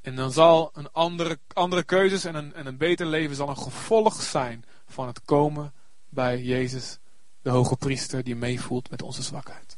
En 0.00 0.16
dan 0.16 0.32
zal 0.32 0.70
een 0.72 0.92
andere, 0.92 1.38
andere 1.52 1.82
keuzes 1.82 2.24
en 2.24 2.34
een, 2.34 2.54
en 2.54 2.66
een 2.66 2.76
beter 2.76 3.06
leven 3.06 3.36
zal 3.36 3.48
een 3.48 3.58
gevolg 3.58 4.22
zijn 4.22 4.64
van 4.86 5.06
het 5.06 5.22
komen 5.24 5.72
bij 6.08 6.42
Jezus, 6.42 6.98
de 7.42 7.50
hoge 7.50 7.76
priester, 7.76 8.24
die 8.24 8.36
meevoelt 8.36 8.90
met 8.90 9.02
onze 9.02 9.22
zwakheid. 9.22 9.76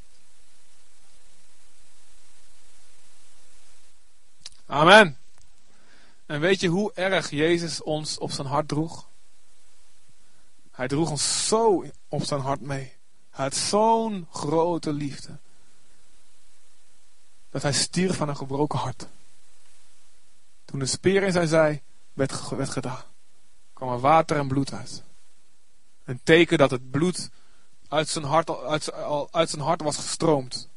Amen. 4.74 5.18
En 6.26 6.40
weet 6.40 6.60
je 6.60 6.68
hoe 6.68 6.92
erg 6.94 7.30
Jezus 7.30 7.82
ons 7.82 8.18
op 8.18 8.30
zijn 8.30 8.46
hart 8.46 8.68
droeg? 8.68 9.08
Hij 10.70 10.88
droeg 10.88 11.10
ons 11.10 11.48
zo 11.48 11.84
op 12.08 12.24
zijn 12.24 12.40
hart 12.40 12.60
mee. 12.60 12.92
Hij 13.30 13.44
had 13.44 13.54
zo'n 13.54 14.26
grote 14.30 14.92
liefde. 14.92 15.38
Dat 17.50 17.62
hij 17.62 17.72
stierf 17.72 18.16
van 18.16 18.28
een 18.28 18.36
gebroken 18.36 18.78
hart. 18.78 19.06
Toen 20.64 20.78
de 20.78 20.86
speer 20.86 21.22
in 21.22 21.32
zijn 21.32 21.48
zij 21.48 21.82
werd, 22.12 22.48
werd 22.48 22.70
gedaan, 22.70 23.04
kwam 23.72 23.92
er 23.92 24.00
water 24.00 24.36
en 24.36 24.48
bloed 24.48 24.72
uit. 24.72 25.02
Een 26.04 26.20
teken 26.22 26.58
dat 26.58 26.70
het 26.70 26.90
bloed 26.90 27.30
uit 27.88 28.08
zijn 28.08 28.24
hart, 28.24 28.50
uit, 28.50 28.92
uit 29.32 29.50
zijn 29.50 29.62
hart 29.62 29.82
was 29.82 29.96
gestroomd. 29.96 30.68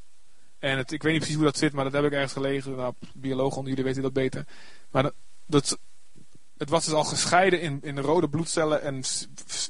En 0.59 0.77
het, 0.77 0.91
ik 0.91 1.01
weet 1.01 1.11
niet 1.11 1.21
precies 1.21 1.37
hoe 1.37 1.45
dat 1.45 1.57
zit, 1.57 1.73
maar 1.73 1.83
dat 1.83 1.93
heb 1.93 2.03
ik 2.03 2.11
ergens 2.11 2.33
gelezen. 2.33 2.75
Nou, 2.75 2.93
biologen 3.13 3.57
onder 3.57 3.69
jullie 3.69 3.85
weten 3.85 4.01
dat 4.01 4.13
beter. 4.13 4.45
Maar 4.91 5.03
dat, 5.03 5.13
dat, 5.45 5.77
het 6.57 6.69
was 6.69 6.85
dus 6.85 6.93
al 6.93 7.03
gescheiden 7.03 7.61
in, 7.61 7.79
in 7.81 7.99
rode 7.99 8.29
bloedcellen 8.29 8.81
en 8.81 8.97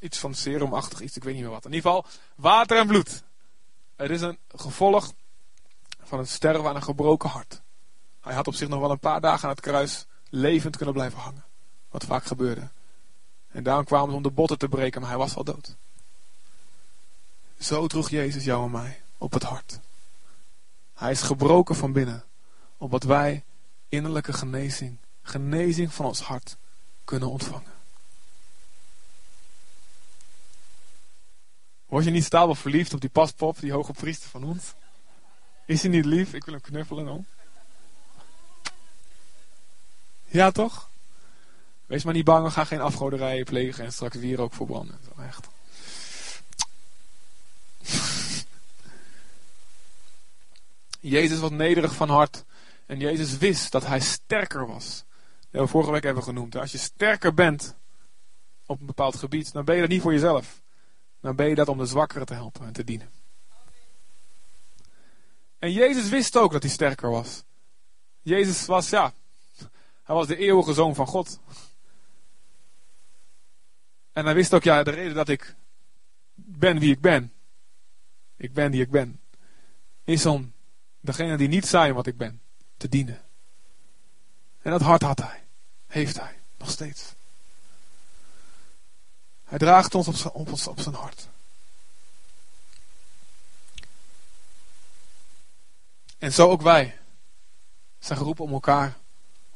iets 0.02 0.18
van 0.18 0.34
serumachtig 0.34 1.02
iets, 1.02 1.16
ik 1.16 1.24
weet 1.24 1.34
niet 1.34 1.44
meer 1.44 1.52
wat. 1.52 1.66
In 1.66 1.74
ieder 1.74 1.92
geval, 1.92 2.06
water 2.36 2.78
en 2.78 2.88
bloed. 2.88 3.24
Het 3.96 4.10
is 4.10 4.22
een 4.22 4.38
gevolg 4.56 5.14
van 6.04 6.20
het 6.20 6.30
sterven 6.30 6.70
aan 6.70 6.76
een 6.76 6.84
gebroken 6.84 7.30
hart. 7.30 7.62
Hij 8.22 8.34
had 8.36 8.48
op 8.48 8.56
zich 8.56 8.68
nog 8.68 8.80
wel 8.80 8.92
een 8.92 9.00
paar 9.00 9.22
dagen 9.22 9.44
aan 9.44 9.56
het 9.56 9.64
kruis 9.64 10.06
levend 10.30 10.76
kunnen 10.76 10.94
blijven 10.94 11.20
hangen. 11.20 11.46
Wat 11.90 12.04
vaak 12.04 12.26
gebeurde. 12.26 12.70
En 13.52 13.64
daarom 13.64 13.86
kwamen 13.86 14.10
ze 14.10 14.16
om 14.16 14.24
de 14.24 14.32
botten 14.32 14.58
te 14.58 14.68
breken, 14.68 15.02
maar 15.02 15.10
hij 15.10 15.20
was 15.20 15.36
al 15.36 15.44
dood. 15.44 15.76
Zo 17.60 17.88
droeg 17.88 18.10
Jezus 18.10 18.44
jou 18.44 18.66
en 18.66 18.72
mij 18.72 19.02
op 19.18 19.34
het 19.34 19.44
hart. 19.44 19.80
Hij 20.98 21.12
is 21.12 21.22
gebroken 21.22 21.76
van 21.76 21.92
binnen, 21.92 22.24
opdat 22.78 23.04
wij 23.04 23.44
innerlijke 23.90 24.34
genezing, 24.34 24.98
genezing 25.22 25.94
van 25.94 26.06
ons 26.06 26.22
hart, 26.22 26.58
kunnen 27.04 27.30
ontvangen. 27.30 27.72
Word 31.86 32.04
je 32.04 32.12
niet 32.12 32.24
stapel 32.24 32.56
verliefd 32.56 32.94
op 32.94 33.02
die 33.02 33.10
paspop, 33.10 33.60
die 33.60 33.72
hoge 33.72 33.94
priester 33.94 34.30
van 34.30 34.44
ons? 34.44 34.74
Is 35.66 35.82
hij 35.82 35.92
niet 35.92 36.06
lief? 36.06 36.34
Ik 36.34 36.46
wil 36.46 36.54
hem 36.54 36.64
knuffelen 36.64 37.06
dan. 37.06 37.26
Ja, 40.26 40.52
toch? 40.52 40.90
Wees 41.86 42.04
maar 42.04 42.14
niet 42.14 42.26
bang, 42.26 42.46
we 42.46 42.52
gaan 42.52 42.66
geen 42.66 42.82
afgoderijen 42.82 43.46
plegen 43.46 43.86
en 43.86 43.94
straks 43.94 44.16
weer 44.16 44.42
ook 44.42 44.54
verbranden. 44.54 45.00
Echt. 45.18 45.48
Jezus 51.00 51.40
was 51.40 51.50
nederig 51.50 51.96
van 51.96 52.10
hart. 52.10 52.46
En 52.86 53.00
Jezus 53.00 53.38
wist 53.38 53.72
dat 53.72 53.86
hij 53.86 54.00
sterker 54.00 54.68
was. 54.68 54.86
Dat 54.86 55.42
hebben 55.42 55.62
we 55.62 55.68
vorige 55.68 55.92
week 55.92 56.04
even 56.04 56.24
genoemd. 56.24 56.56
Als 56.56 56.72
je 56.72 56.78
sterker 56.78 57.34
bent 57.34 57.76
op 58.66 58.80
een 58.80 58.86
bepaald 58.86 59.16
gebied, 59.16 59.52
dan 59.52 59.66
ben 59.66 59.76
je 59.76 59.82
dat 59.82 59.90
niet 59.90 60.02
voor 60.02 60.14
jezelf. 60.14 60.62
Dan 61.22 61.36
ben 61.36 61.50
je 61.50 61.56
dat 61.56 61.68
om 61.68 61.78
de 61.78 61.86
zwakkeren 61.86 62.26
te 62.26 62.34
helpen 62.34 62.66
en 62.66 62.74
te 62.74 62.84
dienen. 62.84 63.10
En 65.60 65.72
Jezus 65.72 66.10
wist 66.10 66.38
ook 66.38 66.52
dat 66.52 66.64
hij 66.64 66.72
sterker 66.72 67.10
was. 67.10 67.44
Jezus 68.22 68.66
was, 68.66 68.90
ja, 68.90 69.14
hij 70.04 70.16
was 70.16 70.28
de 70.28 70.38
eeuwige 70.38 70.74
zoon 70.74 70.96
van 70.96 71.08
God. 71.08 71.40
En 74.14 74.26
hij 74.26 74.34
wist 74.34 74.54
ook, 74.54 74.64
ja, 74.64 74.84
de 74.84 74.92
reden 74.92 75.14
dat 75.14 75.30
ik 75.30 75.56
ben 76.34 76.80
wie 76.80 76.92
ik 76.92 77.02
ben. 77.02 77.34
Ik 78.38 78.54
ben 78.54 78.72
die 78.72 78.82
ik 78.82 78.90
ben. 78.90 79.20
Is 80.04 80.26
om 80.26 80.54
degene 81.08 81.38
die 81.38 81.48
niet 81.48 81.66
zijn 81.66 81.94
wat 81.94 82.08
ik 82.08 82.18
ben, 82.18 82.42
te 82.78 82.90
dienen. 82.90 83.22
En 84.62 84.72
dat 84.72 84.82
hart 84.82 85.02
had 85.02 85.20
hij. 85.20 85.44
Heeft 85.88 86.20
hij. 86.20 86.40
Nog 86.58 86.70
steeds. 86.70 87.14
Hij 89.44 89.58
draagt 89.58 89.96
ons 89.96 90.08
op 90.08 90.16
zijn, 90.16 90.34
op, 90.34 90.52
op 90.52 90.80
zijn 90.80 90.96
hart. 90.96 91.28
En 96.18 96.34
zo 96.34 96.50
ook 96.50 96.62
wij 96.62 96.98
zijn 98.00 98.18
geroepen 98.18 98.44
om 98.44 98.52
elkaar 98.52 98.98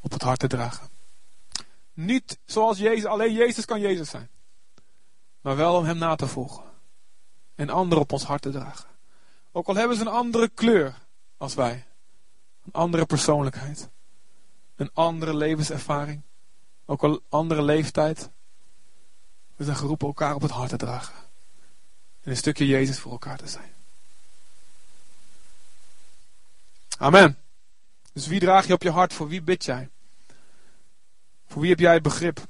op 0.00 0.12
het 0.12 0.22
hart 0.22 0.38
te 0.38 0.46
dragen. 0.46 0.88
Niet 1.92 2.38
zoals 2.44 2.78
Jezus, 2.78 3.04
alleen 3.04 3.32
Jezus 3.32 3.64
kan 3.64 3.80
Jezus 3.80 4.10
zijn. 4.10 4.28
Maar 5.40 5.56
wel 5.56 5.76
om 5.76 5.84
Hem 5.84 5.98
na 5.98 6.14
te 6.14 6.26
volgen. 6.26 6.64
En 7.54 7.70
anderen 7.70 8.02
op 8.02 8.12
ons 8.12 8.24
hart 8.24 8.42
te 8.42 8.50
dragen. 8.50 8.88
Ook 9.52 9.68
al 9.68 9.74
hebben 9.74 9.96
ze 9.96 10.02
een 10.02 10.08
andere 10.08 10.48
kleur 10.48 11.02
als 11.42 11.54
wij. 11.54 11.86
Een 12.64 12.72
andere 12.72 13.06
persoonlijkheid. 13.06 13.88
Een 14.76 14.90
andere 14.92 15.34
levenservaring. 15.34 16.22
Ook 16.84 17.02
al 17.02 17.22
andere 17.28 17.62
leeftijd. 17.62 18.30
We 19.56 19.64
zijn 19.64 19.76
geroepen 19.76 20.06
elkaar 20.06 20.34
op 20.34 20.42
het 20.42 20.50
hart 20.50 20.68
te 20.68 20.76
dragen. 20.76 21.14
En 22.20 22.30
een 22.30 22.36
stukje 22.36 22.66
Jezus 22.66 22.98
voor 22.98 23.12
elkaar 23.12 23.38
te 23.38 23.48
zijn. 23.48 23.72
Amen. 26.98 27.38
Dus 28.12 28.26
wie 28.26 28.40
draag 28.40 28.66
je 28.66 28.72
op 28.72 28.82
je 28.82 28.90
hart? 28.90 29.12
Voor 29.12 29.28
wie 29.28 29.42
bid 29.42 29.64
jij? 29.64 29.88
Voor 31.46 31.60
wie 31.60 31.70
heb 31.70 31.78
jij 31.78 32.00
begrip? 32.00 32.46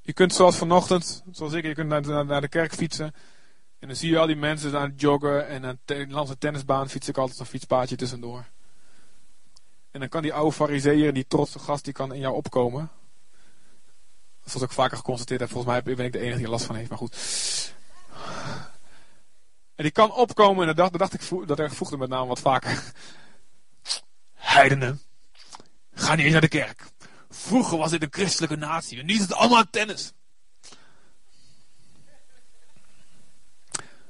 Je 0.00 0.12
kunt 0.12 0.34
zoals 0.34 0.56
vanochtend, 0.56 1.22
zoals 1.30 1.52
ik, 1.52 1.64
je 1.64 1.74
kunt 1.74 1.88
naar, 1.88 2.26
naar 2.26 2.40
de 2.40 2.48
kerk 2.48 2.74
fietsen. 2.74 3.14
En 3.78 3.88
dan 3.88 3.96
zie 3.96 4.10
je 4.10 4.18
al 4.18 4.26
die 4.26 4.36
mensen 4.36 4.78
aan 4.78 4.90
het 4.90 5.00
joggen. 5.00 5.48
En 5.48 5.64
aan 5.64 5.78
de 5.84 6.06
landse 6.08 6.38
tennisbaan 6.38 6.88
fiets 6.88 7.08
ik 7.08 7.16
altijd 7.18 7.38
een 7.38 7.46
fietspaadje 7.46 7.96
tussendoor. 7.96 8.44
En 9.90 10.00
dan 10.00 10.08
kan 10.08 10.22
die 10.22 10.32
oude 10.32 10.52
fariseer, 10.52 11.12
die 11.12 11.26
trotse 11.26 11.58
gast, 11.58 11.84
die 11.84 11.92
kan 11.92 12.12
in 12.12 12.20
jou 12.20 12.34
opkomen. 12.34 12.90
Zoals 14.44 14.62
ik 14.62 14.72
vaker 14.72 14.96
geconstateerd 14.96 15.40
heb, 15.40 15.50
volgens 15.50 15.72
mij 15.72 15.94
ben 15.94 16.04
ik 16.04 16.12
de 16.12 16.18
enige 16.18 16.36
die 16.36 16.44
er 16.44 16.50
last 16.50 16.64
van 16.64 16.74
heeft, 16.74 16.88
maar 16.88 16.98
goed. 16.98 17.16
En 19.74 19.82
die 19.82 19.90
kan 19.90 20.12
opkomen 20.12 20.60
en 20.60 20.66
dat 20.66 20.76
dacht, 20.76 20.90
dat 20.90 21.00
dacht 21.00 21.14
ik, 21.14 21.48
dat 21.48 21.58
er 21.58 21.70
voegde 21.70 21.96
met 21.96 22.08
name 22.08 22.26
wat 22.26 22.40
vaker. 22.40 22.92
Heidenen. 24.34 25.00
Ga 25.94 26.14
niet 26.14 26.24
eens 26.24 26.32
naar 26.32 26.40
de 26.40 26.48
kerk. 26.48 26.82
Vroeger 27.30 27.78
was 27.78 27.90
dit 27.90 28.02
een 28.02 28.12
christelijke 28.12 28.56
natie. 28.56 28.98
En 28.98 29.06
nu 29.06 29.14
is 29.14 29.20
het 29.20 29.32
allemaal 29.32 29.64
tennis. 29.70 30.12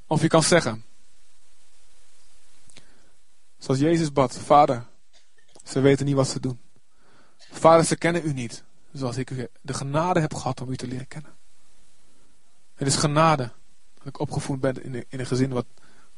Of 0.06 0.22
je 0.22 0.28
kan 0.28 0.42
zeggen. 0.42 0.84
Zoals 3.58 3.80
Jezus 3.80 4.12
bad. 4.12 4.38
Vader. 4.38 4.86
Ze 5.64 5.80
weten 5.80 6.06
niet 6.06 6.14
wat 6.14 6.28
ze 6.28 6.40
doen. 6.40 6.60
Vader, 7.38 7.84
ze 7.84 7.96
kennen 7.96 8.26
u 8.26 8.32
niet. 8.32 8.64
Zoals 8.92 9.16
ik 9.16 9.48
de 9.60 9.74
genade 9.74 10.20
heb 10.20 10.34
gehad 10.34 10.60
om 10.60 10.70
u 10.70 10.76
te 10.76 10.86
leren 10.86 11.08
kennen. 11.08 11.34
Het 12.74 12.88
is 12.88 12.96
genade 12.96 13.52
dat 13.94 14.06
ik 14.06 14.20
opgevoed 14.20 14.60
ben 14.60 14.84
in 14.84 14.94
een, 14.94 15.04
in 15.08 15.20
een 15.20 15.26
gezin 15.26 15.50
wat, 15.50 15.66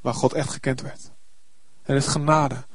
waar 0.01 0.15
God 0.15 0.33
echt 0.33 0.51
gekend 0.51 0.81
werd. 0.81 1.11
Het 1.83 1.97
is 1.97 2.07
genade 2.07 2.67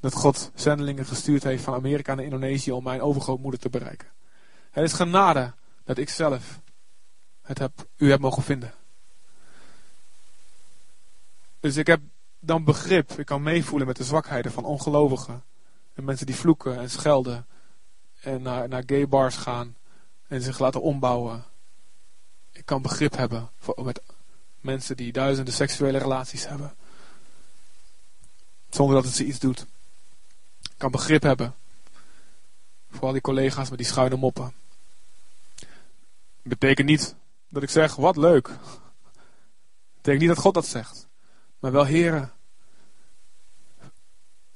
dat 0.00 0.14
God 0.14 0.50
zendelingen 0.54 1.06
gestuurd 1.06 1.42
heeft 1.42 1.62
van 1.62 1.74
Amerika 1.74 2.14
naar 2.14 2.24
Indonesië 2.24 2.72
om 2.72 2.82
mijn 2.82 3.00
overgrootmoeder 3.00 3.60
te 3.60 3.68
bereiken. 3.68 4.08
Het 4.70 4.84
is 4.84 4.92
genade 4.92 5.54
dat 5.84 5.98
ik 5.98 6.08
zelf 6.08 6.60
het 7.42 7.58
heb, 7.58 7.88
u 7.96 8.10
heb 8.10 8.20
mogen 8.20 8.42
vinden. 8.42 8.74
Dus 11.64 11.76
ik 11.76 11.86
heb 11.86 12.00
dan 12.40 12.64
begrip, 12.64 13.12
ik 13.12 13.26
kan 13.26 13.42
meevoelen 13.42 13.86
met 13.86 13.96
de 13.96 14.04
zwakheden 14.04 14.52
van 14.52 14.64
ongelovigen. 14.64 15.44
En 15.94 16.04
mensen 16.04 16.26
die 16.26 16.34
vloeken 16.34 16.78
en 16.78 16.90
schelden. 16.90 17.46
En 18.20 18.42
naar, 18.42 18.68
naar 18.68 18.82
gay 18.86 19.08
bars 19.08 19.36
gaan. 19.36 19.76
En 20.26 20.42
zich 20.42 20.58
laten 20.58 20.82
ombouwen. 20.82 21.44
Ik 22.52 22.66
kan 22.66 22.82
begrip 22.82 23.16
hebben 23.16 23.50
voor, 23.58 23.84
met 23.84 24.02
mensen 24.60 24.96
die 24.96 25.12
duizenden 25.12 25.54
seksuele 25.54 25.98
relaties 25.98 26.48
hebben. 26.48 26.74
Zonder 28.70 28.94
dat 28.94 29.04
het 29.04 29.14
ze 29.14 29.24
iets 29.24 29.38
doet. 29.38 29.60
Ik 30.62 30.74
kan 30.76 30.90
begrip 30.90 31.22
hebben. 31.22 31.54
Voor 32.90 33.06
al 33.06 33.12
die 33.12 33.20
collega's 33.20 33.68
met 33.68 33.78
die 33.78 33.86
schuine 33.86 34.16
moppen. 34.16 34.52
Betekent 36.42 36.88
niet 36.88 37.14
dat 37.48 37.62
ik 37.62 37.70
zeg, 37.70 37.96
wat 37.96 38.16
leuk. 38.16 38.50
Betekent 39.94 40.20
niet 40.20 40.34
dat 40.34 40.44
God 40.44 40.54
dat 40.54 40.66
zegt. 40.66 41.12
Maar 41.64 41.72
wel, 41.72 41.84
heren. 41.84 42.32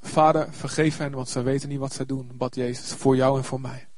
Vader, 0.00 0.52
vergeef 0.54 0.96
hen, 0.96 1.12
want 1.12 1.28
ze 1.28 1.42
weten 1.42 1.68
niet 1.68 1.78
wat 1.78 1.92
ze 1.92 2.06
doen. 2.06 2.30
Bad 2.34 2.54
Jezus, 2.54 2.92
voor 2.92 3.16
jou 3.16 3.38
en 3.38 3.44
voor 3.44 3.60
mij. 3.60 3.88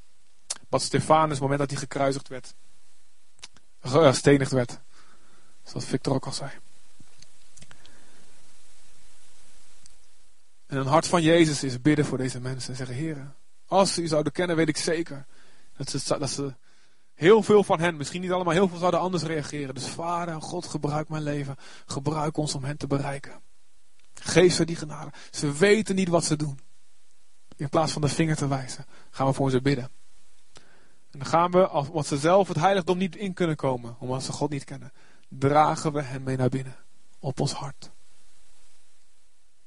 Bad 0.68 0.82
Stefanus, 0.82 1.30
het 1.30 1.40
moment 1.40 1.58
dat 1.58 1.70
hij 1.70 1.78
gekruisigd 1.78 2.28
werd. 2.28 2.54
Gestenigd 3.80 4.52
werd. 4.52 4.78
Zoals 5.62 5.84
Victor 5.84 6.14
ook 6.14 6.26
al 6.26 6.32
zei. 6.32 6.50
En 10.66 10.76
een 10.76 10.86
hart 10.86 11.06
van 11.06 11.22
Jezus 11.22 11.62
is 11.62 11.80
bidden 11.80 12.04
voor 12.04 12.18
deze 12.18 12.40
mensen. 12.40 12.70
En 12.70 12.76
zeggen, 12.76 12.96
heren, 12.96 13.36
als 13.66 13.94
ze 13.94 14.02
u 14.02 14.06
zouden 14.06 14.32
kennen, 14.32 14.56
weet 14.56 14.68
ik 14.68 14.76
zeker. 14.76 15.26
Dat 15.76 15.90
ze, 15.90 16.18
dat 16.18 16.30
ze 16.30 16.54
heel 17.20 17.42
veel 17.42 17.64
van 17.64 17.80
hen, 17.80 17.96
misschien 17.96 18.20
niet 18.20 18.32
allemaal, 18.32 18.52
heel 18.52 18.68
veel 18.68 18.78
zouden 18.78 19.00
anders 19.00 19.22
reageren. 19.22 19.74
Dus 19.74 19.86
vader, 19.86 20.42
God, 20.42 20.66
gebruik 20.66 21.08
mijn 21.08 21.22
leven. 21.22 21.56
Gebruik 21.86 22.36
ons 22.36 22.54
om 22.54 22.64
hen 22.64 22.76
te 22.76 22.86
bereiken. 22.86 23.40
Geef 24.14 24.54
ze 24.54 24.64
die 24.64 24.76
genade. 24.76 25.10
Ze 25.30 25.52
weten 25.52 25.94
niet 25.94 26.08
wat 26.08 26.24
ze 26.24 26.36
doen. 26.36 26.58
In 27.56 27.68
plaats 27.68 27.92
van 27.92 28.02
de 28.02 28.08
vinger 28.08 28.36
te 28.36 28.48
wijzen, 28.48 28.84
gaan 29.10 29.26
we 29.26 29.32
voor 29.32 29.50
ze 29.50 29.60
bidden. 29.60 29.90
En 31.10 31.18
dan 31.18 31.26
gaan 31.26 31.50
we, 31.50 31.66
als 31.68 32.08
ze 32.08 32.18
zelf 32.18 32.48
het 32.48 32.56
heiligdom 32.56 32.98
niet 32.98 33.16
in 33.16 33.34
kunnen 33.34 33.56
komen, 33.56 33.96
omdat 33.98 34.22
ze 34.22 34.32
God 34.32 34.50
niet 34.50 34.64
kennen, 34.64 34.92
dragen 35.28 35.92
we 35.92 36.02
hen 36.02 36.22
mee 36.22 36.36
naar 36.36 36.48
binnen. 36.48 36.76
Op 37.18 37.40
ons 37.40 37.52
hart. 37.52 37.90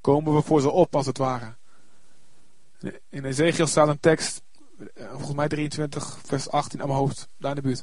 Komen 0.01 0.36
we 0.36 0.41
voor 0.41 0.62
ze 0.62 0.70
op, 0.70 0.95
als 0.95 1.06
het 1.06 1.18
ware. 1.18 1.56
In 3.10 3.26
Ezekiel 3.26 3.68
staat 3.68 3.88
een 3.88 3.99
tekst, 3.99 4.43
volgens 4.96 5.34
mij 5.34 5.48
23, 5.48 6.20
vers 6.24 6.50
18 6.50 6.82
aan 6.82 6.88
mijn 6.88 7.00
hoofd, 7.00 7.28
daar 7.38 7.50
in 7.50 7.56
de 7.56 7.62
buurt. 7.62 7.80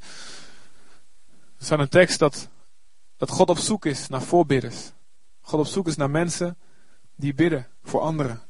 Er 1.59 1.65
staat 1.65 1.79
een 1.79 1.89
tekst 1.89 2.19
dat, 2.19 2.49
dat 3.17 3.31
God 3.31 3.49
op 3.49 3.59
zoek 3.59 3.85
is 3.85 4.09
naar 4.09 4.23
voorbidders. 4.23 4.93
God 5.41 5.61
op 5.61 5.67
zoek 5.67 5.87
is 5.87 5.97
naar 5.97 6.11
mensen 6.11 6.59
die 7.17 7.35
bidden 7.35 7.69
voor 7.83 8.01
anderen. 8.01 8.43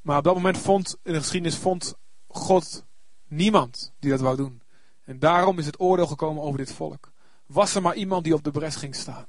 Maar 0.00 0.18
op 0.18 0.24
dat 0.24 0.34
moment 0.34 0.58
vond, 0.58 0.96
in 1.02 1.12
de 1.12 1.18
geschiedenis 1.18 1.56
vond 1.56 1.94
God 2.26 2.84
niemand 3.28 3.92
die 3.98 4.10
dat 4.10 4.20
wou 4.20 4.36
doen. 4.36 4.62
En 5.04 5.18
daarom 5.18 5.58
is 5.58 5.66
het 5.66 5.80
oordeel 5.80 6.06
gekomen 6.06 6.42
over 6.42 6.58
dit 6.58 6.72
volk. 6.72 7.12
Was 7.46 7.74
er 7.74 7.82
maar 7.82 7.94
iemand 7.94 8.24
die 8.24 8.34
op 8.34 8.44
de 8.44 8.50
bres 8.50 8.76
ging 8.76 8.94
staan. 8.94 9.26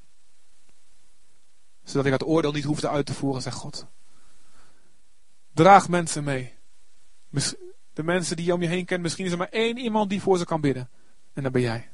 Zodat 1.84 2.06
ik 2.06 2.12
het 2.12 2.26
oordeel 2.26 2.52
niet 2.52 2.64
hoefde 2.64 2.90
uit 2.90 3.06
te 3.06 3.14
voeren, 3.14 3.42
zegt 3.42 3.58
God. 3.58 3.86
Draag 5.54 5.90
mensen 5.90 6.24
mee. 6.24 6.54
De 8.02 8.08
mensen 8.08 8.36
die 8.36 8.46
je 8.46 8.54
om 8.54 8.62
je 8.62 8.68
heen 8.68 8.86
kent, 8.86 9.02
misschien 9.02 9.26
is 9.26 9.32
er 9.32 9.38
maar 9.38 9.50
één 9.50 9.78
iemand 9.78 10.10
die 10.10 10.22
voor 10.22 10.38
ze 10.38 10.46
kan 10.46 10.62
bidden. 10.62 10.90
En 11.34 11.44
dat 11.44 11.52
ben 11.52 11.62
jij. 11.62 11.90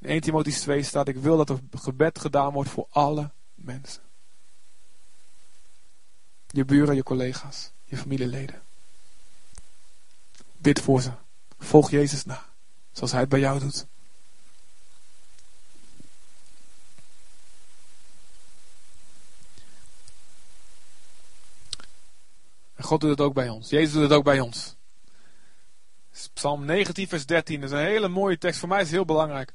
In 0.00 0.08
1 0.08 0.22
Timotheüs 0.22 0.60
2 0.60 0.82
staat, 0.82 1.08
ik 1.08 1.16
wil 1.16 1.36
dat 1.36 1.50
er 1.50 1.58
gebed 1.70 2.18
gedaan 2.18 2.52
wordt 2.52 2.70
voor 2.70 2.86
alle 2.90 3.30
mensen. 3.54 4.02
Je 6.46 6.64
buren, 6.64 6.94
je 6.94 7.02
collega's, 7.02 7.72
je 7.84 7.96
familieleden. 7.96 8.62
Bid 10.56 10.80
voor 10.80 11.00
ze. 11.00 11.10
Volg 11.58 11.90
Jezus 11.90 12.24
na, 12.24 12.44
zoals 12.92 13.10
Hij 13.10 13.20
het 13.20 13.28
bij 13.28 13.40
jou 13.40 13.58
doet. 13.58 13.86
God 22.86 23.00
doet 23.00 23.10
het 23.10 23.20
ook 23.20 23.34
bij 23.34 23.48
ons. 23.48 23.70
Jezus 23.70 23.92
doet 23.92 24.02
het 24.02 24.12
ook 24.12 24.24
bij 24.24 24.40
ons. 24.40 24.76
Psalm 26.34 26.64
19, 26.64 27.08
vers 27.08 27.26
13. 27.26 27.60
Dat 27.60 27.70
is 27.70 27.76
een 27.76 27.84
hele 27.84 28.08
mooie 28.08 28.38
tekst. 28.38 28.60
Voor 28.60 28.68
mij 28.68 28.78
is 28.78 28.86
het 28.86 28.94
heel 28.94 29.04
belangrijk. 29.04 29.52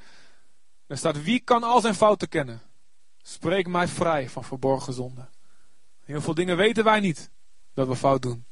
Er 0.88 0.98
staat, 0.98 1.24
wie 1.24 1.40
kan 1.40 1.64
al 1.64 1.82
zijn 1.82 1.96
fouten 1.96 2.30
kennen? 2.30 2.62
Spreek 3.22 3.68
mij 3.68 3.88
vrij 3.88 4.30
van 4.30 4.44
verborgen 4.44 4.94
zonden. 4.94 5.30
Heel 6.04 6.22
veel 6.22 6.34
dingen 6.34 6.58
weten 6.58 6.84
wij 6.84 7.00
niet 7.00 7.32
dat 7.74 7.88
we 7.88 7.96
fout 7.96 8.22
doen. 8.22 8.46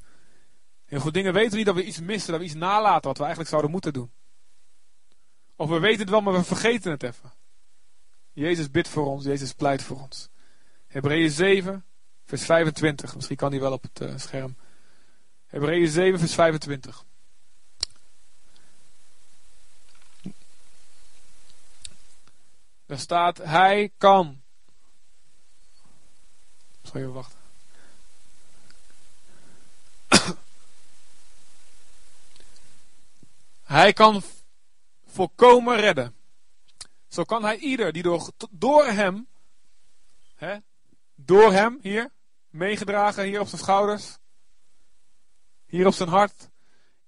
Heel 0.86 1.00
veel 1.00 1.12
dingen 1.12 1.34
weten 1.34 1.52
we 1.52 1.58
niet 1.58 1.66
dat 1.66 1.76
we 1.76 1.84
iets 1.84 2.00
missen, 2.00 2.32
dat 2.32 2.40
we 2.40 2.46
iets 2.46 2.56
nalaten 2.56 3.08
wat 3.08 3.18
we 3.18 3.24
eigenlijk 3.24 3.50
zouden 3.50 3.72
moeten 3.72 3.94
doen. 3.94 4.12
Of 5.56 5.70
we 5.70 5.80
weten 5.80 6.00
het 6.00 6.10
wel, 6.10 6.22
maar 6.22 6.34
we 6.34 6.44
vergeten 6.44 6.92
het 6.92 7.04
even. 7.04 7.34
Jezus 8.34 8.72
bidt 8.72 8.88
voor 8.88 9.06
ons, 9.06 9.24
Jezus 9.24 9.54
pleit 9.54 9.84
voor 9.84 10.02
ons. 10.02 10.30
Hebreeën 10.88 11.32
7, 11.32 11.86
vers 12.26 12.46
25. 12.46 13.16
Misschien 13.16 13.38
kan 13.38 13.52
die 13.52 13.60
wel 13.60 13.72
op 13.72 13.84
het 13.84 14.02
uh, 14.02 14.18
scherm. 14.18 14.56
Hebreeën 15.50 15.88
7, 15.88 16.20
vers 16.20 16.34
25. 16.34 17.06
Daar 22.86 23.00
staat, 23.00 23.38
hij 23.38 23.92
kan. 23.98 24.42
Zal 26.82 27.02
even 27.02 27.14
wachten. 27.14 27.38
hij 33.64 33.94
kan 33.94 34.24
volkomen 35.06 35.78
redden. 35.80 36.16
Zo 37.08 37.24
kan 37.24 37.44
hij 37.44 37.58
ieder 37.58 37.92
die 37.92 38.04
door, 38.04 38.30
door 38.50 38.86
hem, 38.86 39.28
hè, 40.36 40.58
door 41.16 41.52
hem 41.52 41.80
hier, 41.82 42.12
meegedragen 42.50 43.24
hier 43.24 43.40
op 43.40 43.48
zijn 43.48 43.62
schouders, 43.62 44.18
hier 45.70 45.88
op 45.88 45.94
zijn 45.94 46.10
hart, 46.10 46.50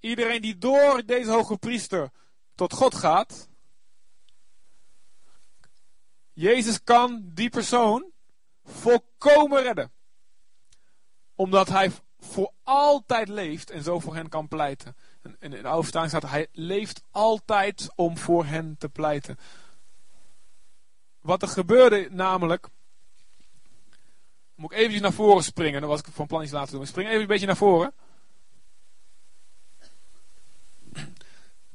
iedereen 0.00 0.42
die 0.42 0.58
door 0.58 1.02
deze 1.06 1.30
hoge 1.30 1.56
priester 1.56 2.10
tot 2.54 2.72
God 2.72 2.94
gaat, 2.94 3.48
Jezus 6.32 6.82
kan 6.82 7.30
die 7.34 7.50
persoon 7.50 8.10
volkomen 8.64 9.62
redden. 9.62 9.92
Omdat 11.34 11.68
hij 11.68 11.90
voor 12.18 12.52
altijd 12.62 13.28
leeft 13.28 13.70
en 13.70 13.82
zo 13.82 13.98
voor 13.98 14.14
hen 14.14 14.28
kan 14.28 14.48
pleiten. 14.48 14.96
En 15.22 15.36
in 15.38 15.50
de 15.50 15.68
oude 15.68 15.86
staat, 15.86 16.22
hij 16.22 16.46
leeft 16.52 17.02
altijd 17.10 17.92
om 17.94 18.18
voor 18.18 18.44
hen 18.44 18.76
te 18.78 18.88
pleiten. 18.88 19.38
Wat 21.20 21.42
er 21.42 21.48
gebeurde 21.48 22.08
namelijk, 22.10 22.68
moet 24.54 24.72
ik 24.72 24.78
even 24.78 25.02
naar 25.02 25.12
voren 25.12 25.44
springen, 25.44 25.80
dan 25.80 25.90
was 25.90 26.00
ik 26.00 26.06
van 26.12 26.26
plan 26.26 26.42
iets 26.42 26.52
laten 26.52 26.72
doen. 26.72 26.82
Ik 26.82 26.88
spring 26.88 27.08
even 27.08 27.20
een 27.20 27.26
beetje 27.26 27.46
naar 27.46 27.56
voren. 27.56 27.94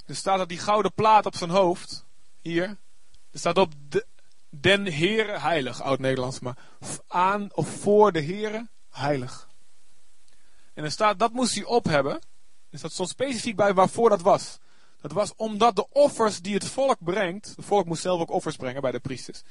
Er 0.08 0.16
staat 0.16 0.38
dat 0.38 0.50
die 0.50 0.58
gouden 0.58 0.94
plaat 0.94 1.26
op 1.26 1.36
zijn 1.36 1.50
hoofd, 1.50 2.06
hier, 2.42 2.64
er 3.32 3.40
staat 3.40 3.58
op 3.58 3.74
de, 3.90 4.06
Den 4.50 4.94
Heere 4.94 5.40
heilig, 5.40 5.82
oud-Nederlands, 5.82 6.40
maar 6.40 6.58
aan 7.08 7.54
of 7.54 7.70
voor 7.70 8.12
de 8.12 8.22
Heere 8.22 8.68
heilig. 8.90 9.48
En 10.74 10.84
er 10.84 10.92
staat, 10.92 11.20
dat 11.20 11.32
moest 11.32 11.56
hij 11.56 11.64
op 11.64 11.86
hebben. 11.86 12.20
Dus 12.70 12.82
dat 12.82 12.92
stond 12.92 13.10
specifiek 13.10 13.56
bij 13.56 13.74
waarvoor 13.74 14.10
dat 14.10 14.22
was. 14.22 14.58
Dat 15.02 15.12
was 15.12 15.34
omdat 15.36 15.76
de 15.76 15.90
offers 15.90 16.42
die 16.42 16.54
het 16.54 16.66
volk 16.66 16.98
brengt, 17.00 17.54
het 17.56 17.66
volk 17.66 17.86
moest 17.86 18.02
zelf 18.02 18.22
ook 18.22 18.32
offers 18.32 18.56
brengen 18.56 18.82
bij 18.82 18.92
de 18.92 19.00
priesters. 19.00 19.42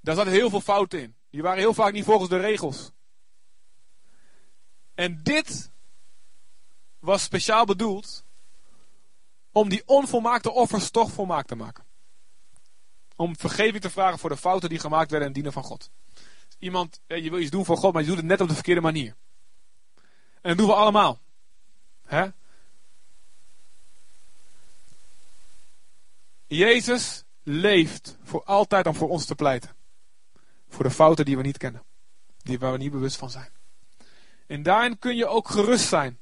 Daar 0.00 0.14
zaten 0.14 0.32
heel 0.32 0.50
veel 0.50 0.60
fouten 0.60 1.00
in. 1.00 1.14
Die 1.30 1.42
waren 1.42 1.58
heel 1.58 1.74
vaak 1.74 1.92
niet 1.92 2.04
volgens 2.04 2.30
de 2.30 2.38
regels. 2.38 2.90
En 4.94 5.20
dit 5.22 5.70
was 6.98 7.22
speciaal 7.22 7.64
bedoeld 7.64 8.24
om 9.58 9.68
die 9.68 9.82
onvolmaakte 9.86 10.50
offers 10.50 10.90
toch 10.90 11.10
volmaakt 11.10 11.48
te 11.48 11.54
maken. 11.54 11.84
Om 13.16 13.36
vergeving 13.36 13.82
te 13.82 13.90
vragen 13.90 14.18
voor 14.18 14.30
de 14.30 14.36
fouten 14.36 14.68
die 14.68 14.78
gemaakt 14.78 15.10
werden 15.10 15.28
en 15.28 15.34
dienen 15.34 15.52
van 15.52 15.62
God. 15.62 15.90
Iemand, 16.58 17.00
je 17.06 17.30
wil 17.30 17.38
iets 17.38 17.50
doen 17.50 17.64
voor 17.64 17.76
God, 17.76 17.92
maar 17.92 18.02
je 18.02 18.08
doet 18.08 18.16
het 18.16 18.26
net 18.26 18.40
op 18.40 18.48
de 18.48 18.54
verkeerde 18.54 18.80
manier. 18.80 19.16
En 20.40 20.48
dat 20.48 20.56
doen 20.56 20.66
we 20.66 20.74
allemaal. 20.74 21.20
Hè? 22.04 22.26
Jezus 26.46 27.24
leeft 27.42 28.18
voor 28.22 28.44
altijd 28.44 28.86
om 28.86 28.94
voor 28.94 29.08
ons 29.08 29.24
te 29.24 29.34
pleiten. 29.34 29.76
Voor 30.68 30.84
de 30.84 30.90
fouten 30.90 31.24
die 31.24 31.36
we 31.36 31.42
niet 31.42 31.58
kennen. 31.58 31.82
Die 32.42 32.58
waar 32.58 32.72
we 32.72 32.78
niet 32.78 32.92
bewust 32.92 33.16
van 33.16 33.30
zijn. 33.30 33.50
En 34.46 34.62
daarin 34.62 34.98
kun 34.98 35.16
je 35.16 35.26
ook 35.26 35.48
gerust 35.48 35.88
zijn. 35.88 36.18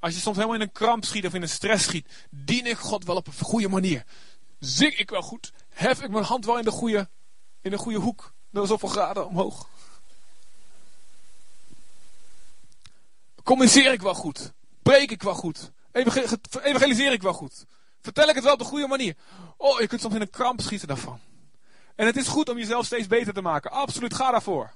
Als 0.00 0.14
je 0.14 0.20
soms 0.20 0.36
helemaal 0.36 0.56
in 0.56 0.62
een 0.62 0.72
kramp 0.72 1.04
schiet 1.04 1.26
of 1.26 1.34
in 1.34 1.42
een 1.42 1.48
stress 1.48 1.84
schiet. 1.84 2.26
Dien 2.30 2.66
ik 2.66 2.78
God 2.78 3.04
wel 3.04 3.16
op 3.16 3.26
een 3.26 3.32
goede 3.32 3.68
manier. 3.68 4.04
Zing 4.58 4.94
ik 4.94 5.10
wel 5.10 5.22
goed. 5.22 5.52
Hef 5.68 6.02
ik 6.02 6.10
mijn 6.10 6.24
hand 6.24 6.44
wel 6.44 6.58
in 6.58 6.64
de 6.64 6.70
goede, 6.70 7.08
in 7.62 7.70
de 7.70 7.78
goede 7.78 7.98
hoek. 7.98 8.32
Door 8.50 8.66
zoveel 8.66 8.88
graden 8.88 9.26
omhoog. 9.26 9.68
Communiceer 13.42 13.92
ik 13.92 14.02
wel 14.02 14.14
goed. 14.14 14.52
Preek 14.82 15.10
ik 15.10 15.22
wel 15.22 15.34
goed. 15.34 15.70
Evangeliseer 15.92 17.12
ik 17.12 17.22
wel 17.22 17.32
goed. 17.32 17.64
Vertel 18.00 18.28
ik 18.28 18.34
het 18.34 18.44
wel 18.44 18.52
op 18.52 18.58
de 18.58 18.64
goede 18.64 18.86
manier. 18.86 19.16
Oh, 19.56 19.80
je 19.80 19.86
kunt 19.86 20.00
soms 20.00 20.14
in 20.14 20.20
een 20.20 20.30
kramp 20.30 20.60
schieten 20.60 20.88
daarvan. 20.88 21.20
En 21.94 22.06
het 22.06 22.16
is 22.16 22.28
goed 22.28 22.48
om 22.48 22.58
jezelf 22.58 22.86
steeds 22.86 23.06
beter 23.06 23.32
te 23.32 23.42
maken. 23.42 23.70
Absoluut, 23.70 24.14
ga 24.14 24.30
daarvoor. 24.30 24.74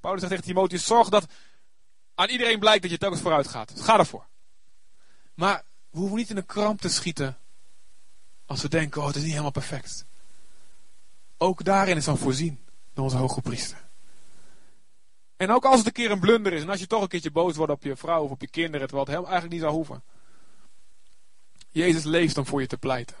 Paulus 0.00 0.20
zegt 0.20 0.28
tegen 0.28 0.44
Timotheus, 0.44 0.86
zorg 0.86 1.08
dat 1.08 1.26
aan 2.14 2.28
iedereen 2.28 2.58
blijkt 2.58 2.82
dat 2.82 2.90
je 2.90 2.98
telkens 2.98 3.22
vooruit 3.22 3.48
gaat. 3.48 3.80
Ga 3.80 3.96
daarvoor. 3.96 4.26
Maar 5.34 5.62
we 5.90 5.98
hoeven 5.98 6.16
niet 6.16 6.30
in 6.30 6.36
een 6.36 6.46
kramp 6.46 6.80
te 6.80 6.88
schieten 6.88 7.38
als 8.46 8.62
we 8.62 8.68
denken, 8.68 9.00
oh 9.00 9.06
het 9.06 9.16
is 9.16 9.22
niet 9.22 9.30
helemaal 9.30 9.50
perfect. 9.50 10.06
Ook 11.38 11.64
daarin 11.64 11.96
is 11.96 12.04
dan 12.04 12.18
voorzien 12.18 12.64
door 12.94 13.04
onze 13.04 13.16
hoge 13.16 13.40
priester. 13.40 13.90
En 15.36 15.50
ook 15.50 15.64
als 15.64 15.78
het 15.78 15.86
een 15.86 15.92
keer 15.92 16.10
een 16.10 16.20
blunder 16.20 16.52
is 16.52 16.62
en 16.62 16.68
als 16.68 16.80
je 16.80 16.86
toch 16.86 17.02
een 17.02 17.08
keertje 17.08 17.30
boos 17.30 17.56
wordt 17.56 17.72
op 17.72 17.82
je 17.82 17.96
vrouw 17.96 18.22
of 18.22 18.30
op 18.30 18.40
je 18.40 18.50
kinderen, 18.50 18.86
terwijl 18.88 19.06
het 19.06 19.14
eigenlijk 19.14 19.52
niet 19.52 19.60
zou 19.62 19.72
hoeven. 19.72 20.02
Jezus 21.70 22.04
leeft 22.04 22.38
om 22.38 22.46
voor 22.46 22.60
je 22.60 22.66
te 22.66 22.78
pleiten. 22.78 23.16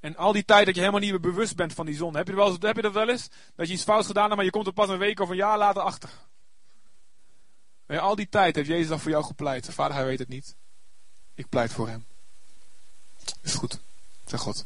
En 0.00 0.16
al 0.16 0.32
die 0.32 0.44
tijd 0.44 0.66
dat 0.66 0.74
je 0.74 0.80
helemaal 0.80 1.00
niet 1.00 1.10
meer 1.10 1.20
bewust 1.20 1.56
bent 1.56 1.72
van 1.72 1.86
die 1.86 1.96
zon. 1.96 2.16
Heb 2.16 2.28
je, 2.28 2.34
wel 2.34 2.56
heb 2.60 2.76
je 2.76 2.82
dat 2.82 2.92
wel 2.92 3.08
eens? 3.08 3.28
Dat 3.56 3.66
je 3.66 3.72
iets 3.72 3.82
fout 3.82 4.06
gedaan 4.06 4.24
hebt, 4.24 4.36
maar 4.36 4.44
je 4.44 4.50
komt 4.50 4.66
er 4.66 4.72
pas 4.72 4.88
een 4.88 4.98
week 4.98 5.20
of 5.20 5.28
een 5.28 5.36
jaar 5.36 5.58
later 5.58 5.82
achter. 5.82 6.10
En 7.88 8.00
al 8.00 8.14
die 8.14 8.28
tijd 8.28 8.56
heeft 8.56 8.68
Jezus 8.68 8.88
dan 8.88 9.00
voor 9.00 9.10
jou 9.10 9.24
gepleit. 9.24 9.68
Vader, 9.70 9.96
hij 9.96 10.04
weet 10.04 10.18
het 10.18 10.28
niet. 10.28 10.54
Ik 11.34 11.48
pleit 11.48 11.72
voor 11.72 11.88
hem. 11.88 12.06
Is 13.42 13.54
goed, 13.54 13.80
zeg 14.26 14.40
God. 14.40 14.64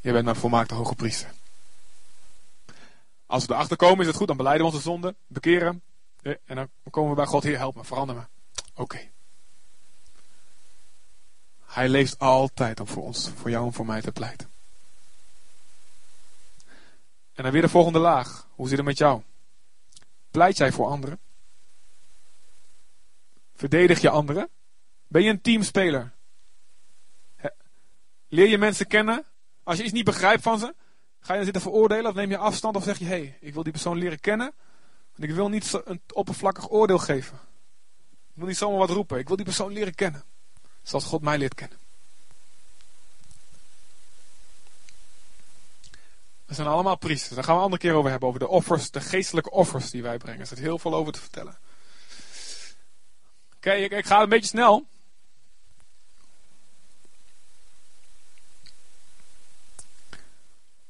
Je 0.00 0.12
bent 0.12 0.24
mijn 0.24 0.36
volmaakte 0.36 0.74
hoge 0.74 0.94
priester. 0.94 1.32
Als 3.26 3.46
we 3.46 3.52
erachter 3.52 3.76
komen, 3.76 4.00
is 4.00 4.06
het 4.06 4.16
goed. 4.16 4.26
Dan 4.26 4.36
beleiden 4.36 4.66
we 4.66 4.72
onze 4.72 4.84
zonde, 4.84 5.14
bekeren. 5.26 5.82
En 6.22 6.56
dan 6.56 6.68
komen 6.90 7.10
we 7.10 7.16
bij 7.16 7.26
God, 7.26 7.42
Heer, 7.42 7.58
help 7.58 7.74
me, 7.74 7.84
verander 7.84 8.16
me. 8.16 8.22
Oké. 8.74 9.10
Hij 11.66 11.88
leeft 11.88 12.18
altijd 12.18 12.80
om 12.80 12.86
voor 12.86 13.02
ons, 13.02 13.30
voor 13.36 13.50
jou 13.50 13.66
en 13.66 13.72
voor 13.72 13.86
mij 13.86 14.00
te 14.00 14.12
pleiten. 14.12 14.50
En 17.32 17.42
dan 17.42 17.52
weer 17.52 17.62
de 17.62 17.68
volgende 17.68 17.98
laag. 17.98 18.46
Hoe 18.54 18.68
zit 18.68 18.76
het 18.76 18.86
met 18.86 18.98
jou? 18.98 19.22
Pleit 20.32 20.56
jij 20.56 20.72
voor 20.72 20.86
anderen? 20.86 21.18
Verdedig 23.54 24.00
je 24.00 24.10
anderen? 24.10 24.48
Ben 25.06 25.22
je 25.22 25.30
een 25.30 25.40
teamspeler? 25.40 26.12
Leer 28.28 28.48
je 28.48 28.58
mensen 28.58 28.86
kennen? 28.86 29.24
Als 29.62 29.76
je 29.76 29.84
iets 29.84 29.92
niet 29.92 30.04
begrijpt 30.04 30.42
van 30.42 30.58
ze, 30.58 30.74
ga 31.20 31.32
je 31.32 31.34
dan 31.34 31.44
zitten 31.44 31.62
veroordelen 31.62 32.10
of 32.10 32.14
neem 32.14 32.30
je 32.30 32.36
afstand 32.36 32.76
of 32.76 32.84
zeg 32.84 32.98
je: 32.98 33.04
hé, 33.04 33.10
hey, 33.10 33.38
ik 33.40 33.54
wil 33.54 33.62
die 33.62 33.72
persoon 33.72 33.98
leren 33.98 34.20
kennen, 34.20 34.52
want 35.16 35.30
ik 35.30 35.34
wil 35.34 35.48
niet 35.48 35.80
een 35.84 36.00
oppervlakkig 36.12 36.70
oordeel 36.70 36.98
geven. 36.98 37.38
Ik 38.10 38.38
wil 38.38 38.46
niet 38.46 38.56
zomaar 38.56 38.78
wat 38.78 38.90
roepen, 38.90 39.18
ik 39.18 39.26
wil 39.26 39.36
die 39.36 39.44
persoon 39.44 39.72
leren 39.72 39.94
kennen. 39.94 40.24
Zoals 40.82 41.04
God 41.04 41.22
mij 41.22 41.38
leert 41.38 41.54
kennen. 41.54 41.78
We 46.52 46.58
zijn 46.58 46.70
allemaal 46.70 46.96
priesters. 46.96 47.34
Daar 47.34 47.44
gaan 47.44 47.54
we 47.54 47.58
een 47.58 47.64
andere 47.64 47.82
keer 47.82 47.94
over 47.94 48.10
hebben. 48.10 48.28
Over 48.28 48.40
de 48.40 48.48
offers, 48.48 48.90
de 48.90 49.00
geestelijke 49.00 49.50
offers 49.50 49.90
die 49.90 50.02
wij 50.02 50.18
brengen. 50.18 50.40
Er 50.40 50.46
zit 50.46 50.58
heel 50.58 50.78
veel 50.78 50.94
over 50.94 51.12
te 51.12 51.20
vertellen. 51.20 51.58
Oké, 53.56 53.72
ik, 53.72 53.92
ik 53.92 54.04
ga 54.04 54.22
een 54.22 54.28
beetje 54.28 54.46
snel. 54.46 54.86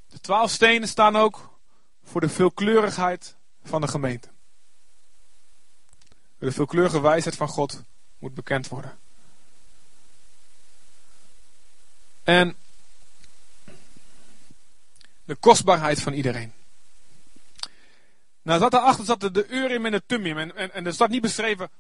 De 0.09 0.21
twaalf 0.21 0.51
stenen 0.51 0.89
staan 0.89 1.17
ook 1.17 1.59
voor 2.05 2.21
de 2.21 2.29
veelkleurigheid 2.29 3.37
van 3.65 3.81
de 3.81 3.89
gemeente. 3.89 4.29
De 6.39 6.53
veelkleurige 6.53 7.01
wijsheid 7.01 7.37
van 7.37 7.49
God 7.49 7.83
moet 8.19 8.35
bekend 8.35 8.69
worden. 8.69 8.99
En 12.23 12.57
de 15.25 15.35
kostbaarheid 15.35 16.01
van 16.01 16.13
iedereen. 16.13 16.53
Nou, 18.43 18.61
zat 18.61 18.71
daarachter 18.71 19.05
zat 19.05 19.21
de, 19.21 19.31
de 19.31 19.47
Urim 19.49 19.87
en 19.87 19.93
de 19.93 20.03
Tumim. 20.07 20.39
En, 20.39 20.73
en, 20.73 20.87
er 20.87 20.93
staat 20.93 21.09
niet 21.09 21.23
beschreven 21.23 21.71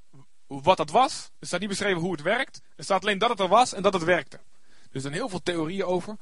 wat 0.46 0.76
dat 0.76 0.90
was. 0.90 1.30
Er 1.38 1.46
staat 1.46 1.60
niet 1.60 1.68
beschreven 1.68 2.00
hoe 2.00 2.12
het 2.12 2.22
werkt. 2.22 2.60
Er 2.76 2.84
staat 2.84 3.02
alleen 3.02 3.18
dat 3.18 3.30
het 3.30 3.40
er 3.40 3.48
was 3.48 3.72
en 3.72 3.82
dat 3.82 3.92
het 3.92 4.04
werkte. 4.04 4.40
Dus 4.66 4.94
er 4.94 5.00
zijn 5.00 5.12
heel 5.12 5.28
veel 5.28 5.42
theorieën 5.42 5.84
over. 5.84 6.16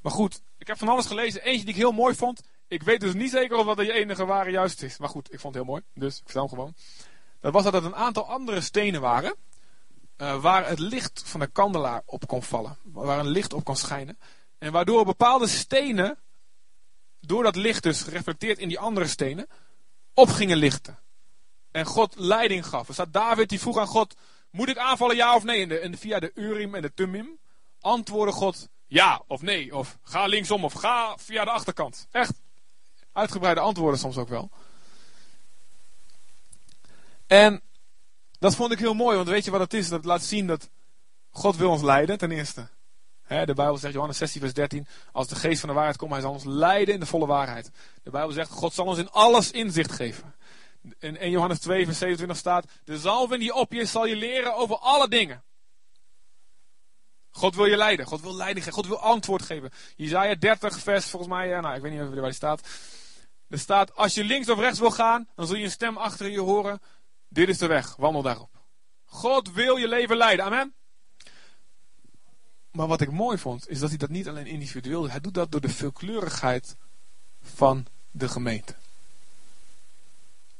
Maar 0.00 0.12
goed, 0.12 0.42
ik 0.58 0.66
heb 0.66 0.78
van 0.78 0.88
alles 0.88 1.06
gelezen. 1.06 1.42
Eentje 1.42 1.64
die 1.64 1.74
ik 1.74 1.80
heel 1.80 1.92
mooi 1.92 2.14
vond. 2.14 2.40
Ik 2.68 2.82
weet 2.82 3.00
dus 3.00 3.14
niet 3.14 3.30
zeker 3.30 3.56
of 3.56 3.66
dat 3.66 3.76
de 3.76 3.92
enige 3.92 4.24
ware 4.24 4.50
juist 4.50 4.82
is. 4.82 4.98
Maar 4.98 5.08
goed, 5.08 5.32
ik 5.32 5.40
vond 5.40 5.54
het 5.54 5.64
heel 5.64 5.72
mooi. 5.72 5.82
Dus 5.94 6.16
ik 6.16 6.22
vertel 6.24 6.40
hem 6.40 6.50
gewoon. 6.50 6.74
Dat 7.40 7.52
was 7.52 7.64
dat 7.64 7.74
er 7.74 7.84
een 7.84 7.96
aantal 7.96 8.28
andere 8.28 8.60
stenen 8.60 9.00
waren. 9.00 9.34
Uh, 10.18 10.40
waar 10.40 10.68
het 10.68 10.78
licht 10.78 11.22
van 11.24 11.40
de 11.40 11.46
kandelaar 11.46 12.02
op 12.06 12.26
kon 12.26 12.42
vallen. 12.42 12.78
Waar 12.82 13.18
een 13.18 13.28
licht 13.28 13.52
op 13.52 13.64
kon 13.64 13.76
schijnen. 13.76 14.18
En 14.58 14.72
waardoor 14.72 15.04
bepaalde 15.04 15.46
stenen, 15.46 16.18
door 17.28 17.42
dat 17.42 17.56
licht 17.56 17.82
dus 17.82 18.02
gereflecteerd 18.02 18.58
in 18.58 18.68
die 18.68 18.78
andere 18.78 19.06
stenen, 19.06 19.46
op 20.14 20.28
gingen 20.28 20.56
lichten. 20.56 20.98
En 21.70 21.84
God 21.84 22.14
leiding 22.16 22.66
gaf. 22.66 22.88
Er 22.88 22.94
staat 22.94 23.12
David 23.12 23.48
die 23.48 23.60
vroeg 23.60 23.78
aan 23.78 23.86
God, 23.86 24.14
moet 24.50 24.68
ik 24.68 24.78
aanvallen 24.78 25.16
ja 25.16 25.34
of 25.34 25.44
nee? 25.44 25.78
En 25.78 25.98
via 25.98 26.20
de 26.20 26.30
Urim 26.34 26.74
en 26.74 26.82
de 26.82 26.94
Tumim 26.94 27.38
antwoordde 27.80 28.34
God 28.34 28.68
ja 28.86 29.22
of 29.26 29.42
nee. 29.42 29.76
Of 29.76 29.98
ga 30.02 30.26
linksom 30.26 30.64
of 30.64 30.72
ga 30.72 31.16
via 31.18 31.44
de 31.44 31.50
achterkant. 31.50 32.06
Echt 32.10 32.32
uitgebreide 33.12 33.60
antwoorden 33.60 34.00
soms 34.00 34.16
ook 34.16 34.28
wel. 34.28 34.50
En 37.26 37.62
dat 38.38 38.54
vond 38.54 38.72
ik 38.72 38.78
heel 38.78 38.94
mooi, 38.94 39.16
want 39.16 39.28
weet 39.28 39.44
je 39.44 39.50
wat 39.50 39.60
het 39.60 39.74
is? 39.74 39.88
Dat 39.88 40.04
laat 40.04 40.22
zien 40.22 40.46
dat 40.46 40.70
God 41.30 41.56
wil 41.56 41.70
ons 41.70 41.82
leiden, 41.82 42.18
ten 42.18 42.30
eerste. 42.30 42.68
De 43.28 43.54
Bijbel 43.54 43.76
zegt, 43.76 43.94
Johannes 43.94 44.18
16, 44.18 44.40
vers 44.40 44.52
13, 44.52 44.86
als 45.12 45.28
de 45.28 45.34
geest 45.34 45.60
van 45.60 45.68
de 45.68 45.74
waarheid 45.74 45.96
komt, 45.96 46.12
hij 46.12 46.20
zal 46.20 46.32
ons 46.32 46.44
leiden 46.44 46.94
in 46.94 47.00
de 47.00 47.06
volle 47.06 47.26
waarheid. 47.26 47.70
De 48.02 48.10
Bijbel 48.10 48.32
zegt, 48.32 48.50
God 48.50 48.72
zal 48.72 48.86
ons 48.86 48.98
in 48.98 49.10
alles 49.10 49.50
inzicht 49.50 49.92
geven. 49.92 50.34
In 50.98 51.16
1 51.16 51.30
Johannes 51.30 51.58
2, 51.58 51.84
vers 51.84 51.98
27 51.98 52.36
staat, 52.36 52.64
de 52.84 52.98
zalving 52.98 53.40
die 53.40 53.54
op 53.54 53.72
je 53.72 53.80
is, 53.80 53.90
zal 53.90 54.06
je 54.06 54.16
leren 54.16 54.54
over 54.54 54.76
alle 54.76 55.08
dingen. 55.08 55.42
God 57.30 57.54
wil 57.54 57.66
je 57.66 57.76
leiden, 57.76 58.06
God 58.06 58.20
wil 58.20 58.34
leiding 58.34 58.64
geven, 58.64 58.78
God 58.78 58.86
wil 58.86 59.00
antwoord 59.00 59.42
geven. 59.42 59.70
Jezaja 59.96 60.34
30, 60.34 60.78
vers, 60.78 61.10
volgens 61.10 61.32
mij, 61.32 61.48
ja, 61.48 61.60
nou, 61.60 61.74
ik 61.74 61.82
weet 61.82 61.92
niet 61.92 62.14
waar 62.14 62.22
die 62.22 62.32
staat. 62.32 62.68
Er 63.48 63.58
staat, 63.58 63.94
als 63.94 64.14
je 64.14 64.24
links 64.24 64.48
of 64.48 64.58
rechts 64.58 64.78
wil 64.78 64.90
gaan, 64.90 65.28
dan 65.34 65.46
zul 65.46 65.56
je 65.56 65.64
een 65.64 65.70
stem 65.70 65.96
achter 65.96 66.30
je 66.30 66.40
horen 66.40 66.80
dit 67.34 67.48
is 67.48 67.58
de 67.58 67.66
weg, 67.66 67.96
wandel 67.96 68.22
daarop. 68.22 68.50
God 69.04 69.52
wil 69.52 69.76
je 69.76 69.88
leven 69.88 70.16
leiden, 70.16 70.44
amen. 70.44 70.74
Maar 72.74 72.86
wat 72.86 73.00
ik 73.00 73.10
mooi 73.10 73.38
vond, 73.38 73.68
is 73.68 73.78
dat 73.78 73.88
hij 73.88 73.98
dat 73.98 74.08
niet 74.08 74.28
alleen 74.28 74.46
individueel 74.46 75.00
doet. 75.00 75.10
Hij 75.10 75.20
doet 75.20 75.34
dat 75.34 75.50
door 75.50 75.60
de 75.60 75.68
veelkleurigheid 75.68 76.76
van 77.42 77.86
de 78.10 78.28
gemeente. 78.28 78.74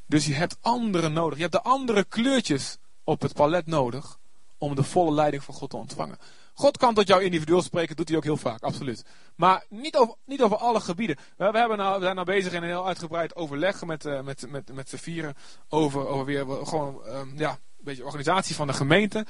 Dus 0.06 0.26
je 0.26 0.34
hebt 0.34 0.56
anderen 0.60 1.12
nodig. 1.12 1.34
Je 1.36 1.42
hebt 1.42 1.54
de 1.54 1.62
andere 1.62 2.04
kleurtjes 2.04 2.78
op 3.04 3.22
het 3.22 3.32
palet 3.32 3.66
nodig 3.66 4.18
om 4.58 4.74
de 4.74 4.82
volle 4.82 5.12
leiding 5.12 5.44
van 5.44 5.54
God 5.54 5.70
te 5.70 5.76
ontvangen. 5.76 6.18
God 6.54 6.76
kan 6.76 6.94
tot 6.94 7.06
jou 7.06 7.22
individueel 7.22 7.62
spreken, 7.62 7.96
doet 7.96 8.08
hij 8.08 8.16
ook 8.16 8.24
heel 8.24 8.36
vaak, 8.36 8.62
absoluut. 8.62 9.04
Maar 9.34 9.64
niet 9.68 9.96
over, 9.96 10.14
niet 10.24 10.42
over 10.42 10.56
alle 10.56 10.80
gebieden. 10.80 11.16
We, 11.36 11.44
hebben 11.44 11.76
nou, 11.78 11.98
we 11.98 12.02
zijn 12.02 12.14
nou 12.14 12.26
bezig 12.26 12.52
in 12.52 12.62
een 12.62 12.68
heel 12.68 12.86
uitgebreid 12.86 13.36
overleg 13.36 13.84
met, 13.84 14.04
uh, 14.04 14.20
met, 14.20 14.50
met, 14.50 14.74
met 14.74 14.88
z'n 14.88 14.96
vieren 14.96 15.34
over, 15.68 16.06
over 16.06 16.24
weer 16.24 16.46
gewoon 16.46 17.02
um, 17.06 17.32
ja, 17.36 17.50
een 17.50 17.84
beetje 17.84 18.04
organisatie 18.04 18.54
van 18.54 18.66
de 18.66 18.72
gemeente. 18.72 19.26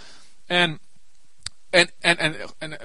En, 0.46 0.80
en, 1.74 1.90
en, 1.98 2.18
en, 2.18 2.50
en 2.58 2.70
uh, 2.70 2.78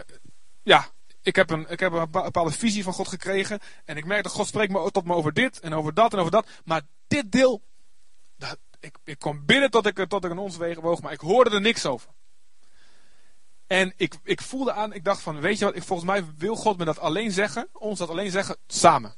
ja, 0.63 0.87
ik 1.21 1.35
heb, 1.35 1.49
een, 1.49 1.69
ik 1.69 1.79
heb 1.79 1.91
een 1.91 2.11
bepaalde 2.11 2.51
visie 2.51 2.83
van 2.83 2.93
God 2.93 3.07
gekregen. 3.07 3.59
En 3.85 3.97
ik 3.97 4.05
merk 4.05 4.23
dat 4.23 4.31
God 4.31 4.47
spreekt 4.47 4.71
me, 4.71 4.91
tot 4.91 5.05
me 5.05 5.13
over 5.13 5.33
dit 5.33 5.59
en 5.59 5.73
over 5.73 5.93
dat 5.93 6.13
en 6.13 6.19
over 6.19 6.31
dat. 6.31 6.47
Maar 6.65 6.81
dit 7.07 7.31
deel, 7.31 7.61
ik, 8.79 8.97
ik 9.03 9.19
kon 9.19 9.45
bidden 9.45 9.71
tot 9.71 9.85
ik, 9.85 10.09
tot 10.09 10.23
een 10.23 10.37
ons 10.37 10.57
wegen 10.57 10.81
woog, 10.81 11.01
maar 11.01 11.11
ik 11.11 11.19
hoorde 11.19 11.49
er 11.49 11.61
niks 11.61 11.85
over. 11.85 12.09
En 13.67 13.93
ik, 13.97 14.15
ik 14.23 14.41
voelde 14.41 14.73
aan, 14.73 14.93
ik 14.93 15.03
dacht 15.03 15.21
van, 15.21 15.39
weet 15.39 15.59
je 15.59 15.65
wat, 15.65 15.75
ik, 15.75 15.83
volgens 15.83 16.09
mij 16.09 16.25
wil 16.37 16.55
God 16.55 16.77
me 16.77 16.85
dat 16.85 16.99
alleen 16.99 17.31
zeggen, 17.31 17.69
ons 17.73 17.99
dat 17.99 18.09
alleen 18.09 18.31
zeggen, 18.31 18.57
samen. 18.67 19.15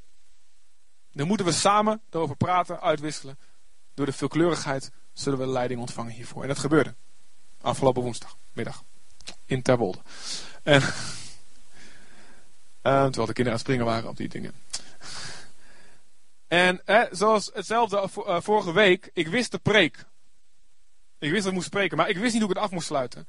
Dan 1.11 1.27
moeten 1.27 1.45
we 1.45 1.51
samen 1.51 2.01
erover 2.09 2.35
praten, 2.35 2.81
uitwisselen. 2.81 3.39
Door 3.93 4.05
de 4.05 4.11
veelkleurigheid 4.11 4.91
zullen 5.13 5.39
we 5.39 5.47
leiding 5.47 5.79
ontvangen 5.79 6.13
hiervoor. 6.13 6.41
En 6.41 6.47
dat 6.47 6.59
gebeurde. 6.59 6.95
Afgelopen 7.61 8.01
woensdagmiddag. 8.01 8.83
In 9.45 9.61
Terwolde. 9.61 9.99
En, 10.63 10.81
uh, 10.81 10.91
terwijl 12.81 13.11
de 13.11 13.33
kinderen 13.33 13.45
aan 13.45 13.51
het 13.51 13.59
springen 13.59 13.85
waren 13.85 14.09
op 14.09 14.17
die 14.17 14.29
dingen. 14.29 14.53
En 16.47 16.85
eh, 16.85 17.03
zoals 17.11 17.51
hetzelfde 17.53 18.09
uh, 18.17 18.41
vorige 18.41 18.73
week, 18.73 19.09
ik 19.13 19.27
wist 19.27 19.51
de 19.51 19.57
preek. 19.57 20.05
Ik 21.19 21.29
wist 21.29 21.37
dat 21.37 21.45
ik 21.45 21.53
moest 21.53 21.67
spreken, 21.67 21.97
maar 21.97 22.09
ik 22.09 22.17
wist 22.17 22.33
niet 22.33 22.41
hoe 22.41 22.51
ik 22.51 22.55
het 22.55 22.65
af 22.65 22.71
moest 22.71 22.87
sluiten. 22.87 23.27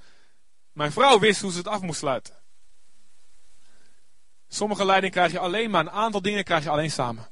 Mijn 0.72 0.92
vrouw 0.92 1.18
wist 1.18 1.40
hoe 1.40 1.50
ze 1.50 1.58
het 1.58 1.68
af 1.68 1.80
moest 1.80 1.98
sluiten. 1.98 2.34
Sommige 4.48 4.84
leiding 4.84 5.12
krijg 5.12 5.32
je 5.32 5.38
alleen, 5.38 5.70
maar 5.70 5.80
een 5.80 5.90
aantal 5.90 6.22
dingen 6.22 6.44
krijg 6.44 6.64
je 6.64 6.70
alleen 6.70 6.90
samen. 6.90 7.28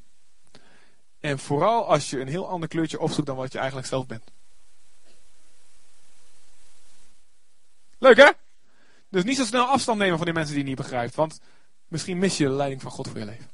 En 1.20 1.38
vooral 1.38 1.88
als 1.88 2.10
je 2.10 2.20
een 2.20 2.28
heel 2.28 2.48
ander 2.48 2.68
kleurtje 2.68 3.00
opzoekt 3.00 3.26
dan 3.26 3.36
wat 3.36 3.52
je 3.52 3.58
eigenlijk 3.58 3.88
zelf 3.88 4.06
bent. 4.06 4.24
Leuk 7.98 8.16
hè? 8.16 8.30
Dus 9.10 9.24
niet 9.24 9.36
zo 9.36 9.44
snel 9.44 9.64
afstand 9.64 9.98
nemen 9.98 10.16
van 10.16 10.24
die 10.24 10.34
mensen 10.34 10.54
die 10.54 10.62
je 10.62 10.68
niet 10.68 10.78
begrijpt. 10.78 11.14
Want 11.14 11.40
misschien 11.88 12.18
mis 12.18 12.36
je 12.36 12.44
de 12.44 12.50
leiding 12.50 12.82
van 12.82 12.90
God 12.90 13.08
voor 13.08 13.18
je 13.18 13.24
leven. 13.24 13.50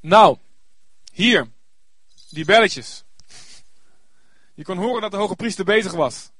Nou, 0.00 0.38
hier. 1.12 1.46
Die 2.30 2.44
belletjes. 2.44 3.04
Je 4.54 4.64
kon 4.64 4.76
horen 4.76 5.00
dat 5.00 5.10
de 5.10 5.16
hoge 5.16 5.36
priester 5.36 5.64
bezig 5.64 5.92
was. 5.92 6.30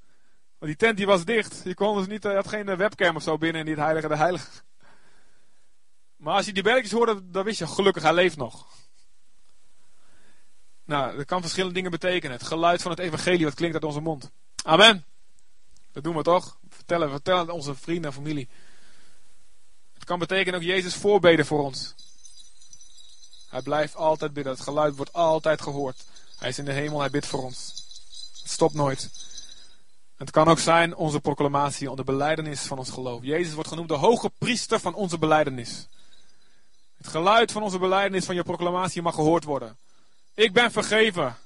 Want 0.59 0.71
die 0.71 0.77
tent 0.77 0.97
die 0.97 1.07
was 1.07 1.25
dicht. 1.25 1.61
Je 1.65 1.75
kon 1.75 1.97
dus 1.97 2.07
niet, 2.07 2.23
je 2.23 2.29
had 2.29 2.49
geen 2.49 2.77
webcam 2.77 3.17
of 3.17 3.23
zo 3.23 3.39
binnen 3.39 3.61
in 3.61 3.67
dit 3.67 3.77
heilige 3.77 4.09
de 4.09 4.17
heilige. 4.17 4.51
Maar 6.17 6.35
als 6.35 6.47
je 6.47 6.53
die 6.53 6.63
belletjes 6.63 6.93
hoorde, 6.93 7.31
dan 7.31 7.45
wist 7.45 7.59
je 7.59 7.67
gelukkig, 7.67 8.03
hij 8.03 8.15
leeft 8.15 8.37
nog. 8.37 8.67
Nou, 10.85 11.17
dat 11.17 11.27
kan 11.27 11.41
verschillende 11.41 11.75
dingen 11.75 11.91
betekenen. 11.91 12.37
Het 12.37 12.47
geluid 12.47 12.83
van 12.83 12.91
het 12.91 13.01
evangelie 13.01 13.45
wat 13.45 13.55
klinkt 13.55 13.75
uit 13.75 13.85
onze 13.85 14.01
mond. 14.01 14.31
Amen. 14.69 15.05
Dat 15.93 16.05
doen 16.05 16.17
we 16.17 16.23
toch? 16.23 16.59
Vertellen, 16.69 17.11
vertellen 17.11 17.41
aan 17.41 17.51
onze 17.51 17.75
vrienden 17.75 18.05
en 18.05 18.17
familie. 18.17 18.49
Het 19.95 20.05
kan 20.05 20.19
betekenen 20.19 20.55
ook 20.55 20.67
Jezus 20.67 20.95
voorbeden 20.95 21.47
voor 21.47 21.63
ons. 21.63 21.95
Hij 23.49 23.63
blijft 23.63 23.97
altijd 23.97 24.33
bidden. 24.33 24.53
Het 24.53 24.63
geluid 24.63 24.97
wordt 24.97 25.13
altijd 25.13 25.63
gehoord. 25.63 26.05
Hij 26.39 26.49
is 26.49 26.59
in 26.59 26.65
de 26.65 26.73
hemel, 26.73 27.01
hij 27.01 27.11
bidt 27.11 27.27
voor 27.27 27.43
ons. 27.43 27.73
Het 28.43 28.51
stopt 28.51 28.75
nooit. 28.75 29.11
Het 30.17 30.31
kan 30.31 30.49
ook 30.49 30.59
zijn 30.59 30.97
onze 30.97 31.21
proclamatie, 31.21 31.95
de 31.95 32.05
beleidenis 32.05 32.61
van 32.61 32.79
ons 32.79 32.91
geloof. 32.91 33.23
Jezus 33.23 33.55
wordt 33.55 33.69
genoemd 33.69 33.89
de 33.89 33.95
hoge 33.95 34.31
priester 34.39 34.81
van 34.81 34.95
onze 34.95 35.19
beleidenis. 35.19 35.87
Het 36.97 37.09
geluid 37.09 37.53
van 37.53 37.63
onze 37.63 37.79
beleidenis 37.79 38.25
van 38.25 38.35
je 38.35 38.43
proclamatie 38.43 39.03
mag 39.03 39.15
gehoord 39.15 39.45
worden. 39.45 39.77
Ik 40.35 40.53
ben 40.53 40.71
vergeven. 40.71 41.37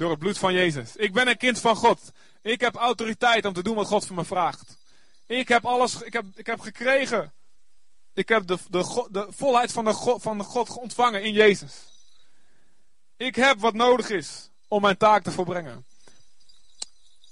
Door 0.00 0.10
het 0.10 0.18
bloed 0.18 0.38
van 0.38 0.52
Jezus. 0.52 0.96
Ik 0.96 1.12
ben 1.12 1.28
een 1.28 1.36
kind 1.36 1.58
van 1.58 1.76
God. 1.76 2.12
Ik 2.42 2.60
heb 2.60 2.74
autoriteit 2.74 3.44
om 3.44 3.52
te 3.52 3.62
doen 3.62 3.74
wat 3.74 3.86
God 3.86 4.06
van 4.06 4.16
me 4.16 4.24
vraagt. 4.24 4.76
Ik 5.26 5.48
heb 5.48 5.64
alles, 5.64 6.02
ik 6.02 6.12
heb, 6.12 6.24
ik 6.34 6.46
heb 6.46 6.60
gekregen. 6.60 7.32
Ik 8.14 8.28
heb 8.28 8.46
de, 8.46 8.58
de, 8.70 9.06
de 9.10 9.26
volheid 9.30 9.72
van 9.72 9.84
de, 9.84 9.92
God, 9.92 10.22
van 10.22 10.38
de 10.38 10.44
God 10.44 10.76
ontvangen 10.76 11.22
in 11.22 11.32
Jezus. 11.32 11.72
Ik 13.16 13.34
heb 13.34 13.58
wat 13.58 13.74
nodig 13.74 14.10
is 14.10 14.50
om 14.68 14.82
mijn 14.82 14.96
taak 14.96 15.22
te 15.22 15.30
volbrengen. 15.30 15.86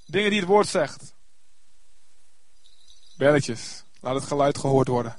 Dingen 0.07 0.31
die 0.31 0.41
het 0.41 0.49
woord 0.49 0.69
zegt. 0.69 1.15
Belletjes. 3.17 3.83
Laat 4.01 4.15
het 4.15 4.25
geluid 4.25 4.59
gehoord 4.59 4.89
worden. 4.89 5.19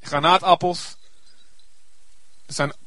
Granaatappels. 0.00 0.96
Er 2.46 2.54
zijn 2.54 2.81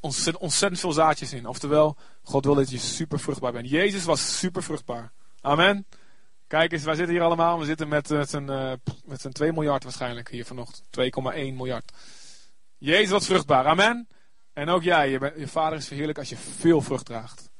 ontzettend, 0.00 0.44
ontzettend 0.44 0.80
veel 0.80 0.92
zaadjes 0.92 1.32
in. 1.32 1.46
Oftewel, 1.46 1.96
God 2.22 2.44
wil 2.44 2.54
dat 2.54 2.70
je 2.70 2.78
super 2.78 3.20
vruchtbaar 3.20 3.52
bent. 3.52 3.70
Jezus 3.70 4.04
was 4.04 4.38
super 4.38 4.62
vruchtbaar. 4.62 5.12
Amen. 5.40 5.86
Kijk 6.46 6.72
eens, 6.72 6.82
wij 6.82 6.94
zitten 6.94 7.14
hier 7.14 7.24
allemaal. 7.24 7.58
We 7.58 7.64
zitten 7.64 7.88
met, 7.88 8.08
met, 8.08 8.32
een, 8.32 8.50
uh, 8.50 8.72
met 9.04 9.24
een 9.24 9.32
2 9.32 9.52
miljard 9.52 9.82
waarschijnlijk 9.82 10.30
hier 10.30 10.44
vanochtend. 10.44 10.86
2,1 11.00 11.32
miljard. 11.34 11.92
Jezus 12.78 13.10
was 13.10 13.26
vruchtbaar. 13.26 13.66
Amen. 13.66 14.08
En 14.52 14.68
ook 14.68 14.82
jij, 14.82 15.10
je, 15.10 15.48
vader 15.48 15.78
is 15.78 15.86
verheerlijk 15.86 16.18
als 16.18 16.28
je 16.28 16.36
veel 16.36 16.80
vrucht 16.80 17.04
draagt. 17.04 17.50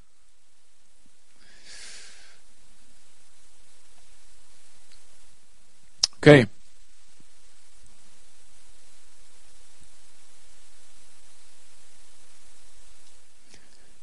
Oké. 6.16 6.48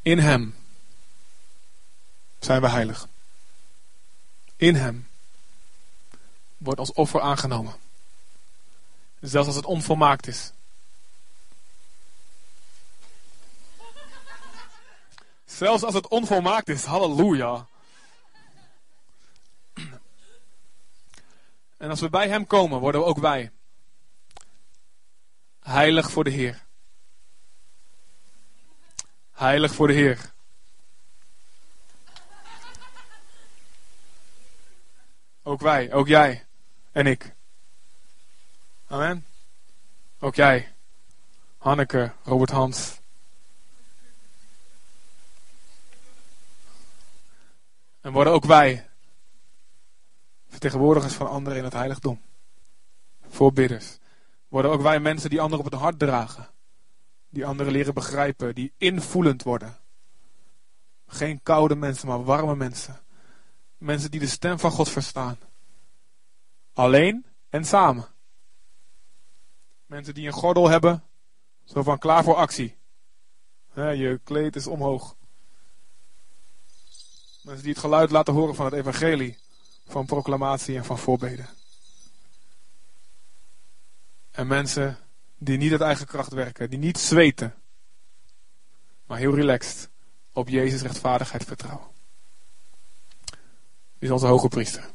In 0.08 0.18
Hem 0.18 0.54
zijn 2.38 2.60
we 2.60 2.68
heilig. 2.68 3.08
In 4.56 4.74
Hem 4.74 5.08
wordt 6.56 6.80
ons 6.80 6.92
offer 6.92 7.20
aangenomen. 7.20 7.74
Zelfs 9.20 9.46
als 9.46 9.56
het 9.56 9.64
onvolmaakt 9.64 10.26
is. 10.26 10.52
Zelfs 15.44 15.82
als 15.82 15.94
het 15.94 16.08
onvolmaakt 16.08 16.68
is. 16.68 16.84
Halleluja. 16.84 17.66
En 21.76 21.90
als 21.90 22.00
we 22.00 22.10
bij 22.10 22.28
Hem 22.28 22.46
komen, 22.46 22.80
worden 22.80 23.00
we 23.00 23.06
ook 23.06 23.18
wij 23.18 23.50
heilig 25.60 26.10
voor 26.10 26.24
de 26.24 26.30
Heer. 26.30 26.66
Heilig 29.38 29.74
voor 29.74 29.86
de 29.86 29.92
Heer. 29.92 30.32
Ook 35.42 35.60
wij, 35.60 35.92
ook 35.92 36.06
jij 36.06 36.46
en 36.92 37.06
ik. 37.06 37.34
Amen. 38.86 39.26
Ook 40.18 40.34
jij. 40.34 40.74
Hanneke, 41.58 42.12
Robert 42.24 42.50
Hans. 42.50 43.00
En 48.00 48.12
worden 48.12 48.32
ook 48.32 48.44
wij 48.44 48.88
vertegenwoordigers 50.48 51.14
van 51.14 51.28
anderen 51.28 51.58
in 51.58 51.64
het 51.64 51.72
heiligdom. 51.72 52.20
Voorbidders. 53.28 53.98
Worden 54.48 54.70
ook 54.70 54.82
wij 54.82 55.00
mensen 55.00 55.30
die 55.30 55.40
anderen 55.40 55.64
op 55.64 55.70
het 55.72 55.80
hart 55.80 55.98
dragen. 55.98 56.48
Die 57.28 57.46
anderen 57.46 57.72
leren 57.72 57.94
begrijpen. 57.94 58.54
Die 58.54 58.72
invoelend 58.76 59.42
worden. 59.42 59.78
Geen 61.06 61.42
koude 61.42 61.74
mensen, 61.74 62.08
maar 62.08 62.24
warme 62.24 62.56
mensen. 62.56 63.00
Mensen 63.78 64.10
die 64.10 64.20
de 64.20 64.26
stem 64.26 64.58
van 64.58 64.70
God 64.70 64.88
verstaan. 64.88 65.38
Alleen 66.72 67.26
en 67.48 67.64
samen. 67.64 68.06
Mensen 69.86 70.14
die 70.14 70.26
een 70.26 70.32
gordel 70.32 70.68
hebben. 70.68 71.02
Zo 71.64 71.82
van 71.82 71.98
klaar 71.98 72.24
voor 72.24 72.34
actie. 72.34 72.76
je 73.74 74.20
kleed 74.24 74.56
is 74.56 74.66
omhoog. 74.66 75.16
Mensen 77.42 77.62
die 77.62 77.72
het 77.72 77.82
geluid 77.82 78.10
laten 78.10 78.34
horen 78.34 78.54
van 78.54 78.64
het 78.64 78.74
evangelie. 78.74 79.38
Van 79.86 80.06
proclamatie 80.06 80.76
en 80.76 80.84
van 80.84 80.98
voorbeden. 80.98 81.48
En 84.30 84.46
mensen 84.46 84.98
die 85.38 85.58
niet 85.58 85.72
uit 85.72 85.80
eigen 85.80 86.06
kracht 86.06 86.32
werken, 86.32 86.70
die 86.70 86.78
niet 86.78 86.98
zweten, 86.98 87.54
maar 89.06 89.18
heel 89.18 89.34
relaxed 89.34 89.88
op 90.32 90.48
Jezus 90.48 90.82
rechtvaardigheid 90.82 91.44
vertrouwen. 91.44 91.86
Die 93.98 94.08
is 94.08 94.10
onze 94.10 94.26
hoge 94.26 94.48
priester. 94.48 94.90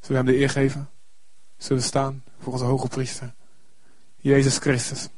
Zullen 0.00 0.24
we 0.24 0.30
hem 0.30 0.36
de 0.36 0.36
eer 0.36 0.50
geven? 0.50 0.90
Zullen 1.56 1.82
we 1.82 1.88
staan 1.88 2.24
voor 2.40 2.52
onze 2.52 2.64
hoge 2.64 2.88
priester? 2.88 3.34
Jezus 4.16 4.58
Christus. 4.58 5.08